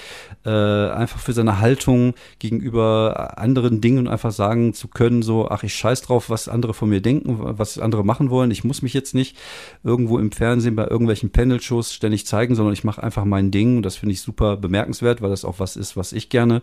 äh, 0.45 0.51
einfach 0.51 1.19
für 1.19 1.33
seine 1.33 1.61
Haltung 1.61 2.15
gegenüber 2.39 3.39
anderen 3.39 3.81
Dingen 3.81 3.99
und 3.99 4.09
einfach 4.09 4.33
sagen 4.33 4.75
zu 4.75 4.89
können, 4.89 5.23
so, 5.23 5.49
ach, 5.49 5.63
ich 5.63 5.75
scheiß 5.75 6.03
drauf, 6.03 6.31
was 6.31 6.49
andere 6.49 6.75
von 6.75 6.89
mir 6.89 7.01
denken, 7.01 7.37
was 7.39 7.79
andere 7.79 8.05
machen 8.05 8.31
wollen. 8.31 8.51
Ich 8.51 8.65
muss 8.65 8.83
mich 8.83 8.95
jetzt 8.95 9.15
nicht 9.15 9.37
irgendwo 9.85 10.19
im 10.19 10.33
Fernsehen 10.33 10.77
bei 10.77 10.87
irgendwelchen 10.87 11.31
Panel-Shows 11.31 11.93
ständig 11.93 12.27
zeigen, 12.27 12.55
sondern 12.55 12.73
ich 12.73 12.85
mache 12.85 13.03
einfach 13.03 13.25
mein 13.25 13.51
Ding. 13.51 13.79
Und 13.79 13.83
das 13.83 13.97
finde 13.97 14.13
ich 14.13 14.21
super 14.21 14.57
bemerkenswert, 14.57 15.23
weil 15.23 15.31
das 15.31 15.45
auch 15.45 15.59
was 15.59 15.77
ist, 15.77 15.97
was 15.97 16.13
ich 16.13 16.29
gerne 16.29 16.63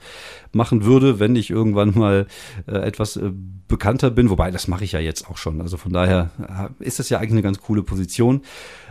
machen 0.52 0.86
würde, 0.86 1.20
wenn 1.20 1.36
ich 1.36 1.50
irgendwann 1.50 1.94
mal 1.96 2.28
äh, 2.68 2.78
etwas 2.78 3.18
äh, 3.18 3.32
bekannter 3.68 4.12
bin. 4.12 4.30
Wobei, 4.30 4.52
das 4.52 4.68
mache 4.68 4.84
ich 4.84 4.92
ja 4.92 5.00
jetzt 5.00 5.30
auch 5.30 5.38
schon. 5.38 5.62
Also 5.62 5.78
von 5.78 5.92
daher 5.94 6.32
äh, 6.80 6.84
ist 6.84 7.00
das 7.00 7.10
ja 7.10 7.20
eigentlich 7.20 7.32
eine 7.32 7.42
ganz 7.42 7.62
coole 7.62 7.84
Position. 7.84 8.42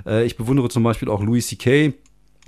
Äh, 0.07 0.25
ich 0.25 0.37
bewundere 0.37 0.69
zum 0.69 0.83
Beispiel 0.83 1.09
auch 1.09 1.23
Louis 1.23 1.47
C.K., 1.49 1.95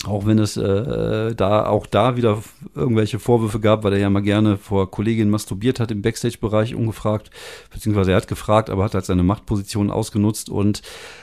auch 0.05 0.27
wenn 0.27 0.39
es 0.39 0.57
äh, 0.57 1.35
da 1.35 1.67
auch 1.67 1.87
da 1.87 2.17
wieder 2.17 2.43
irgendwelche 2.75 3.19
Vorwürfe 3.19 3.61
gab, 3.61 3.83
weil 3.83 3.95
er 3.95 3.99
ja 3.99 4.11
mal 4.11 4.21
gerne 4.21 4.59
vor 4.59 4.91
Kolleginnen 4.91 5.31
masturbiert 5.31 5.81
hat 5.81 5.91
im 5.91 6.03
Backstage-Bereich 6.03 6.75
ungefragt, 6.75 7.31
beziehungsweise 7.73 8.11
er 8.11 8.19
hat 8.19 8.29
gefragt, 8.29 8.69
aber 8.69 8.85
hat 8.85 8.95
halt 8.95 9.07
seine 9.07 9.23
Machtposition 9.23 9.91
ausgenutzt 9.91 10.51
und 10.51 10.83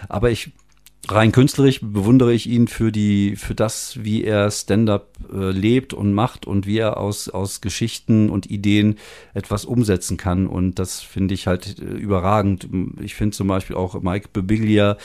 aber 0.09 0.31
ich 0.31 0.51
rein 1.09 1.33
künstlerisch 1.33 1.81
bewundere 1.81 2.33
ich 2.33 2.47
ihn 2.47 2.67
für 2.67 2.91
die, 2.91 3.35
für 3.35 3.55
das, 3.55 4.03
wie 4.03 4.23
er 4.23 4.49
Stand-up 4.49 5.17
äh, 5.33 5.51
lebt 5.51 5.93
und 5.93 6.13
macht 6.13 6.45
und 6.45 6.65
wie 6.65 6.77
er 6.77 6.97
aus, 6.97 7.29
aus 7.29 7.59
Geschichten 7.59 8.29
und 8.29 8.49
Ideen 8.49 8.97
etwas 9.33 9.65
umsetzen 9.65 10.15
kann. 10.15 10.47
Und 10.47 10.79
das 10.79 11.01
finde 11.01 11.33
ich 11.33 11.47
halt 11.47 11.79
äh, 11.79 11.83
überragend. 11.83 12.69
Ich 13.01 13.15
finde 13.15 13.35
zum 13.35 13.47
Beispiel 13.47 13.75
auch 13.75 14.01
Mike 14.01 14.29
Bebiglia 14.31 14.97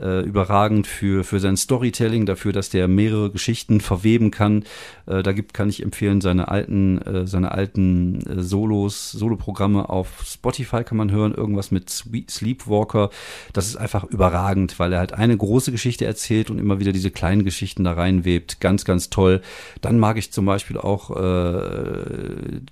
äh, 0.00 0.20
überragend 0.20 0.86
für, 0.86 1.24
für 1.24 1.40
sein 1.40 1.56
Storytelling, 1.56 2.26
dafür, 2.26 2.52
dass 2.52 2.70
der 2.70 2.88
mehrere 2.88 3.30
Geschichten 3.30 3.80
verweben 3.80 4.30
kann. 4.30 4.64
Äh, 5.06 5.22
da 5.22 5.32
gibt, 5.32 5.54
kann 5.54 5.68
ich 5.68 5.82
empfehlen, 5.82 6.20
seine 6.20 6.48
alten, 6.48 6.98
äh, 7.02 7.26
seine 7.26 7.52
alten 7.52 8.20
äh, 8.26 8.42
Solos, 8.42 9.10
Soloprogramme 9.12 9.88
auf 9.88 10.22
Spotify 10.24 10.84
kann 10.84 10.98
man 10.98 11.10
hören, 11.10 11.34
irgendwas 11.34 11.70
mit 11.70 11.90
Sleepwalker. 11.90 13.10
Das 13.52 13.66
ist 13.66 13.76
einfach 13.76 14.04
überragend, 14.04 14.78
weil 14.78 14.92
er 14.92 14.98
halt 14.98 15.12
eine 15.12 15.36
große 15.36 15.72
Geschichte 15.72 16.04
erzählt 16.04 16.50
und 16.50 16.58
immer 16.58 16.80
wieder 16.80 16.92
diese 16.92 17.10
kleinen 17.10 17.44
Geschichten 17.44 17.84
da 17.84 17.92
reinwebt. 17.92 18.60
Ganz, 18.60 18.84
ganz 18.84 19.10
toll. 19.10 19.40
Dann 19.80 19.98
mag 19.98 20.16
ich 20.16 20.32
zum 20.32 20.46
Beispiel 20.46 20.78
auch 20.78 21.10
äh, 21.16 21.92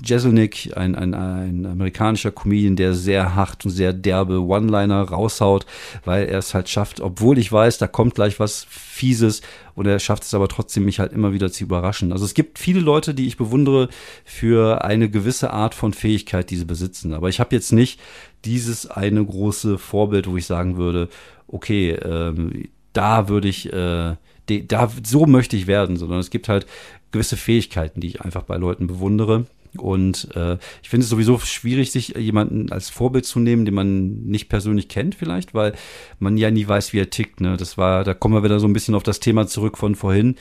Jeselnik, 0.03 0.77
ein, 0.77 0.95
ein, 0.95 1.15
ein 1.15 1.67
amerikanischer 1.67 2.31
Comedian, 2.31 2.77
der 2.77 2.95
sehr 2.95 3.35
hart 3.35 3.65
und 3.65 3.71
sehr 3.71 3.93
derbe 3.93 4.43
One-Liner 4.43 5.03
raushaut, 5.03 5.67
weil 6.05 6.27
er 6.27 6.39
es 6.39 6.55
halt 6.55 6.69
schafft, 6.69 7.01
obwohl 7.11 7.39
ich 7.39 7.51
weiß, 7.51 7.79
da 7.79 7.89
kommt 7.89 8.15
gleich 8.15 8.39
was 8.39 8.67
Fieses 8.71 9.43
und 9.75 9.87
er 9.87 9.99
schafft 9.99 10.23
es 10.23 10.33
aber 10.33 10.47
trotzdem, 10.47 10.85
mich 10.85 11.01
halt 11.01 11.13
immer 11.13 11.33
wieder 11.33 11.51
zu 11.51 11.65
überraschen. 11.65 12.13
Also 12.13 12.25
es 12.25 12.35
gibt 12.35 12.61
viele 12.61 12.79
Leute, 12.79 13.15
die 13.15 13.27
ich 13.27 13.37
bewundere 13.37 13.89
für 14.25 14.85
eine 14.85 15.11
gewisse 15.11 15.53
Art 15.53 15.75
von 15.75 15.93
Fähigkeit, 15.93 16.51
die 16.51 16.57
sie 16.57 16.65
besitzen. 16.65 17.13
Aber 17.13 17.29
ich 17.29 17.41
habe 17.41 17.55
jetzt 17.57 17.73
nicht 17.73 17.99
dieses 18.45 18.89
eine 18.89 19.25
große 19.25 19.77
Vorbild, 19.77 20.29
wo 20.29 20.37
ich 20.37 20.47
sagen 20.47 20.77
würde, 20.77 21.09
okay, 21.49 21.91
ähm, 21.91 22.69
da 22.93 23.29
würde 23.29 23.49
ich, 23.49 23.73
äh, 23.73 24.15
de, 24.49 24.65
da 24.65 24.89
so 25.05 25.27
möchte 25.27 25.57
ich 25.57 25.67
werden, 25.67 25.97
sondern 25.97 26.21
es 26.21 26.31
gibt 26.31 26.49
halt 26.49 26.65
gewisse 27.11 27.37
Fähigkeiten, 27.37 28.01
die 28.01 28.07
ich 28.07 28.21
einfach 28.21 28.45
bei 28.45 28.57
Leuten 28.57 28.87
bewundere. 28.87 29.47
Und 29.79 30.29
äh, 30.35 30.59
ich 30.83 30.89
finde 30.89 31.05
es 31.05 31.11
sowieso 31.11 31.39
schwierig, 31.39 31.93
sich 31.93 32.09
jemanden 32.17 32.73
als 32.73 32.91
Vorbild 32.91 33.25
zu 33.25 33.39
nehmen, 33.39 33.65
den 33.65 33.75
man 33.75 34.25
nicht 34.25 34.49
persönlich 34.49 34.89
kennt, 34.89 35.15
vielleicht, 35.15 35.55
weil 35.55 35.75
man 36.19 36.37
ja 36.37 36.51
nie 36.51 36.67
weiß, 36.67 36.93
wie 36.93 36.99
er 36.99 37.11
tickt. 37.11 37.41
Ne? 37.41 37.57
Das 37.57 37.79
war, 37.79 38.03
da 38.03 38.15
kommen 38.15 38.35
wir 38.35 38.43
wieder 38.43 38.59
so 38.59 38.67
ein 38.67 38.73
bisschen 38.73 38.95
auf 38.95 39.03
das 39.03 39.21
Thema 39.21 39.47
zurück 39.47 39.79
von 39.79 39.95
vorhin. 39.95 40.37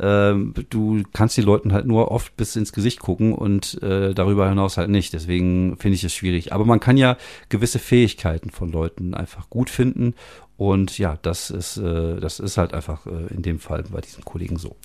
Ähm, 0.00 0.54
du 0.70 1.02
kannst 1.12 1.36
den 1.36 1.44
Leuten 1.44 1.72
halt 1.72 1.86
nur 1.86 2.10
oft 2.12 2.36
bis 2.36 2.54
ins 2.54 2.72
Gesicht 2.72 3.00
gucken 3.00 3.32
und 3.32 3.82
äh, 3.82 4.14
darüber 4.14 4.48
hinaus 4.48 4.76
halt 4.76 4.90
nicht. 4.90 5.12
Deswegen 5.12 5.76
finde 5.78 5.96
ich 5.96 6.04
es 6.04 6.14
schwierig. 6.14 6.52
Aber 6.52 6.64
man 6.64 6.80
kann 6.80 6.96
ja 6.96 7.16
gewisse 7.48 7.78
Fähigkeiten 7.78 8.50
von 8.50 8.70
Leuten 8.70 9.14
einfach 9.14 9.50
gut 9.50 9.70
finden. 9.70 10.14
Und 10.56 10.98
ja, 10.98 11.18
das 11.22 11.50
ist, 11.50 11.76
äh, 11.78 12.20
das 12.20 12.40
ist 12.40 12.58
halt 12.58 12.74
einfach 12.74 13.06
äh, 13.06 13.32
in 13.34 13.42
dem 13.42 13.58
Fall 13.58 13.84
bei 13.90 14.00
diesen 14.00 14.24
Kollegen 14.24 14.56
so. 14.56 14.76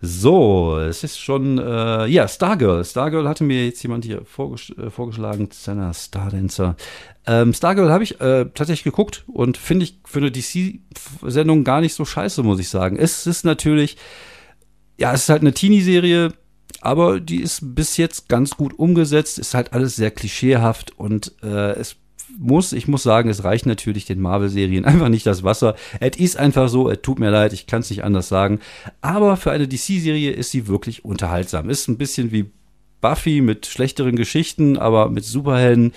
So, 0.00 0.78
es 0.78 1.02
ist 1.02 1.18
schon, 1.18 1.58
äh, 1.58 2.06
ja, 2.06 2.28
Stargirl. 2.28 2.84
Stargirl 2.84 3.28
hatte 3.28 3.42
mir 3.42 3.64
jetzt 3.64 3.82
jemand 3.82 4.04
hier 4.04 4.24
vorges 4.24 4.70
äh, 4.78 4.90
vorgeschlagen, 4.90 5.48
seiner 5.52 5.92
Stardancer. 5.92 6.76
Ähm, 7.26 7.52
Stargirl 7.52 7.90
habe 7.90 8.04
ich 8.04 8.20
äh, 8.20 8.44
tatsächlich 8.54 8.84
geguckt 8.84 9.24
und 9.26 9.56
finde 9.56 9.84
ich 9.84 9.98
für 10.04 10.20
eine 10.20 10.30
DC-Sendung 10.30 11.64
gar 11.64 11.80
nicht 11.80 11.94
so 11.94 12.04
scheiße, 12.04 12.44
muss 12.44 12.60
ich 12.60 12.68
sagen. 12.68 12.96
Es 12.96 13.26
ist 13.26 13.44
natürlich, 13.44 13.96
ja, 14.98 15.12
es 15.12 15.22
ist 15.22 15.28
halt 15.30 15.42
eine 15.42 15.52
Teenie-Serie, 15.52 16.32
aber 16.80 17.18
die 17.18 17.42
ist 17.42 17.74
bis 17.74 17.96
jetzt 17.96 18.28
ganz 18.28 18.52
gut 18.52 18.78
umgesetzt, 18.78 19.40
ist 19.40 19.54
halt 19.54 19.72
alles 19.72 19.96
sehr 19.96 20.12
klischeehaft 20.12 20.96
und 20.96 21.34
äh, 21.42 21.72
es 21.72 21.96
muss, 22.38 22.72
ich 22.72 22.88
muss 22.88 23.02
sagen, 23.02 23.28
es 23.28 23.44
reicht 23.44 23.66
natürlich 23.66 24.04
den 24.04 24.20
Marvel-Serien 24.20 24.84
einfach 24.86 25.08
nicht 25.08 25.26
das 25.26 25.42
Wasser. 25.42 25.74
Es 26.00 26.16
ist 26.16 26.36
einfach 26.36 26.68
so, 26.68 26.88
es 26.88 27.02
tut 27.02 27.18
mir 27.18 27.30
leid, 27.30 27.52
ich 27.52 27.66
kann 27.66 27.80
es 27.80 27.90
nicht 27.90 28.04
anders 28.04 28.28
sagen. 28.28 28.60
Aber 29.00 29.36
für 29.36 29.50
eine 29.50 29.68
DC-Serie 29.68 30.30
ist 30.30 30.50
sie 30.50 30.68
wirklich 30.68 31.04
unterhaltsam. 31.04 31.68
Ist 31.68 31.88
ein 31.88 31.98
bisschen 31.98 32.32
wie 32.32 32.50
Buffy 33.00 33.40
mit 33.40 33.66
schlechteren 33.66 34.16
Geschichten, 34.16 34.76
aber 34.76 35.08
mit 35.08 35.24
Superhelden. 35.24 35.92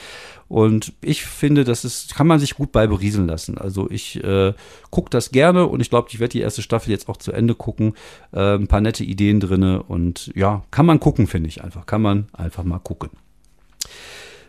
Und 0.48 0.94
ich 1.02 1.24
finde, 1.24 1.64
das 1.64 1.86
ist, 1.86 2.14
kann 2.14 2.28
man 2.28 2.40
sich 2.40 2.56
gut 2.56 2.74
bei 2.74 2.86
berieseln 2.86 3.28
lassen. 3.28 3.58
Also 3.58 3.90
ich 3.90 4.22
äh, 4.22 4.54
gucke 4.90 5.10
das 5.10 5.32
gerne 5.32 5.66
und 5.68 5.80
ich 5.80 5.90
glaube, 5.90 6.10
ich 6.12 6.20
werde 6.20 6.34
die 6.34 6.42
erste 6.42 6.62
Staffel 6.62 6.92
jetzt 6.92 7.08
auch 7.08 7.18
zu 7.18 7.32
Ende 7.32 7.56
gucken. 7.56 7.94
Äh, 8.34 8.56
ein 8.56 8.68
paar 8.68 8.82
nette 8.82 9.06
Ideen 9.06 9.40
drinne 9.40 9.82
und 9.84 10.32
ja, 10.36 10.64
kann 10.70 10.86
man 10.86 11.00
gucken, 11.00 11.28
finde 11.28 11.48
ich 11.48 11.64
einfach. 11.64 11.86
Kann 11.86 12.02
man 12.02 12.28
einfach 12.34 12.66
mal 12.66 12.80
gucken. 12.80 13.12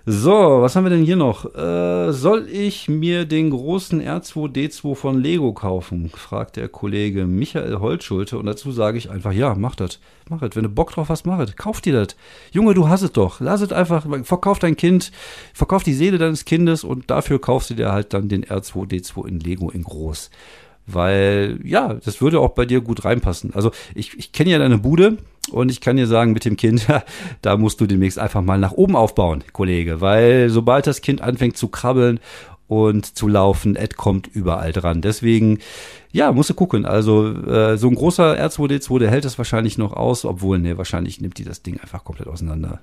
So, 0.05 0.33
was 0.33 0.75
haben 0.75 0.85
wir 0.85 0.91
denn 0.91 1.05
hier 1.05 1.15
noch? 1.15 1.55
Äh, 1.55 2.13
soll 2.13 2.49
ich 2.49 2.89
mir 2.89 3.25
den 3.25 3.51
großen 3.51 4.03
R2D2 4.03 4.97
von 4.97 5.23
Lego 5.23 5.53
kaufen? 5.53 6.09
fragt 6.09 6.57
der 6.57 6.69
Kollege 6.69 7.25
Michael 7.25 7.79
Holtschulte. 7.79 8.37
Und 8.37 8.47
dazu 8.47 8.73
sage 8.73 8.99
ich 8.99 9.11
einfach, 9.11 9.31
ja, 9.31 9.55
mach 9.55 9.77
das. 9.77 10.01
Mach 10.29 10.41
das. 10.41 10.57
Wenn 10.57 10.65
du 10.65 10.71
Bock 10.71 10.91
drauf 10.91 11.09
hast, 11.09 11.25
mach 11.25 11.39
das. 11.39 11.55
Kauf 11.55 11.81
dir 11.81 11.93
das. 11.93 12.17
Junge, 12.51 12.75
du 12.75 12.89
hast 12.89 13.03
es 13.03 13.13
doch. 13.13 13.39
Lass 13.39 13.61
es 13.61 13.71
einfach. 13.71 14.05
Verkauf 14.25 14.59
dein 14.59 14.77
Kind. 14.77 15.13
Verkauf 15.55 15.85
die 15.85 15.95
Seele 15.95 16.19
deines 16.19 16.45
Kindes 16.45 16.83
und 16.83 17.09
dafür 17.09 17.41
kaufst 17.41 17.71
du 17.71 17.75
dir 17.75 17.93
halt 17.93 18.13
dann 18.13 18.29
den 18.29 18.45
R2D2 18.45 19.29
in 19.29 19.39
Lego 19.39 19.71
in 19.71 19.85
groß. 19.85 20.31
Weil, 20.89 21.61
ja, 21.63 21.95
das 21.95 22.21
würde 22.21 22.41
auch 22.41 22.55
bei 22.55 22.65
dir 22.65 22.81
gut 22.81 23.05
reinpassen. 23.05 23.55
Also, 23.55 23.71
ich, 23.95 24.19
ich 24.19 24.33
kenne 24.33 24.51
ja 24.51 24.59
deine 24.59 24.79
Bude 24.79 25.19
und 25.53 25.71
ich 25.71 25.81
kann 25.81 25.97
dir 25.97 26.07
sagen, 26.07 26.33
mit 26.33 26.45
dem 26.45 26.57
Kind, 26.57 26.87
da 27.43 27.57
musst 27.57 27.81
du 27.81 27.87
demnächst 27.87 28.19
einfach 28.19 28.43
mal 28.43 28.59
nach 28.59 28.73
oben 28.73 28.97
aufbauen, 28.97 29.45
Kollege. 29.53 30.01
Weil 30.01 30.51
sobald 30.51 30.87
das 30.87 31.01
Kind 31.03 31.21
anfängt 31.21 31.57
zu 31.57 31.69
krabbeln 31.69 32.21
und 32.69 33.19
zu 33.19 33.29
laufen, 33.29 33.77
Ed 33.77 33.97
kommt 33.97 34.27
überall 34.27 34.73
dran. 34.73 35.03
Deswegen, 35.03 35.59
ja, 36.11 36.33
musst 36.33 36.51
du 36.51 36.55
gucken. 36.55 36.87
Also, 36.87 37.29
äh, 37.45 37.77
so 37.77 37.89
ein 37.89 37.95
großer 37.95 38.39
R2D2, 38.39 38.99
der 38.99 39.11
hält 39.11 39.25
das 39.25 39.37
wahrscheinlich 39.39 39.77
noch 39.77 39.93
aus, 39.93 40.25
obwohl, 40.25 40.59
ne, 40.59 40.79
wahrscheinlich 40.79 41.21
nimmt 41.21 41.39
die 41.39 41.45
das 41.45 41.63
Ding 41.63 41.79
einfach 41.81 42.05
komplett 42.05 42.29
auseinander. 42.29 42.81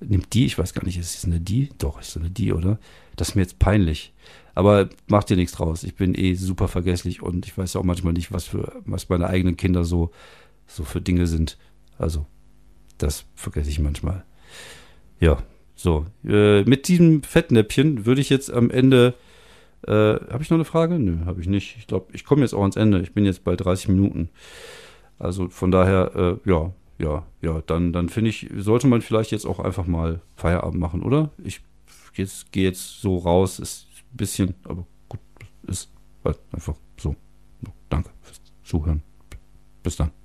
Nimmt 0.00 0.32
die, 0.32 0.46
ich 0.46 0.58
weiß 0.58 0.74
gar 0.74 0.84
nicht, 0.84 0.98
ist 0.98 1.16
es 1.16 1.24
eine 1.24 1.40
die? 1.40 1.70
Doch, 1.78 2.00
ist 2.00 2.16
eine 2.16 2.30
die, 2.30 2.52
oder? 2.52 2.78
Das 3.16 3.30
ist 3.30 3.34
mir 3.34 3.42
jetzt 3.42 3.58
peinlich. 3.58 4.12
Aber 4.54 4.88
macht 5.08 5.30
dir 5.30 5.36
nichts 5.36 5.52
draus. 5.56 5.82
Ich 5.82 5.96
bin 5.96 6.14
eh 6.14 6.34
super 6.34 6.68
vergesslich 6.68 7.22
und 7.22 7.46
ich 7.46 7.56
weiß 7.56 7.74
ja 7.74 7.80
auch 7.80 7.84
manchmal 7.84 8.12
nicht, 8.12 8.32
was 8.32 8.44
für, 8.44 8.80
was 8.84 9.08
meine 9.08 9.26
eigenen 9.26 9.56
Kinder 9.56 9.84
so, 9.84 10.10
so 10.66 10.84
für 10.84 11.00
Dinge 11.00 11.26
sind. 11.26 11.56
Also, 11.98 12.26
das 12.98 13.24
vergesse 13.34 13.70
ich 13.70 13.78
manchmal. 13.78 14.24
Ja, 15.20 15.38
so. 15.74 16.06
Äh, 16.24 16.62
mit 16.64 16.88
diesem 16.88 17.22
Fettnäppchen 17.22 18.06
würde 18.06 18.20
ich 18.20 18.30
jetzt 18.30 18.52
am 18.52 18.70
Ende. 18.70 19.14
Äh, 19.86 19.92
habe 19.92 20.42
ich 20.42 20.50
noch 20.50 20.56
eine 20.56 20.64
Frage? 20.64 20.98
Nö, 20.98 21.24
habe 21.24 21.40
ich 21.40 21.48
nicht. 21.48 21.76
Ich 21.78 21.86
glaube, 21.86 22.12
ich 22.12 22.24
komme 22.24 22.42
jetzt 22.42 22.54
auch 22.54 22.60
ans 22.60 22.76
Ende. 22.76 23.00
Ich 23.00 23.14
bin 23.14 23.24
jetzt 23.24 23.44
bei 23.44 23.56
30 23.56 23.88
Minuten. 23.88 24.28
Also 25.18 25.48
von 25.48 25.70
daher, 25.70 26.40
äh, 26.44 26.48
ja, 26.48 26.72
ja, 26.98 27.26
ja, 27.40 27.62
dann, 27.66 27.92
dann 27.92 28.08
finde 28.08 28.30
ich, 28.30 28.48
sollte 28.56 28.86
man 28.86 29.02
vielleicht 29.02 29.32
jetzt 29.32 29.46
auch 29.46 29.58
einfach 29.58 29.86
mal 29.86 30.20
Feierabend 30.36 30.80
machen, 30.80 31.02
oder? 31.02 31.30
Ich 31.42 31.60
gehe 32.14 32.64
jetzt 32.64 33.00
so 33.00 33.18
raus, 33.18 33.58
ist 33.58 33.86
ein 34.12 34.16
bisschen, 34.16 34.54
aber 34.64 34.86
gut, 35.08 35.20
ist 35.66 35.90
halt 36.24 36.38
einfach 36.52 36.74
so. 36.98 37.16
Danke 37.88 38.10
fürs 38.22 38.40
Zuhören. 38.64 39.02
Bis 39.82 39.96
dann. 39.96 40.21